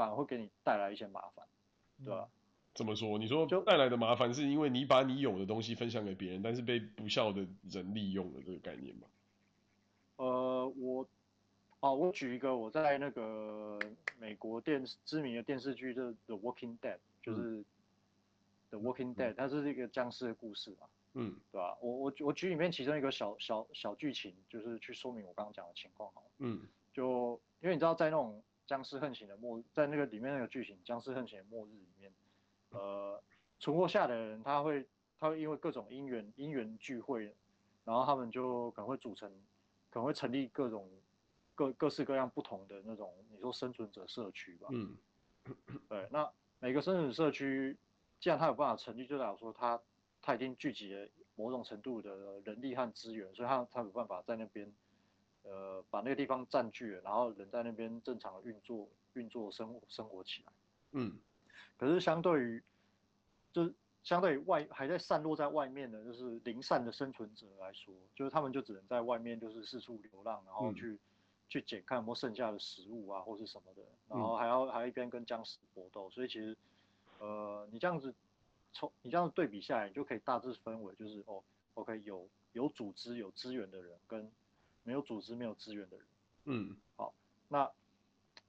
[0.00, 1.44] 反而会给你带来一些麻烦，
[2.02, 2.26] 对吧？
[2.72, 3.18] 怎么说？
[3.18, 9.06] 你说就带来的麻烦是因为你把你有的东西分享给别人，但是被不孝的人利用了这个概念吗？
[10.16, 11.06] 呃，我，
[11.80, 13.78] 啊，我举一个我在那个
[14.18, 17.58] 美国电视知名的电视剧，就是《The Walking Dead》，就是
[18.70, 21.76] 《The Walking Dead》，它是一个僵尸的故事嘛，嗯，对吧？
[21.82, 26.62] 我我我举里面其中一个小小小剧情，就是去说明我刚刚讲的情况好了，嗯，
[26.94, 32.12] 就因为你知道在那种僵尸横行的末，在那个里面那个剧情僵尸横行的末日里面，
[32.70, 33.20] 呃，
[33.58, 34.86] 存活下的人他会
[35.18, 37.34] 他会因为各种因缘因缘聚会，
[37.84, 39.28] 然后他们就可能会组成。
[39.92, 40.88] 可能会成立各种
[41.56, 44.68] 各各式各样不同的那种，你说生存者社区吧。
[44.70, 44.96] 嗯，
[45.88, 47.76] 对，那每个生存社区，
[48.20, 49.82] 既然他有办法成立，就代表说他
[50.22, 54.72] 他已经聚集了某种程度的人力和资源，所以他他有办法在那边，
[55.42, 60.52] 呃，把那个地方占据了，然后人在那边正常的运作运作生活生活起来。
[60.92, 61.18] 嗯，
[61.76, 62.62] 可是相对于，
[63.52, 63.74] 就是。
[64.02, 70.98] 相对于外还在散落在外面的，就是零散的生存者来说，就是他们就只能在外面就是四处流浪，然后去、嗯、
[71.50, 76.56] 去捡看有没有剩下的食物啊，或是什么的，然后还要、嗯、还要一边跟僵尸搏斗，所以其实，
[77.18, 78.14] 呃，你这样子
[78.72, 84.32] 从你这样子对比下来，你就可以大致分为就是哦，OK 有有组织有资源的人跟
[84.82, 86.06] 没有组织没有资源的人，
[86.44, 87.14] 嗯，好，
[87.48, 87.70] 那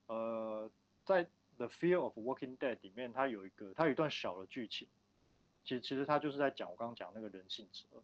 [0.07, 0.69] 呃
[1.05, 1.27] 在
[1.57, 4.87] The Fear of Walking Dead 里面，它有一个它有一段小的剧情。
[5.63, 8.01] 其实其实它就是在讲我刚刚讲那个人性之恶，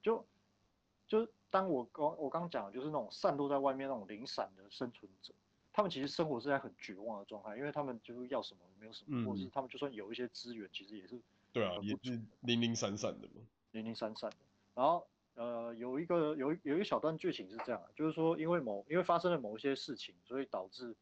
[0.00, 0.24] 就
[1.08, 5.34] 就当我刚我刚讲的就是那种散落在外面那种零散的生存者，
[5.72, 11.20] 他们其实生活是在很绝望的状态，因为他们就是要什么没有什么，嗯、或者是他们就算有一些资源，其实也是
[11.52, 13.42] 对啊，也是零零散散的嘛，
[13.72, 14.36] 零零散散的。
[14.76, 15.04] 然后
[15.34, 20.94] 呃有一个有有一小段剧情是这样，就是说因为某因为发生了某一些事情，所以导致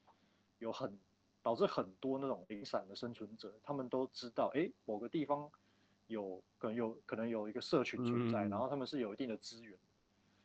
[0.59, 0.97] 有很
[1.43, 5.51] 导致很多那种零散的生存者，他们都知道，哎，某个地方
[6.07, 9.77] 有可能有可能有一个社群存在，嗯、然后他们是有一定的资源，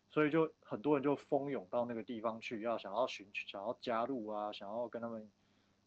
[0.09, 5.29] 所以就很多人就蜂拥到那个地方去，要想要寻求，想要加入啊，想要跟他们，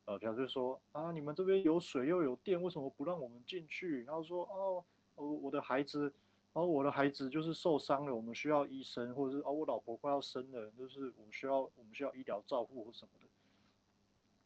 [0.04, 4.04] 呃，表示说啊，你们这边有水又有电，为什么不让我们进去？
[4.04, 4.84] 然后说哦，
[5.16, 6.12] 哦，我的孩子。
[6.58, 13.28] 然后我的孩子就是受伤了，我们需要医生，或者是哦，我老婆快要生了，就是我们需要我们需要医疗照护或什么的，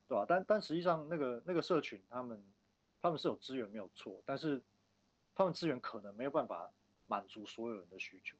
[0.08, 0.26] 对吧？
[0.28, 2.44] 但但实际上那个那个社群他们
[3.00, 4.60] 他们是有资源没有错，但是
[5.34, 6.70] 他们资源可能没有办法
[7.06, 8.36] 满足所有人的需求，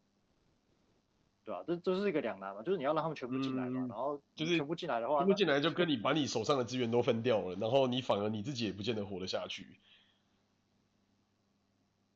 [1.46, 1.64] 对吧？
[1.66, 9.66] 这这是一个两难嘛，就是你要让他们全部进来嘛，嗯、然后就是全部进来的话，全部进来就跟你把你手上的资源都分掉了，然后你反而你自己也不见得活得下去。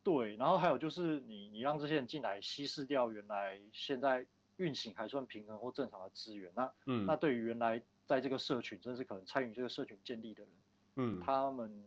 [0.07, 4.25] 对，然后还有就是你你让这些人进来稀释掉原来现在
[4.57, 10.53] 运行还算平衡或正常的资源，那嗯，那对于原来在这个社群，甚至可能参与这个社群建立的人，
[10.95, 11.85] 嗯，他们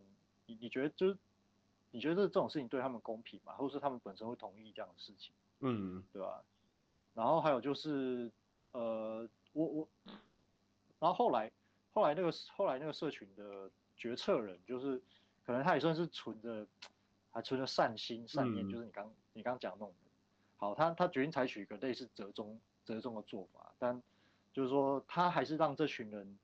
[0.47, 1.17] 你你觉得就是
[1.91, 3.53] 你觉得这种事情对他们公平吗？
[3.53, 5.33] 或者是他们本身会同意这样的事情？
[5.61, 6.43] 嗯，对吧？
[7.13, 8.29] 然后还有就是
[8.73, 9.87] 呃，我我，
[10.99, 11.49] 然后后来
[11.93, 15.01] 后来那个后来那个社群的决策人，就是
[15.45, 16.67] 可能他也算是存着。
[17.31, 19.93] 还存着善心善念，就是你刚、嗯、你刚讲那种，
[20.57, 24.01] 好，他他决定采取一个类似折中折中的做法，但
[24.51, 26.39] 就是说他还是让这群人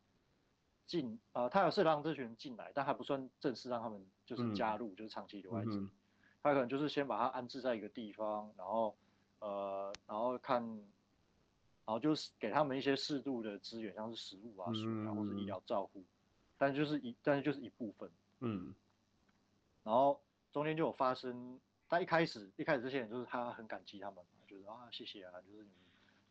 [0.86, 5.72] 进，呃，他也是让这群人进来，但还不算正式让他们就是加入，嗯、就是长期留在这
[6.44, 8.96] 他可能就是先把他安置在一个地方，然后
[9.40, 16.04] 呃，然后看，然后就是给他们一些适度的资源，像是食物啊、水啊，或是医疗照护，
[16.58, 18.10] 但就是一但是就是一部分，
[18.42, 18.76] 嗯，
[19.84, 20.22] 然后。
[20.56, 25.70] 中间就有发生，但一开始一开始这些人就是他很感激他们，就是啊谢谢啊，就是你们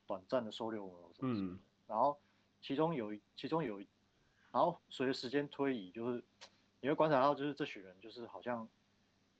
[0.07, 2.19] 短暂的收留我什么什么，嗯，然后
[2.63, 3.77] 其中有其中有，
[4.51, 6.25] 然后随着时间推移，就是
[6.81, 8.67] 你会观察到，就是这群人就是好像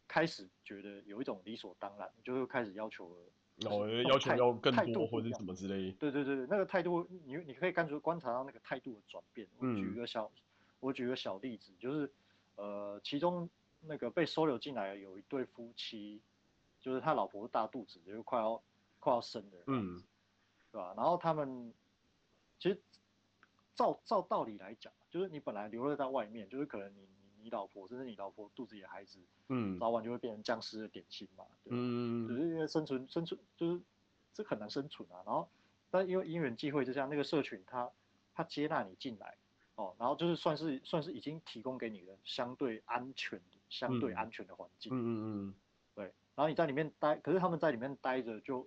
[0.07, 9.49] 开始觉得有一种理所当然，就是开始要求了，哦，要求要更多或者什么之类，对对对，那个态度你你可以感觉观察到那个态度的转变。
[9.57, 10.43] 我举一个小，嗯，
[10.81, 12.13] 我举一个小例子，就是
[12.57, 13.49] 呃其中。
[13.87, 16.21] 那个被收留进来有一对夫妻，
[16.81, 18.63] 就是他老婆大肚子，就是快要
[18.99, 20.03] 快要生的，嗯，
[20.73, 20.95] 对吧？
[20.97, 21.73] 然后他们
[22.59, 22.81] 其实
[23.75, 29.19] 照照道理来讲，就是你本来流落在外面，就是可能你你你老婆甚至你老婆肚子里的孩子，
[29.49, 31.77] 嗯，早晚就会变成僵尸的点心嘛，对吧？
[31.77, 33.81] 嗯，只是因为生存生存就是
[34.33, 35.23] 这很难生存啊。
[35.27, 35.49] 然后
[35.91, 37.91] 但因为因缘际会，就像那个社群他
[38.35, 39.37] 他接纳你进来，
[39.77, 43.45] 哦，然后就是算是算是已经提供给你的相对安全的。
[43.71, 45.55] 相对安全的环境，嗯嗯嗯，
[45.97, 46.05] 对，
[46.37, 48.65] 然后你在里面待，可是他们在里面待着就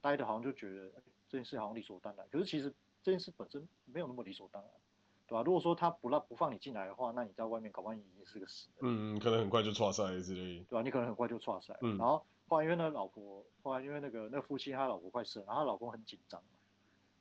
[0.00, 4.70] 待的好像就觉得、欸、这件事好像理所当然，可是其实这件事本身没有那么理所当然，
[5.26, 5.42] 对吧？
[5.42, 10.82] 如果说他不让不放你进来的话，那你在外面搞不好已经是个死人，嗯嗯，可能很快就挫赛之类，对吧？
[10.82, 16.40] 你可能很快就挫赛，嗯，然后后来因为那老婆，后来因为那个那夫妻他老婆快生，然后他老公很紧张，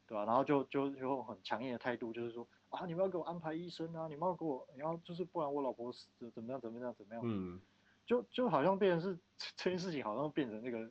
[0.05, 0.25] 对吧？
[0.25, 2.47] 然后就就就很强硬的态度，就是说。
[2.73, 2.85] 啊！
[2.87, 4.07] 你们要给我安排医生啊！
[4.07, 6.59] 你们要给我，你要就是不然我老婆死怎么样？
[6.59, 6.93] 怎么样？
[6.97, 7.21] 怎么样？
[7.23, 7.61] 嗯，
[8.05, 9.17] 就就好像变成是
[9.55, 10.89] 这件事情，好像变成那个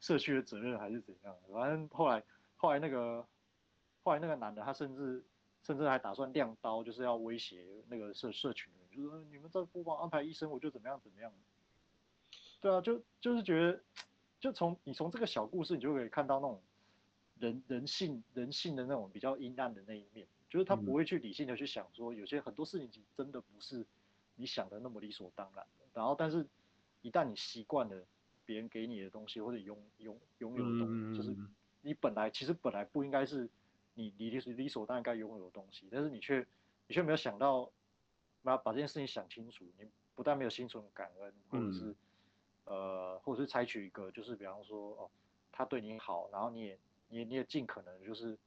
[0.00, 1.36] 社区的责任还是怎样？
[1.52, 2.22] 反正后来
[2.56, 3.26] 后来那个
[4.02, 5.22] 后来那个男的，他甚至
[5.62, 11.30] 甚至还打算亮刀，就是要威胁那个社社群的人，就是说你们再不帮我安排医生，我就怎么样怎么样。
[12.60, 13.80] 对啊，就就是觉得，
[14.40, 16.62] 就从你从这个小故事，你就可以看到那种
[17.38, 20.26] 人人性人性的那种比较阴暗的那一面。
[20.48, 23.84] 就是他不会去理性的去想说，有些很多事情真的不是
[24.36, 25.84] 你想的那么理所当然的。
[25.92, 26.46] 然后，但是
[27.02, 28.06] 一旦你习惯了
[28.46, 31.36] 别人给你的东西或者拥拥拥有的东西，就是
[31.82, 33.48] 你本来其实本来不应该是
[33.92, 36.46] 你理理理所当然该拥有的东西，但是你却
[36.86, 37.70] 你却没有想到
[38.42, 39.66] 把把这件事情想清楚。
[39.78, 41.94] 你不但没有心存感恩，或者是
[42.64, 45.10] 呃，或者是采取一个就是比方说哦，
[45.52, 46.78] 他对你好，然后你也
[47.08, 48.38] 你也你也尽可能就是。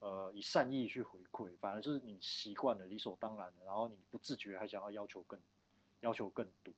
[0.00, 5.40] 呃，以善意去回馈，反而是你习惯了理所当然的，然后你不自觉还想要要求更，
[6.00, 6.72] 要求更多，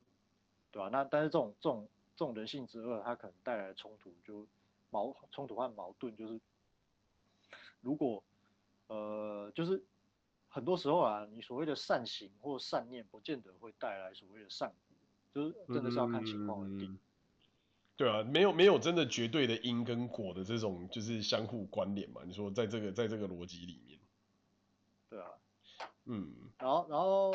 [0.73, 0.89] 对吧？
[0.91, 4.47] 那但是这种这种这种人性之恶，它可能带来的冲突就
[4.91, 6.41] 矛冲突和矛盾就是，
[7.83, 8.23] 如果
[8.87, 9.85] 呃就是
[10.49, 14.97] 很多时候啊，你所谓的善行或善念，不见得会带来所谓的善果，
[15.35, 16.91] 就是真的是要看情况而定。
[16.91, 16.99] 嗯嗯
[18.01, 22.23] 对啊，没有没有真的绝对的因跟果的这种就是相互关联嘛？
[22.25, 24.01] 你说在这个在这个逻辑里面，
[25.11, 25.29] 对啊，
[26.07, 27.31] 嗯，然后然后，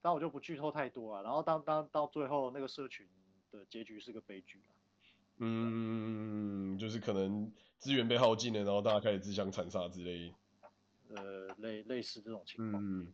[0.00, 1.22] 但我就不剧透太多啊。
[1.22, 3.08] 然后当当到最后那个社群
[3.50, 4.70] 的结局是个悲剧啊，
[5.38, 10.32] 嗯，就是可能资源被耗尽了，然后大家开始自相残杀之类。
[11.08, 12.80] 呃类类似这种情况。
[12.80, 13.12] 嗯，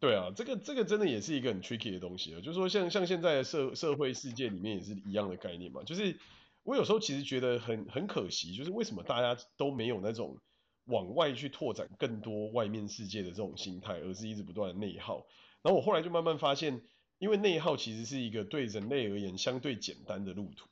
[0.00, 6.18] 对啊，这个这个真的也是一个很 tricky 的东西啊，就是说像像现在的社社会世界里面也是一样的概念嘛，就是
[6.62, 10.38] 我有时候其实觉得很很可惜，就是为什么大家都没有那种
[10.84, 15.26] 往外去拓展更多外面世界的这种心态，而是一直不断的内耗。
[15.62, 16.80] 然后我后来就慢慢发现，
[17.18, 20.68] 因为内耗其实是一个对人类而言相对简单的路途。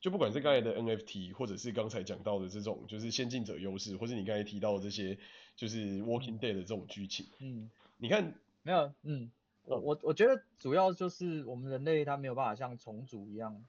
[0.00, 5.18] 就不管是刚才的 NFT，或者是刚才讲到的这种，就是先进者优势，或是你刚才提到的这些，
[5.56, 7.26] 就是 Walking Dead 的这种剧情。
[7.38, 9.30] 嗯，你看，没有，嗯，
[9.64, 13.64] 我我我觉得主要就是我们人类他没有办法像虫族一样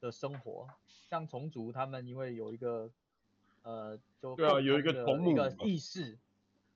[0.00, 2.90] 的生活，像虫族他们因为有一个，
[3.62, 6.18] 呃，就对啊，有一个同一个意识，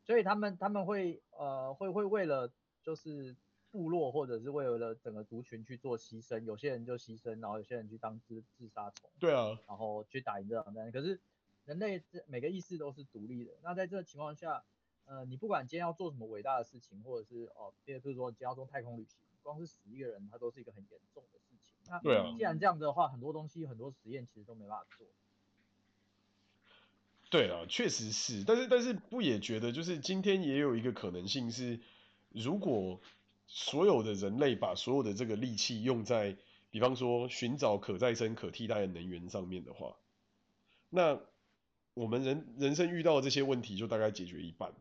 [0.04, 2.50] 所以他们他们会呃会会为了
[2.82, 3.34] 就是。
[3.72, 9.08] 部落或者是为了整个族群去做牺牲，有些人就牺牲，然后有些人去当自自杀虫。
[9.18, 10.92] 对啊，然后去打赢这场战。
[10.92, 11.18] 可是
[11.64, 13.52] 人类这每个意识都是独立的。
[13.62, 14.62] 那在这个情况下，
[15.06, 21.74] 呃，你不管今天要做什么伟大的事情，或者是哦，比如说今天要做太空旅行，光是死一个人，它都是一个很严重的事情。
[21.86, 25.06] 那对啊，既然这样的话，很多东西很多实验其实都没办法做。
[27.30, 28.44] 对啊，确实是。
[28.44, 31.80] 但是但是不也觉得就是今天也有一个可能性是，
[32.30, 33.00] 如果。
[33.54, 36.38] 所有的人类把所有的这个力气用在，
[36.70, 39.94] 比方说寻找可再生、可替代的能源上面的话，
[40.88, 41.20] 那
[41.92, 44.72] 我们人人生遇到的这些问题就大概解决一半。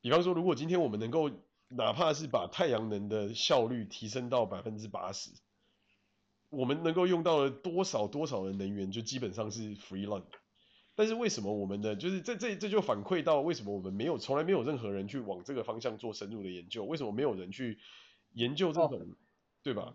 [0.00, 1.30] 比方说，如果今天我们能够
[1.68, 5.30] 哪怕是把太阳能的效率提升到百分之八十，
[6.48, 10.24] 我们能够用到了多少多少的能源，就基本上是 free run。
[10.96, 16.84] 但是为什么我们的就是这这这就反馈到为什么我们没有从来没有任何人去往这个方向做深入的研究？
[16.84, 17.78] 为什么没有人去
[18.32, 19.06] 研究这种，哦、
[19.62, 19.94] 对吧？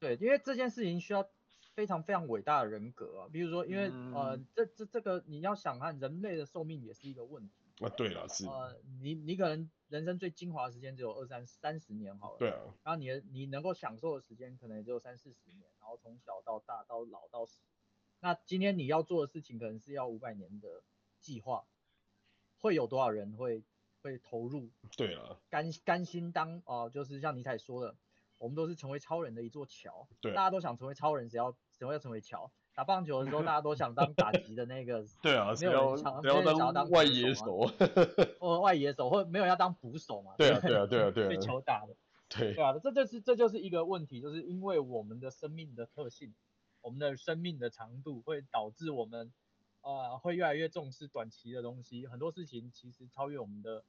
[0.00, 1.26] 对，因为这件事情需要
[1.74, 3.28] 非常非常伟大的人格啊。
[3.32, 7.94] 比如说，因为、嗯、呃，这这这个你要想看人类的寿命也是一个问题啊。
[7.96, 12.38] 对了，是呃，你你可能人生最精华的时间只有二三三十年好了。
[12.38, 12.60] 对啊。
[12.82, 17.60] 然后你的你能够享受的时间可能也只有三四十年，然后从小到大到老到死。
[18.20, 20.82] 那今天你要做的事情可能是要五百年的
[21.18, 21.64] 计划，
[22.60, 23.62] 会有多少人会
[24.00, 24.70] 会投入？
[24.96, 27.96] 对啊，甘甘心当哦、呃，就是像尼采说的，
[28.38, 30.06] 我们都是成为超人的一座桥。
[30.20, 32.52] 对，大家都想成为超人，只要谁要成为桥？
[32.74, 35.04] 打棒球的时候，大家都想当打击的那个。
[35.22, 37.66] 对啊，没有人想，没有人想要当外野手。
[38.40, 40.34] 或外野手，或没有要当捕手嘛？
[40.38, 41.28] 对啊，对啊，对啊，对啊。
[41.28, 41.94] 被球打的。
[42.28, 42.54] 对。
[42.54, 46.34] 对啊，这就是这就是一个问题，就是因为我们的生命的特性。
[46.80, 49.32] 我们的生命的长度会导致我们，
[49.82, 52.08] 呃，会越来越重视短期的东西。
[52.08, 53.84] 很多事情其实超越我们的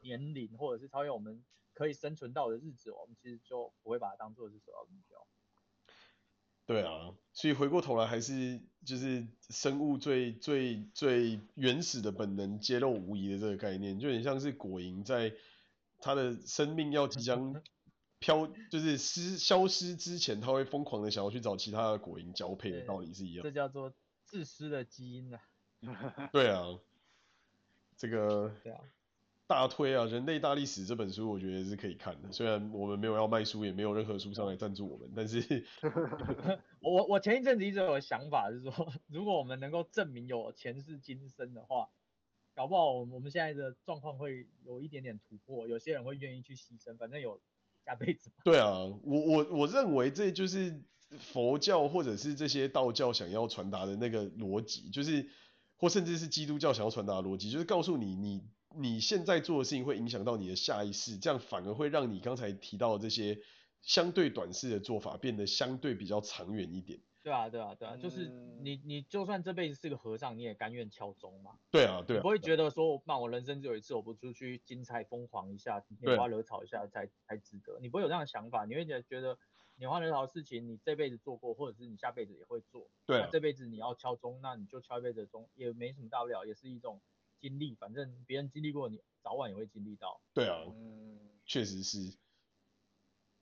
[0.00, 1.42] 年龄，或者是超越我们
[1.74, 5.26] 可以生存到的日子，我们其实就不会把它当做是首要目标。
[6.66, 15.32] 对啊，所以回过头来还是就是生物最最最原始的本能揭露无疑的这个概念，就很像是果蝇在
[16.00, 17.62] 它的生命要即将。
[18.18, 23.42] 飘就是失消失之前，它会疯狂的想要去找其他的果蝇交配的道理是一样。
[23.42, 23.92] 这叫做
[24.24, 25.40] 自私的基因啊。
[26.32, 26.64] 对啊，
[27.98, 28.50] 这个
[29.46, 32.32] 大推啊，《人类大历史》这本书我觉得是可以看的。
[32.32, 35.64] 虽然我们没有要卖书，也没有任何书商来赞助我们，但是
[36.80, 41.88] 我我前一阵子一直有个想法是说，如果我们能够证明有前世今生的话，
[42.54, 47.40] 搞不好我们现在的状况会有一点点突破，有些人会愿意去牺牲，反正有。
[47.86, 48.32] 下辈子。
[48.42, 50.82] 对啊，我我我认为这就是
[51.20, 55.30] 佛教或者是这些道教想要传达的那个逻辑，就是
[55.76, 58.42] 或甚至是基督教想要传达的逻辑，就是告诉你，你
[58.78, 63.38] 你现在做的事情会影响到你的下一世，这样反而会让你刚才提到的这些
[63.82, 67.00] 相对短视的做法变得相对比较长远一点。
[67.22, 68.28] 对啊，对啊，对啊，就是
[68.62, 71.58] 你，你就算这辈子是个和尚，你也甘愿敲钟嘛。
[71.72, 72.22] 对啊，对啊。
[72.22, 77.80] 不会觉得说，那我人生只有一次，我不出去精彩疯狂一下，拈花惹草一下才才值得。
[77.80, 79.36] 你不会有这样的想法，你会觉得觉得
[79.76, 82.88] 拈花惹草的事情，你这辈子做过，或者是你下辈子也会做。
[83.06, 83.28] 对啊。
[83.32, 87.02] 这辈子你要敲钟，那你就敲一辈子钟，也没什么大不了，也是一种
[87.40, 87.74] 经历。
[87.74, 90.20] 反正别人经历过，你早晚也会经历到。
[90.34, 92.14] 对啊，嗯，确实是。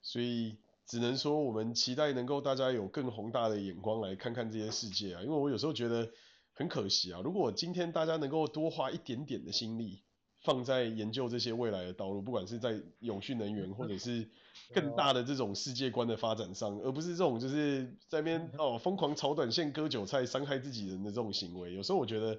[0.02, 0.56] 所以。
[0.86, 6.12] 只能说我们期待能够大家有更宏大的眼光来看看这些世界啊，因为我有时候觉得
[6.52, 10.02] 很可惜啊，如果今天大家能够多花一点点的心力
[10.42, 14.28] 放在研究这些未来的道路，不管是在永续能源或者是
[14.74, 22.38] 更大的这种世界观的发展上，而不是这种就是在那边哦疯狂炒短线割韭菜伤害自己人的这种行为，有时候我觉得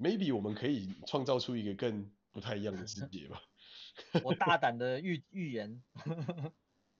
[0.00, 3.42] maybe 我们可以创造出一个更不太一样的世界吧。
[4.24, 5.82] 我大胆的预预言。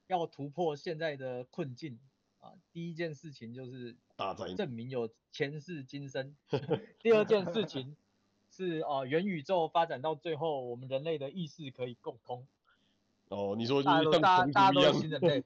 [0.08, 1.98] 要突破现在的困境
[2.38, 6.36] 啊，第一件事情就是大灾证明有前世今生。
[7.02, 7.96] 第二件事情
[8.48, 12.46] 是啊、呃，元宇宙发展到最后，我们人类的意识可以共通。
[13.30, 15.44] 哦，你说就是像大大家都是新人类，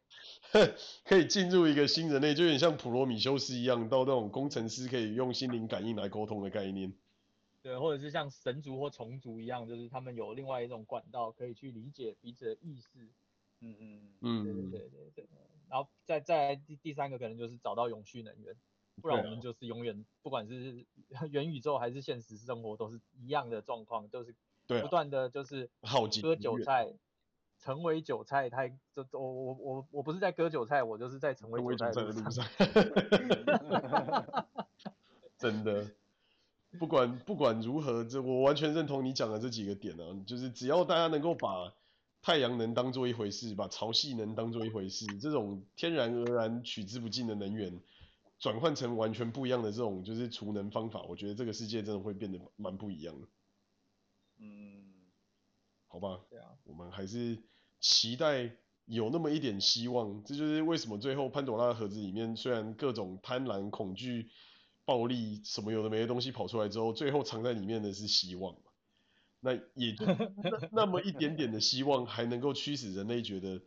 [1.07, 6.92] 可以进入一个新人类，就有点像普罗米修斯一样，到那种工程师可以用心灵感应来沟通的概念。
[7.62, 12.88] 对，或者是像神族或虫族一样，就是他们有另外一种管道可以去理解彼此的意识。
[13.61, 15.28] 嗯嗯嗯，对对对对对。
[15.68, 18.56] 然后再再来第第三个可能就是找到永续能源，
[19.00, 20.86] 不然我们就是永远不管是
[21.30, 24.34] 元宇宙还是现实生活都是一样的状况，就是
[24.66, 25.68] 不断的就是
[26.22, 26.94] 割韭菜。
[27.62, 32.46] 成为韭菜，他这我我我我不是在割韭菜，我就是在成为韭菜的路上。
[35.36, 35.86] 真的，
[36.78, 41.72] 不管不管如何，这我完全认同你讲的这几个点啊，就是只要大家能够把
[42.22, 47.80] 太阳能当做一回事，把潮汐能当做一回事，这种天然而然取之不尽的能源，
[48.38, 53.26] 转换成完全不一样的这种就是储能方法，我觉得这个世界真的会变得蛮不一样的。
[54.38, 54.84] 嗯。
[55.92, 57.36] 好吧，对啊，我们还是
[57.80, 58.48] 期待
[58.84, 60.22] 有那么一点希望。
[60.22, 64.30] 这就是为什么最后潘朵拉的盒子里面，虽然各种贪婪、恐惧、
[64.91, 68.57] 暴力什么有的没的东西跑出来之后，最后藏在里面的是希望。
[69.38, 73.61] 那也 就那那么一点点的希望，还能够驱使人类觉得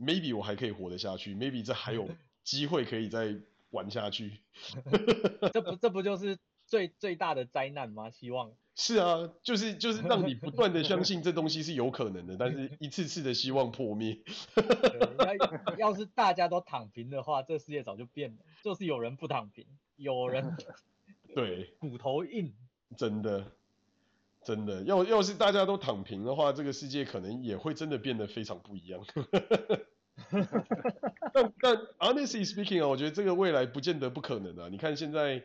[0.00, 2.08] ，maybe 我还可以活得下去，maybe 这还有
[2.42, 3.36] 机会可以再
[3.68, 4.40] 玩下去。
[5.52, 8.08] 这不这不就是最最大的灾难吗？
[8.08, 8.50] 希望。
[8.74, 14.18] 是啊，就是就是让你不断的相信这东西是有可能的，但是一次次的希望破灭。
[15.76, 18.38] 要要是大家都躺平的话，这世界早就变了。
[18.64, 19.66] 就是有人不躺平，
[19.96, 20.56] 有人
[21.34, 22.52] 对骨头硬，
[22.96, 23.52] 真的
[24.44, 29.04] 真的要要是大家都躺平的话，这个世界可能也会真的变得非常不一样。
[31.32, 34.68] 但但 honestly speaking 啊，我觉得这个未来不见得不可能啊。
[34.68, 35.44] 你看现在。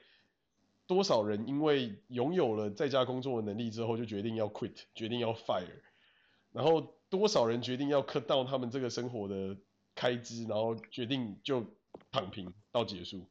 [0.87, 5.81] 多少人因为拥有了在家工作的能力之后，就决定要 quit，决定要 fire，
[6.53, 9.57] 然后多少人决定要 cut down 他们这个生活的
[9.95, 11.65] 开支，然后决定就
[12.09, 13.27] 躺平到结束。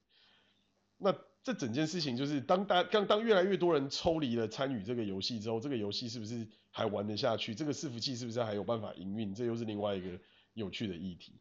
[0.99, 7.55] 那这整件事情就是当大当当越来越多人抽离了参与这个游戏之后，这个游戏是不是还玩得下去？
[7.55, 9.35] 这个伺服器是不是还有办法营运？
[9.35, 10.21] 这又是另外一个
[10.55, 11.41] 有趣的议题。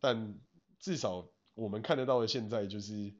[0.00, 0.38] 但
[0.78, 3.12] 至少我们看得到的现在就是。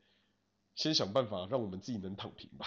[0.74, 2.66] 先想办法让我们自己能躺平吧。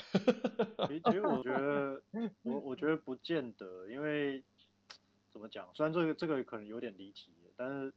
[1.03, 1.99] 其实我觉得，
[2.43, 4.43] 我我觉得不见得，因为
[5.33, 5.67] 怎么讲？
[5.73, 7.91] 虽然这个这个可能有点离题，但是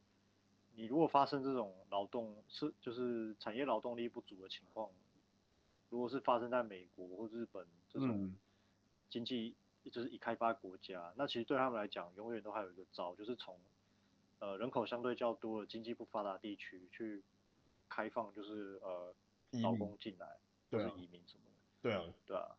[0.78, 4.88] 你如果发生这种劳动是就是产业劳动力不足的情况，
[5.90, 8.32] 如果是发生在美国或日本这种
[9.10, 9.56] 经济
[9.90, 13.58] 就是已开发国家，嗯、那其实对他们来讲，永远都还有一个招，就是从
[14.38, 17.24] 呃人口相对较多的经济不发达地区去
[17.88, 19.12] 开放，就是呃。
[19.62, 20.36] 劳工进来，
[20.68, 21.40] 对啊，移民什么
[21.80, 22.54] 的，对啊，对啊，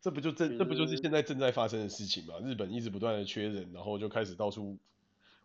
[0.00, 2.40] 这不就正这不就是现在正在发生的事情吗？
[2.42, 4.78] 日本一直不断的缺人，然后就开始到处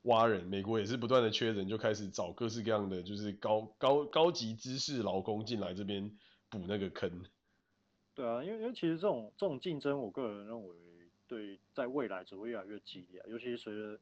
[0.04, 6.10] 挖人；美国也是不断的缺人，就开始找各式各样的就是高高高级知识劳工进来这边
[6.50, 7.24] 补那个坑。
[8.16, 10.76] 对啊，因为因为其实这种这种竞争，我个人认为
[11.28, 14.00] 对在未来只会越来越激烈啊，尤其随着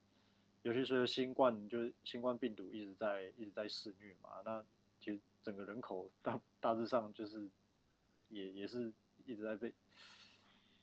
[0.63, 4.63] 尤其随着新冠就是新冠病毒一直在一直在肆虐嘛，那
[4.99, 5.19] 其实。
[5.43, 7.49] 整个人口大大致上就是
[8.29, 8.93] 也也是
[9.25, 9.73] 一直在被，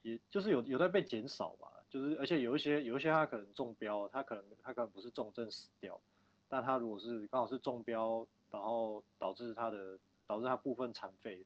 [0.03, 6.01] 也就是有有在被减少吧，就是而且有一些有一些他可能中标，他可能他可能不是重症死掉，
[6.49, 11.45] 但他如果是刚好是中标，然后导致他的导致他部分残废，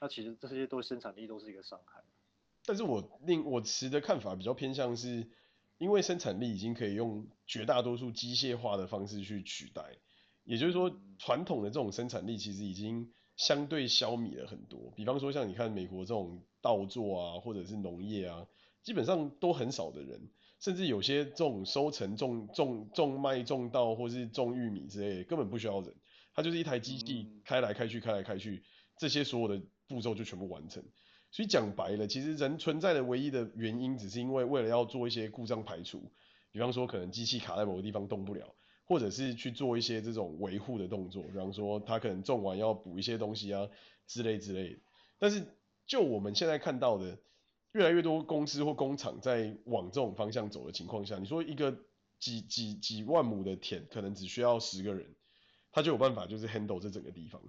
[0.00, 2.00] 那其实这些都生产力都是一个伤害。
[2.66, 5.28] 但是我另我持的看法比较偏向是，
[5.78, 9.96] 因为生产力已经可以用绝大多数机械化的方式去取代。
[10.44, 14.92] 也就是说，传统的这种生产力其实已经相对消弭了很多。
[14.94, 18.46] 比方说，像你看美国这种稻作啊，或者是农业啊，
[18.84, 20.28] 基本上都很少的人，
[20.60, 25.92] 甚至有些这种收成种种种麦、种稻或是种玉米之类的，根本不需要人，
[26.32, 28.62] 它就是一台机器开来开去、开来开去，
[28.98, 30.84] 这些所有的步骤就全部完成。
[31.32, 36.12] 所以讲白了，其实人存在的唯一的原因，只是因为为了要做一些故障排除。
[36.52, 38.54] 比方说，可能机器卡在某个地方动不了。
[38.86, 43.66] 或者是去做一些这种维护的动作，比方说他可能种完要补一些东西啊
[44.06, 44.80] 之类之类的。
[45.18, 45.42] 但是
[45.86, 47.16] 就我们现在看到的，
[47.74, 51.76] 越来越多公司或工厂在往这种方向走的情况下，你说一个
[52.18, 55.14] 几几几万亩的田，可能只需要十个人，
[55.70, 57.40] 他就有办法就是 handle 这整个地方。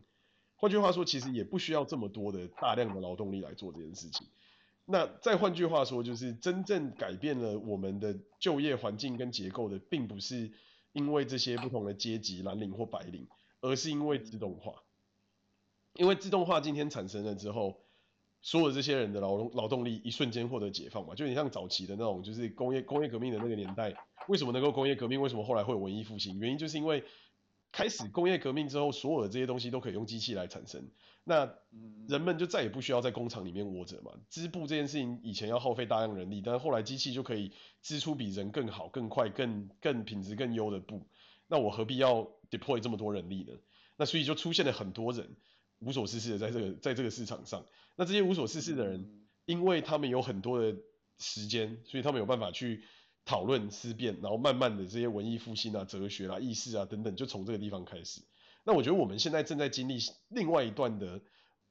[0.56, 4.28] 换句话说，其实也不需要这么多的大量的劳动力来做这件事情。
[4.86, 10.52] 那再换句话说，就是真正改变了我们的就业环境跟结构的，并不是。
[10.94, 13.28] 因为这些不同的阶级，蓝领或白领，
[13.60, 14.82] 而是因为自动化。
[15.96, 17.82] 因为自动化今天产生了之后，
[18.46, 23.92] 所有这些人的劳动劳动力一瞬间获得解放嘛，就有点像早期的那种，就是工业工业革命的那个年代，
[24.28, 25.20] 为什么能够工业革命？
[25.20, 26.38] 为什么后来会有文艺复兴？
[26.38, 27.04] 原因就是因为
[27.72, 30.88] 开始工业革命之后，所有的这些东西都可以用机器来产生，
[31.24, 31.52] 那
[32.08, 34.12] 人们就再也不需要在工厂里面窝着嘛。
[34.30, 37.52] 织布这件事情以前要耗费大量人力，但是后来机器就可以
[37.82, 41.08] 织出比人更好、更快、更更品质更优的布，
[41.48, 43.54] 那我何必要 deploy 这么多人力呢？
[43.98, 45.36] 那所以就出现了很多人
[45.80, 47.66] 无所事事的在这个在这个市场上。
[47.96, 50.78] 那这些无所事事的人，因为他们有很多的
[51.18, 52.84] 时间，所以他们有办法去
[53.24, 58.22] 讨论思辨，然后慢慢的这些文艺复兴啊、哲学啊、意识啊等等，就从这个地方开始。
[58.64, 59.98] 那我觉得我们现在正在经历
[60.30, 61.22] 另外一段的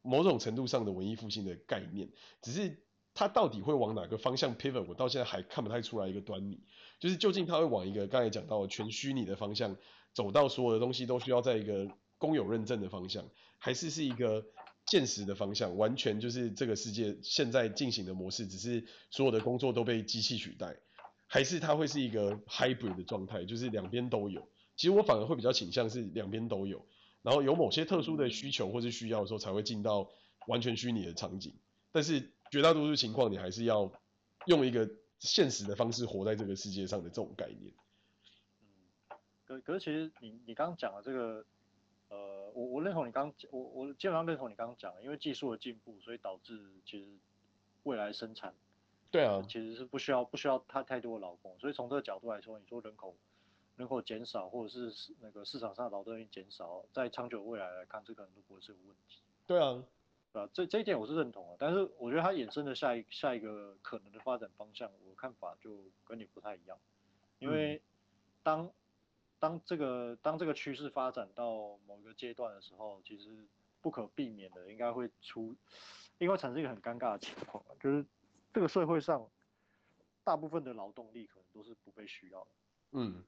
[0.00, 2.08] 某种程度上的文艺复兴的概念，
[2.40, 2.78] 只是
[3.14, 6.62] 它到底会往哪个方向 pivot，我到现在还看不太出来一个端倪。
[7.00, 9.76] 就是究竟它会往一个刚才讲到的全虚拟的方向
[10.12, 13.28] 走到所有的东西都需要在一个公有认证的方向，
[13.58, 14.46] 还是是一个
[14.86, 20.76] 现实的方向，完全就是这个世界现在进行的模式，只是所有的工作都被机器取代，
[21.26, 24.46] 还是它会是一个 hybrid 的状态，就是两边都有。
[24.76, 26.86] 其实我反而会比较倾向是两边都有，
[27.22, 30.10] 然后有某些特殊的需求或是需要的时候才会进到
[30.46, 31.54] 完全虚拟的场景，
[31.90, 33.90] 但是绝大多数情况你还是要
[34.46, 34.88] 用一个
[35.18, 37.72] 现实的方式活在这个世界上的这种概念。
[38.60, 39.16] 嗯，
[39.46, 41.46] 可可是其实你你刚刚讲的这个。
[42.08, 47.08] 呃，我我认同你刚刚，我我基本上认同你刚刚讲的，因为技术的进步，所以导致其实
[47.82, 48.54] 未来生产，
[49.10, 53.16] 对啊，其实是不需要不需要太太多的劳工，所以从这个角度来说，你说人口
[53.76, 59.20] 人口减少，或者是那个市场上劳动力减少，在长久未来来看，这可能都不会是个问题。
[59.46, 59.82] 对啊，
[60.32, 60.48] 对啊？
[60.52, 66.78] 这这一点我是认同的，但是我觉得它衍生的下一下一个可能的发展方向，我看法就跟你不太一样，
[67.38, 67.80] 因为
[68.42, 68.66] 当。
[68.66, 68.72] 嗯
[69.44, 73.46] 当这个当这个趋势发展到某一个阶段的时候，其实
[73.82, 75.54] 不可避免的应该会出，
[76.16, 78.06] 应该产生一个很尴尬的情况，就是
[78.54, 79.28] 这个社会上
[80.22, 82.46] 大部分的劳动力可能都是不被需要的。
[82.92, 83.22] 嗯，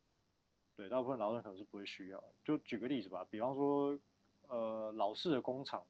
[0.75, 2.25] 对，大部分劳动可能是不会需要。
[2.43, 3.99] 就举个例子吧，比方说，
[4.49, 5.85] 呃，老式的工厂，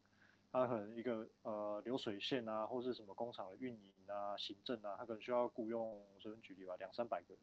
[0.50, 7.38] 它可能一个呃流水线啊，或是什么工厂的运营啊、行政啊，它可能需要雇佣，随便举例吧，两三百个人。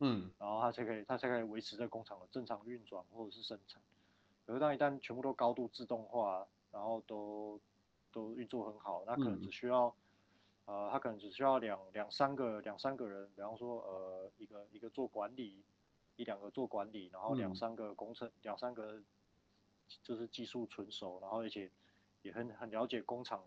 [0.00, 3.82] 嗯，然后它才可以，它才可以维持这工厂的正常运转或者是生产。
[4.46, 7.60] 可是当一旦全部都高度自动化，然后都
[8.12, 9.94] 都运作很好，那可能只需要，
[10.66, 15.62] 嗯、呃，它可能只需要两两三个两三个人，比方说呃一个一个做管理，
[16.14, 19.02] 一两个做管理，然后两三个工程，两、嗯、三个
[20.04, 21.68] 就是技术纯熟，然后而且
[22.22, 23.42] 也很很了解工厂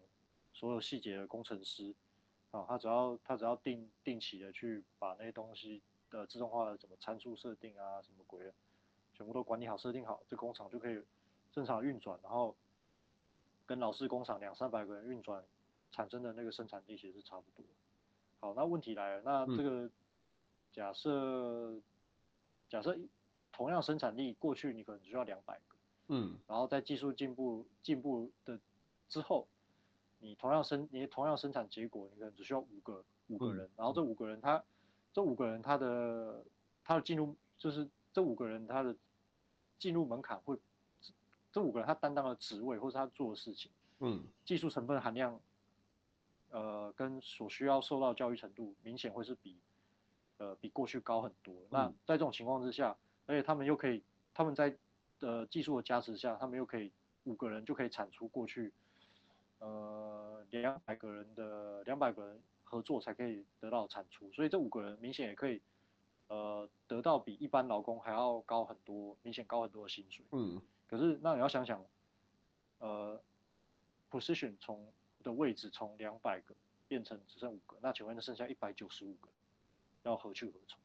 [0.51, 1.95] 所有细节的工程师，
[2.51, 5.81] 啊，他只要他只要定定期的去把那些东西。
[6.11, 8.53] 的自动化的什么参数设定啊，什么鬼的，
[9.15, 11.01] 全部都管理好、设定好，这工厂就可以
[11.51, 12.55] 正常运转，然后
[13.65, 15.43] 跟老式工厂两三百个人运转
[15.91, 17.65] 产生的那个生产力其实是差不多。
[18.41, 19.89] 好，那问题来了，那这个
[20.73, 21.81] 假设、嗯、
[22.69, 22.97] 假设
[23.51, 25.75] 同样生产力，过去你可能只需要两百个，
[26.09, 28.59] 嗯，然后在技术进步进步的
[29.07, 29.47] 之后，
[30.19, 34.61] 你同样生你同样生产结果，你可能只需要五个五个人，嗯、然后这五个人他。
[35.13, 36.43] 这五个人他的
[36.83, 38.95] 他的进入就是这五个人他的
[39.77, 40.57] 进入门槛会，
[41.51, 45.39] 这五个人他担当的职位或者他做的事情，嗯，技术成分含量，
[46.49, 49.57] 呃，跟所需要受到教育程度明显会是比，
[50.37, 51.53] 呃，比过去高很多。
[51.53, 54.77] 嗯、那在这种情况之下，而且他们又可以他们在
[55.19, 56.91] 呃技术的加持下，他们又可以
[57.25, 58.71] 五个人就可以产出过去，
[59.59, 62.41] 呃，两百个人的两百个人。
[62.71, 65.61] 合作才可以得到产出，所以这五个人明显也可以，
[66.29, 70.23] 呃，得到比一般劳工还要高很多，明显高很多的薪水。
[70.31, 70.61] 嗯。
[70.87, 71.83] 可是那你要想想，
[72.79, 73.21] 呃
[74.09, 74.87] ，position 从
[75.21, 76.55] 的位置从两百个
[76.87, 79.27] 变成只剩五个，那请问那剩下一百九十五个
[80.03, 80.79] 要何去何从？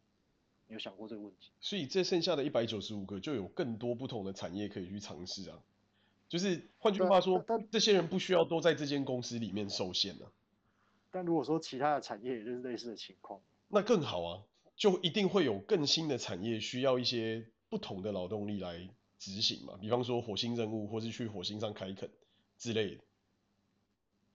[0.67, 1.53] 你有想过这个问题？
[1.61, 5.63] 所以这剩下的一百九十五个就有更多不同的产业可以去尝试啊。
[6.29, 10.33] 就是换句话说，这些人不需要都在这间公司里面受限了啊。
[11.17, 14.43] 但如果说其他的产业也就是类似的情况，那更好啊，
[14.77, 18.87] 就一定会有更新的产业需要一些不同的劳动力来
[19.19, 22.11] 执行嘛，比方说火星任务，或是去火星上开垦
[22.59, 23.01] 之类的。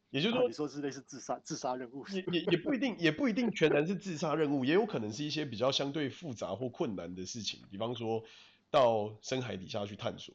[0.10, 8.24] 也就是说，啊、你说是类似自杀自杀任务，也也也不一定，也不一定全然是自杀任务，也有可能是一些比较相对复杂或困难的事情，比方说
[8.72, 10.34] 到深海底下去探索，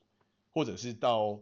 [0.53, 1.41] 或者是到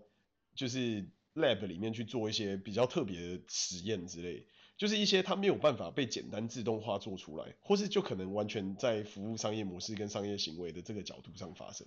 [0.55, 4.47] 就是 lab 里面去做一些比较特别的实验之类。
[4.77, 11.87] 就是一些它没有办法被简单自动化做出来，或是就可能完全在服务商业模式跟商业行为的这个角度上发生。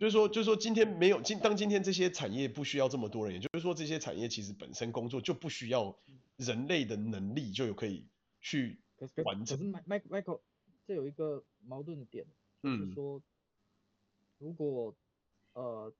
[0.00, 5.98] 就是说，就是说，今天没有今当今天这些产业不需要这么多人，也就是说，这些产业其实本身工作就不需要
[6.36, 8.06] 人类的能力就有可以
[8.40, 8.80] 去
[9.24, 9.58] 完成。
[9.58, 10.40] 可是，Mike Michael，
[10.86, 12.26] 这有一个矛盾的点，
[12.62, 13.22] 就是说，
[14.38, 14.96] 如果
[15.52, 15.92] 呃，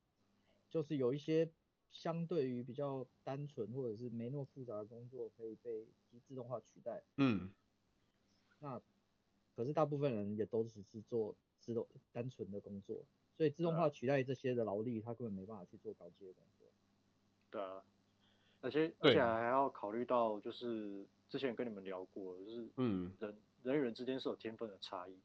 [0.70, 1.50] 就是有一些
[1.90, 7.50] 相对于比较单纯或者是没那么复杂的工作可以被机自动化取代，嗯，
[8.60, 8.80] 那
[9.56, 13.04] 可是大部分人也都只是做自动单纯的工作。
[13.36, 16.66] 所以自动化取代这些的劳力，他根本没办法去做高阶的工作。
[17.52, 17.84] 对啊，
[18.60, 25.16] 而且而且还要考虑到，就是之前跟你们聊过，就是嗯，人人与人之间是有天分的差异，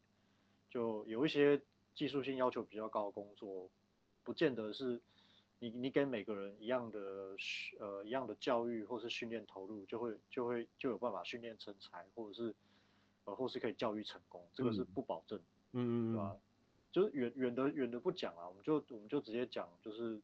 [0.70, 1.60] 就有一些
[1.96, 3.68] 技术性要求比较高的工作，
[4.24, 5.02] 不见得是
[5.64, 7.38] 你你给每个人一样的
[7.80, 12.54] 呃一样的教育或是训练投入，就会就会就有办法训练成才，或者是
[13.24, 15.40] 呃或是可以教育成功，这个是不保证，
[15.72, 16.36] 嗯，对吧？
[16.92, 20.20] 就是远远的远的不讲啊，我们就我们就直接讲，就是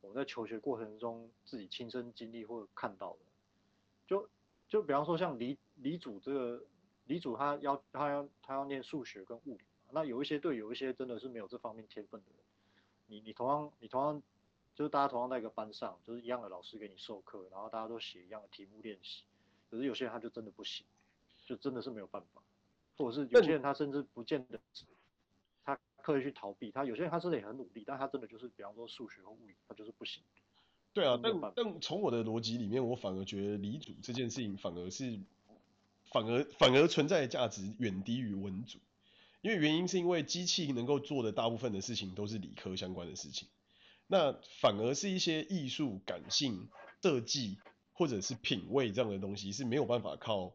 [0.00, 3.18] 我们在求学过程中自己亲身经历或者看到的，
[4.08, 4.28] 就
[4.66, 6.64] 就比方说像李李主这个
[7.06, 9.60] 李主他要他要他要念数学跟物理，
[9.92, 12.44] 那有一些对有一些真的是没有这方面天分的人，
[13.06, 14.20] 你你同样你同样
[14.74, 19.24] 就是大家同样在一个班上，就是一样的老师给你授课，然后大家都写一样的题目练习，
[19.70, 20.86] 可是有些人他就真的不行，
[21.46, 22.42] 就真的是没有办法，
[22.96, 24.58] 或者是有些人他甚至不见得
[25.64, 25.78] 他。
[26.02, 30.22] 刻意去逃避，他有些人他真的也很努力，但他真的就是，比方说数学和物理，他就是不行。
[30.94, 35.20] 对啊，但但从我的逻辑里面，我反而觉得理组这件事情反而是，
[36.10, 38.78] 反而反而存在的价值远低于文组，
[39.42, 43.46] 因为原因是因为机器能够做的大部分的事情都是理科相关的事情，
[44.12, 46.68] 那反而是一些艺术、感性、
[47.00, 47.58] 设计
[47.92, 50.52] 或者是品味这样的东西是没有办法靠，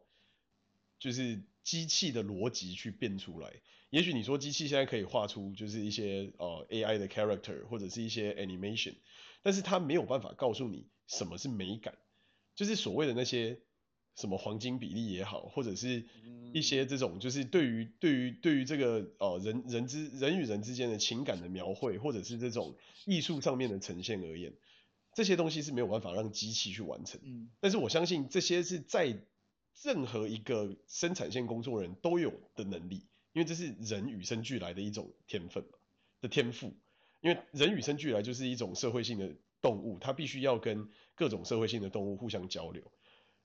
[0.98, 3.50] 就是机器的逻辑去变出来。
[3.88, 8.96] 也许你说机器现在可以画出就是一些呃 AI 的 character 或者是一些 animation，
[9.42, 11.96] 但是它没有办法告诉你什么是美感，
[12.54, 13.58] 就是所谓的那些
[14.16, 16.04] 什么黄金比例也好，或者是
[16.52, 22.74] 一些这种就是对于对于对于这个呃人人之人与人之间的情感的描绘，或者是这种
[23.04, 24.52] 艺术上面的呈现而言，
[25.14, 27.20] 这些东西是没有办法让机器去完成。
[27.60, 29.16] 但是我相信这些是在
[29.82, 33.06] 任何一个生产线工作人都有的能力。
[33.32, 35.62] 因为这是人与生俱来的一种天分
[36.22, 36.72] 的天赋，
[37.20, 39.30] 因为人与生俱来就是一种社会性的
[39.60, 42.82] 动物，它必须要跟各种社会性的动物互相交流。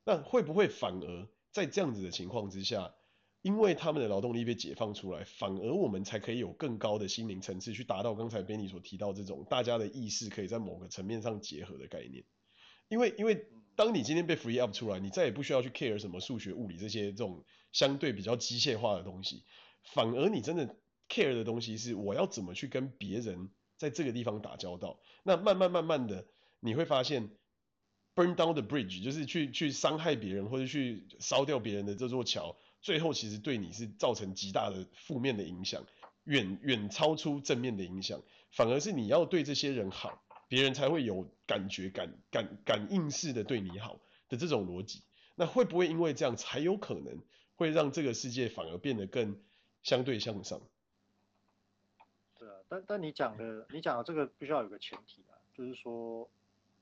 [0.03, 2.93] 那会不会反而在这样子的情况之下，
[3.41, 12.23] 因为他们的劳动力被解放出来，反而我们才可以有更高的心灵层次去达到刚才 Benny 所提到这种大家的意识可以在某个层面上结合的概念？
[12.87, 19.43] 因为因为当你今天被 free up 出来，你再也不需要去 care 什么数学、物理这些这种相对比较机械化的东西。
[19.83, 20.75] 反而你真的
[21.09, 24.99] care 的东西是我要怎么去跟别人在这个地方打交道。
[25.23, 26.27] 那慢慢慢慢的
[26.59, 27.29] 你会发现
[28.15, 35.85] ，burn down the bridge 就是去去伤害别人或者去烧掉别人的这座桥，最后其实对你是造成极大的负面的影响，
[36.23, 38.21] 远远超出正面的影响。
[38.51, 45.01] 反而是你要对这些人好，别人才会有感觉感感感应式的对你好的这种逻辑。
[45.35, 47.21] 那会不会因为这样才有可能
[47.55, 49.39] 会让这个世界反而变得更
[49.81, 50.61] 相对向上，
[52.37, 56.29] 对啊，但但你讲的，你讲的这个必须要有个前提啊，就是说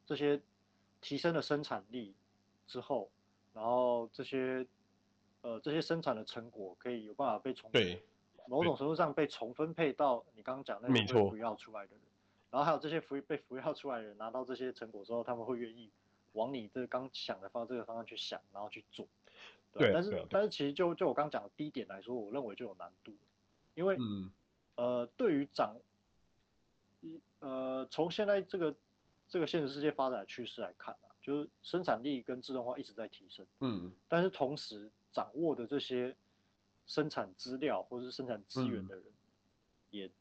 [0.06, 0.42] 这些
[1.02, 2.14] 提升了生产力
[2.68, 3.10] 之后，
[3.54, 4.66] 然后这些
[5.42, 8.02] 呃这些生产的成果可以有办法被重对
[8.48, 12.02] 某种程度上被重分配到你刚刚讲那些 free out 出来的人，
[12.50, 15.90] 然后还有这些 free 被 free out 出来的人拿到这些成果之后，他们会愿意
[16.34, 19.08] 往你这刚想的方这个方向去想，然后去做。
[19.72, 23.14] 对，对，但是但是其实就就我刚讲的第一点来说，我认为就有难度，
[23.76, 24.32] 因为、嗯、
[24.76, 25.76] 呃对于长
[27.02, 28.76] 一呃从现在这个
[29.30, 36.16] 这个现实世界发展的趋势来看啊，就是生产力跟自动化一直在提升，嗯，但是同时掌握的这些
[36.86, 39.14] 生产资料或者是生产资源的人，嗯、
[39.92, 40.12] 也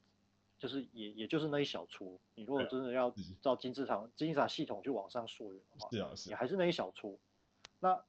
[0.58, 7.18] 就是也也就是那一小撮，你如果真的要照金字塔金字塔系统去往上溯源的话，是啊是，也还是那一小撮，
[7.80, 8.04] 那。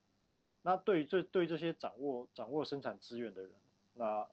[0.61, 3.51] 那对于这对这些掌握掌握生产资源的人，
[3.93, 4.27] 那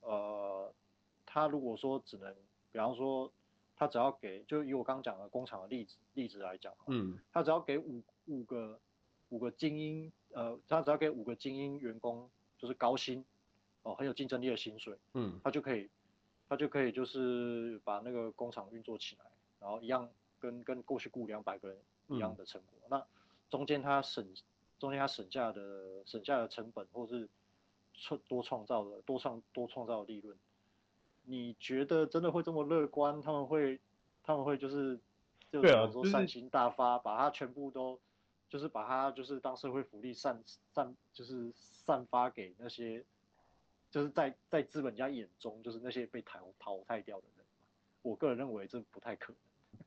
[0.00, 0.70] 呃，
[1.24, 2.36] 他如果说只能，
[2.70, 3.32] 比方说
[3.76, 8.80] 他只要给，就以我刚刚讲的工厂的例子例子来讲，嗯，他只要给五五个
[9.28, 12.28] 五个精英，呃，他只要给五个精英员工，
[12.58, 13.24] 就是高薪，
[13.82, 15.88] 哦，很有竞争力的薪水，嗯，他就可以
[16.48, 19.24] 他就可以就是把那个工厂运作起来，
[19.60, 20.08] 然后一样
[20.40, 21.78] 跟跟过去雇两百个人
[22.08, 23.06] 一样的成果，嗯、那
[23.50, 24.26] 中间他省。
[24.78, 27.26] 中间他省下的省下的成本，或是
[27.94, 30.36] 创多创造的多创多创造的利润，
[31.26, 33.20] 你觉得真的会这么乐观？
[33.20, 33.78] 他们会
[34.22, 34.98] 他们会就是
[35.52, 38.00] 就对啊，说善心大发，把它全部都
[38.48, 40.42] 就是把它就是当社会福利散
[40.72, 43.04] 散就是散发给那些
[43.90, 47.44] 就是在在资本家眼中就是那些被淘淘汰掉的人。
[48.02, 49.38] 我个人认为这不太可能。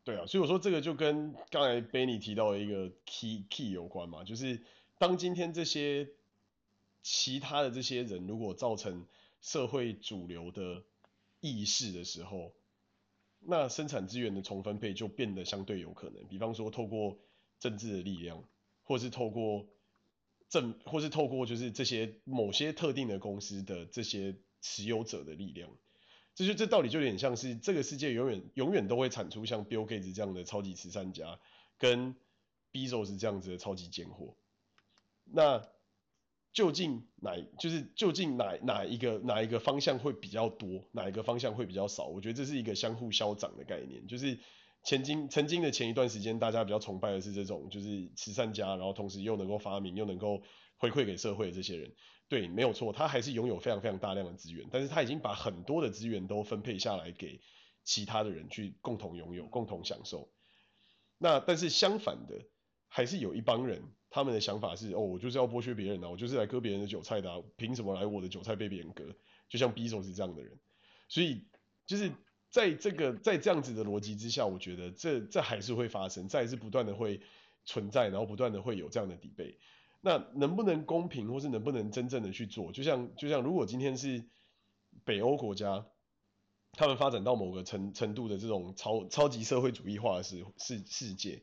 [0.03, 4.61] 对啊，所以我说这个就跟刚才 Benny 提到的一个 key key 有关嘛，就是
[4.97, 6.09] 当今天这些
[7.01, 9.05] 其他的这些人如果造成
[9.41, 10.83] 社会主流的
[11.41, 12.53] 意识的时候，
[13.39, 16.27] 那生产资源的重分配就变得相对有可能。
[16.27, 17.17] 比方说透过
[17.59, 18.43] 政治的力量，
[18.83, 19.67] 或是透过
[20.49, 25.69] 政，或是透过就是这些某些特定的公司的这些持有者的力量。
[26.35, 31.39] 这就这道理就有点像是这个世界永远永远都会产出像 Bill Gates 这样的超级慈善家，
[31.77, 32.15] 跟
[32.71, 34.35] Bezos 这样子的超级贱货。
[35.25, 35.67] 那
[36.59, 42.07] 究竟哪就是究竟哪哪一个哪一个方向会比较多，哪一个方向会比较少？
[42.07, 44.05] 我觉得这是一个相互消长的概念。
[44.07, 44.37] 就是
[44.83, 50.43] 前经曾经的前一段时间，大家比较崇拜的是这种就是慈善家，然后同时又能够发明又能够
[50.75, 51.89] 回馈给社会的这些人。
[52.27, 57.39] 对，没有错，他还是拥有非常非常大量的资源，但是他已经把很多的资源都分配下来给
[57.85, 60.29] 其他的人去共同拥有、共同享受。
[61.17, 62.35] 那但是相反的，
[62.89, 69.15] 还是有一帮人，他们的想法是，哦，我就是要剥削别人啊，我就是来割别人的韭菜的啊，凭什么来我的韭菜被别人割？
[69.47, 70.59] 就像 b e z o 是这样的人，
[71.07, 71.45] 所以
[71.85, 72.11] 就是
[72.49, 77.21] 在这个在这样子的逻辑之下，我觉得这这还是会发生，这还是不断的会
[77.65, 79.57] 存在，然后不断的会有这样的底背。
[80.01, 82.71] 那能不能公平，或是能不能真正的去做？
[82.71, 84.23] 就像就像如果今天是
[85.03, 85.85] 北欧国家，
[86.73, 91.41] 他们发展到某个程程度的这种超超级社会主义化的世世世界，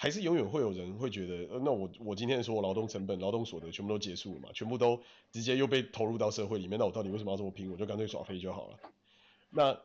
[0.00, 5.02] 还是永远会有人会觉得，呃，那我我今天说我劳动成本、劳动所得全部都结束了嘛，全部都
[5.32, 7.70] 直接又被投入到社会里面，那我到底为什么要这么拼？
[7.72, 8.78] 我就干脆耍废就好了。
[9.50, 9.80] 那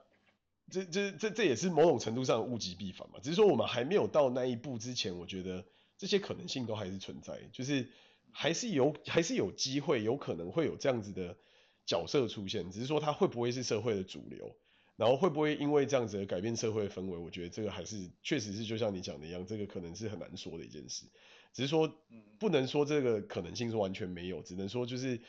[0.70, 5.66] 这这这这也是某种程度上物极必反嘛，只是说我们还没有到那一步之前，我觉得。
[5.96, 7.88] 这些可能性都还是存在，就是
[8.32, 11.38] 还是有还是有机会，有可能会有这样子的
[11.86, 14.54] 角色出现，只是说它会不会是社会的主流，
[14.96, 17.18] 然后会不会因为这样子而改变社会的氛围？
[17.18, 21.06] 我觉得这个还是确实是就像你讲的一样，这个可能是很难说的一件事。
[21.52, 21.92] 只是说
[22.40, 25.20] 不能说这个可能性是完全没有，只能说就是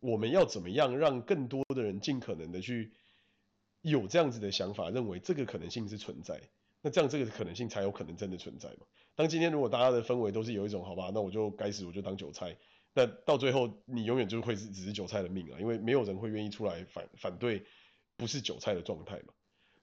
[0.00, 2.92] 我们要怎么样让更多的人尽可能的去
[3.82, 6.40] 有这样子的想法，认为这个可能性是存在，
[6.82, 8.86] 那这样这个可能性才有可能真的存在嘛。
[9.14, 12.56] 当今天如果大家的氛围都是有一种好吧，那我就该死我就当韭菜，
[12.94, 17.64] 那到最后你永远就会是只是韭菜的命啊，因为没有人会愿意出来反反对
[18.20, 19.32] 不是韭菜的状态嘛，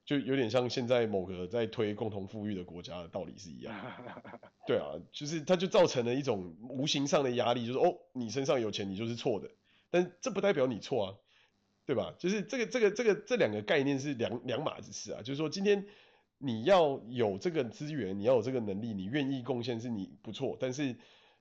[0.04, 3.74] 就有点像现在某个在推共同富裕的国家的道理是一样，
[4.66, 9.50] 对啊，就是它就造成了一种无形上的压力，就是哦你身上有钱你就是错的，
[9.90, 11.14] 但这不代表你错啊，
[11.84, 12.14] 对吧？
[12.18, 15.84] 就是这个这个这个这两个概念是两两码子事啊，就是说今天。
[16.40, 20.96] 你要有这个资源，你要有这个能力，你愿意贡献是你不错，但是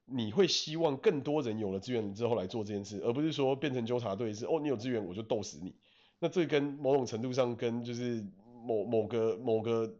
[0.05, 5.75] 你会希望更多人有了资源之后来做这件事，而不是说变成纠察队是哦，你有资源我就斗死你。
[6.19, 8.25] 那这跟某种程度上跟就是
[8.63, 9.95] 某某个某个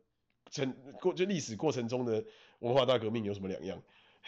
[0.50, 2.24] 成过就历史过程中的
[2.60, 3.82] 文化大革命有什么两样？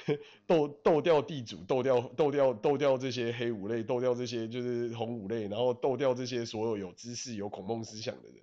[0.48, 8.38] 斗斗掉地主，斗掉斗掉斗掉这些黑五类，斗掉这些就是红五类，然后斗掉这些所有有知识有孔孟思想的人，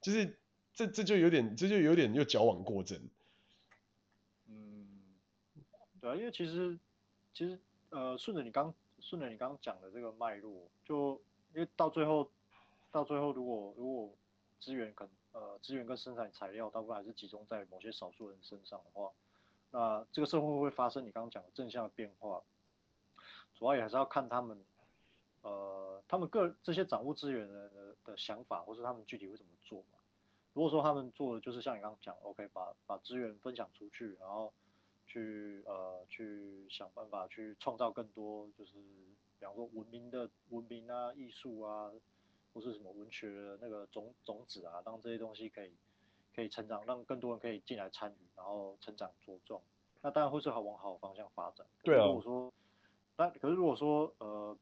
[0.00, 0.38] 就是。
[0.74, 2.96] 这这就有点，这就有点又矫枉过正。
[4.46, 4.86] 嗯，
[6.00, 6.78] 对啊，因为其实
[7.34, 7.58] 其实
[7.90, 11.20] 呃，顺着你刚顺着你刚讲的这个脉络，就
[11.52, 12.30] 因为到最后
[12.90, 14.10] 到最后，如果如果
[14.60, 19.10] 资源跟呃资源跟生产材料大部分还是集中在某些少数人身上的话，
[19.70, 22.42] 那这个社会会发生你刚刚讲的正向的变化？
[23.54, 24.64] 主要也还是要看他们
[25.42, 29.98] 呃他们个这些掌握资源的的的想法，或是他们具体会怎么做嘛。
[30.54, 34.52] 如果说他们做的就是像你刚刚讲，OK，把把资源分享出去，然后
[35.06, 38.72] 去呃去想办法去创造更多，就是
[39.38, 41.92] 比方说文明的文明啊、艺术啊，
[42.58, 45.72] 或是什么文学的那个种种子啊，让这些东西可以
[46.34, 49.60] 可以成长，让更多人可以进来参与，然后成长茁壮，
[50.02, 51.64] 那当然会是好往好的方向发展。
[51.84, 52.06] 对啊。
[52.06, 52.52] 如果说，
[53.16, 54.56] 那可是如果说呃。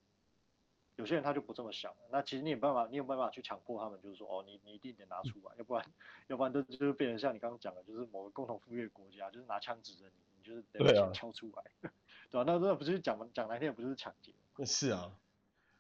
[0.98, 5.84] 有些人他就不这么想，那其实你有办法，你有办法去强迫他们，就是说，哦，你你一定得拿出来，要不然，
[6.28, 11.62] 要不然就就变成像你刚刚讲的，就是某个共同富裕国家，就是拿枪指着你，你就是得把钱敲出来，
[12.32, 12.44] 对，吧？
[12.46, 14.32] 那那不是讲讲来天也不是抢劫，
[14.64, 15.12] 是啊，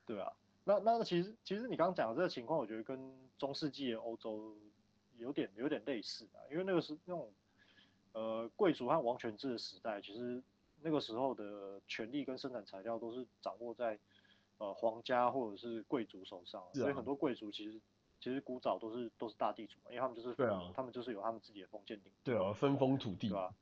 [0.04, 0.34] 对啊，
[0.66, 2.98] 那那其实其实你刚刚讲的这个情况，我觉得跟
[3.38, 4.54] 中世纪的欧洲
[5.16, 7.32] 有点有点类似啊，因为那个是那种
[8.12, 10.42] 呃贵族和王权制的时代，其实
[10.82, 13.98] 那个时候的权力跟生产材料都是掌握在。
[14.58, 17.78] 呃，皇家或者是贵族手上，所以很多贵族其实
[18.18, 23.54] 其实古早都是都是大地主嘛，因为他们就是对啊，他们就是有他们自己的封建领，对啊，分封土地，对吧？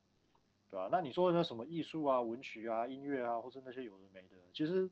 [0.71, 4.89] 对啊，那你说的那什么艺术啊、文学啊、音乐啊，或是那些有的没的，其实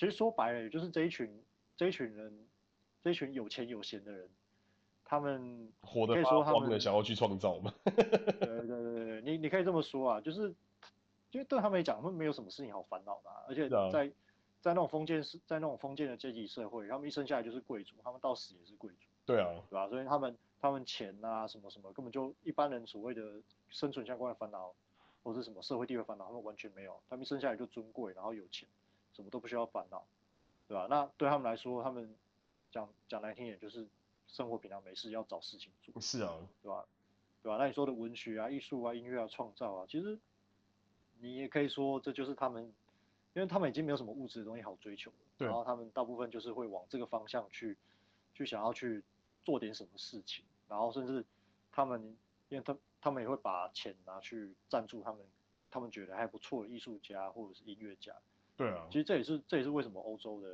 [0.00, 1.30] 其实说白了，也就是这一群
[1.76, 2.48] 这一群人，
[3.02, 4.30] 这一群有钱有闲的人，
[5.04, 7.70] 他们活得发光的想要去创造嘛。
[7.84, 10.54] 对对对对，你你可以这么说啊，就是
[11.32, 14.10] 因为对他们来讲，他们没有什么事情好烦恼的啊，而且在。
[14.62, 19.06] 在那种封建是，在那种封建的阶级社会，他们一生下来就是贵族，他们到死也是贵族。
[19.24, 19.88] 对啊，对吧？
[19.88, 23.40] 所以他们他们钱啊什么什么，根本就一般人所谓的
[23.70, 24.70] 生存相关的烦恼，
[25.22, 27.00] 或是什么社会地位烦恼，他们完全没有。
[27.08, 28.68] 他们一生下来就尊贵，然后有钱，
[29.20, 30.04] 什么都不需要烦恼，
[30.66, 30.86] 对吧？
[30.90, 32.12] 那对他们来说，他们
[32.72, 33.86] 讲讲难听点，就是
[34.26, 36.00] 生活平常没事要找事情做。
[36.00, 36.84] 是啊，对吧？
[37.42, 37.56] 对吧？
[37.58, 40.18] 那你说的文学啊、艺术啊、音乐啊、创造啊，其实
[41.20, 42.72] 你也可以说这就是他们。
[43.32, 47.76] 因为他们已经没有什么物质的东西好追求了，然后他们大部分就是会往这个方向去，
[48.34, 49.04] 去想要去
[49.44, 51.24] 做点什么事情，然后甚至
[51.70, 52.02] 他们，
[52.48, 55.24] 因为他他们也会把钱拿去赞助他们，
[55.70, 58.12] 他们觉得还不错的艺术家或者是音乐家。
[58.60, 60.48] 对啊，其实这也是这也是为什么欧洲的，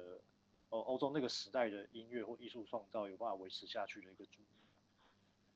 [0.71, 4.47] 呃，欧洲那个时代的音乐或艺术创造有办法维持下去的一个主因，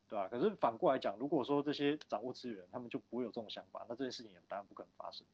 [0.09, 0.27] 对吧？
[0.29, 5.25] 可是反过来讲，如果说这些掌握资源，他们就不会有这种想法，那这件事情也当然不可能发生。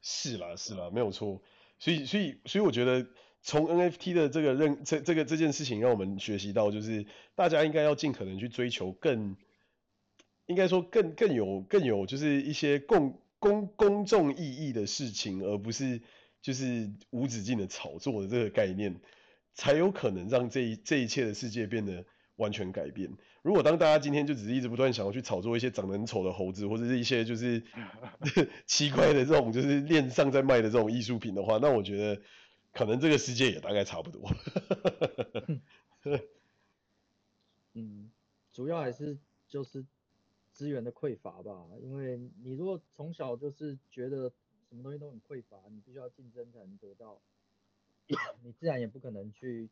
[0.00, 1.42] 是啦，是啦，没有错。
[1.78, 3.06] 所以，所以，所以我觉得
[3.42, 7.04] 从 NFT 的这个认这这个这件事情，让我们学习到，就是
[7.34, 9.36] 大家应该要尽可能去追求更，
[10.46, 16.00] 应该说更更有更有就是一些共公公众意义的事情，而不是
[16.42, 19.00] 就是无止境的炒作的这个概念，
[19.54, 22.04] 才有可能让这一这一切的世界变得
[22.36, 23.16] 完全改变。
[23.42, 27.62] 如果当大家今天就只是一直不断想要去炒作一些长得很丑的猴子，或者是一些就是
[28.66, 32.22] 奇怪的这种就是链上在卖的这种艺术品的话，那我觉得
[32.72, 34.30] 可能这个世界也大概差不多。
[37.74, 38.10] 嗯，
[38.52, 39.84] 主要还是就是
[40.52, 44.32] 资源的匮乏吧，因为你如果从小就是觉得
[44.72, 47.20] 什么东西都很匮乏，你必须要竞争才能得到，
[48.42, 49.68] 你自然也不可能去。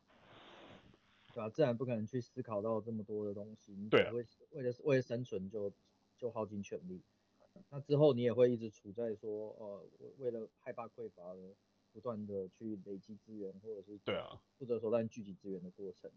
[1.33, 3.89] 对啊，自然不可能去思考到这么多的东西。
[3.89, 4.13] 对啊。
[4.13, 5.73] 为为了为了生存就
[6.19, 7.01] 就耗尽全力。
[7.71, 9.87] 那之后你也会一直处在说，呃，
[10.19, 11.55] 为了害怕匮乏而
[11.95, 16.11] 不断的去累积资源，或者是对啊，不择手段聚集资源的过程。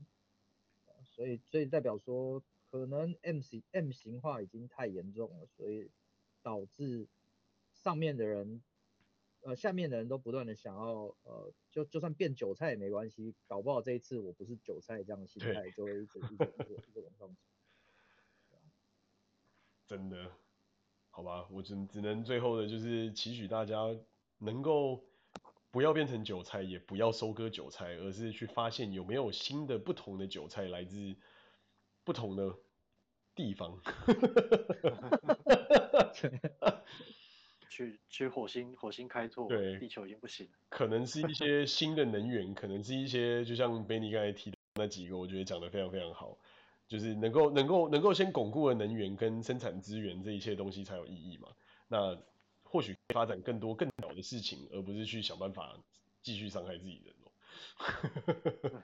[1.05, 5.89] 所以所以代表说，可能 M 型 M 型化已经太严重了，所以
[6.41, 7.07] 导致
[7.71, 8.61] 上面的人。
[9.45, 17.27] 呃，下面的人都不断的想要，呃，就就算变韭菜也没关系，搞不好这一次我不是韭菜这样的心态就会一直一直一直一直往上
[18.49, 18.57] 走。
[19.85, 20.31] 真的，
[21.09, 23.77] 好吧，我只只能最后的就是期许大家
[24.37, 25.03] 能够
[25.71, 31.15] 不要变成韭菜，也不要收割韭菜，而是去发现有没有新的不同的韭菜来自
[32.03, 32.55] 不同的
[33.35, 33.81] 地方。
[37.73, 40.53] 去去火星火星开拓，对，地球已经不行了。
[40.69, 46.37] 可能是一些新的能源，可能是一些就像 Benny 刚才提的那几个，我觉得讲的非常非常好，
[46.87, 51.47] 就是能够能够能够先巩固的能源跟生产资源这一切东西才有意义嘛。
[51.87, 52.15] 那
[52.61, 55.75] 或许发展更多更好的事情，而不是去想办法
[56.21, 57.31] 继续伤害自己人哦。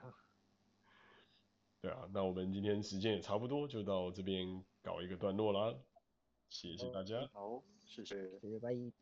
[1.80, 5.76] 对啊，那我们今天时间也差不多，就到这边搞一个段落啦。
[6.48, 7.28] 谢谢大家。
[7.32, 7.62] 好。
[7.90, 8.99] 谢谢，谢谢，拜。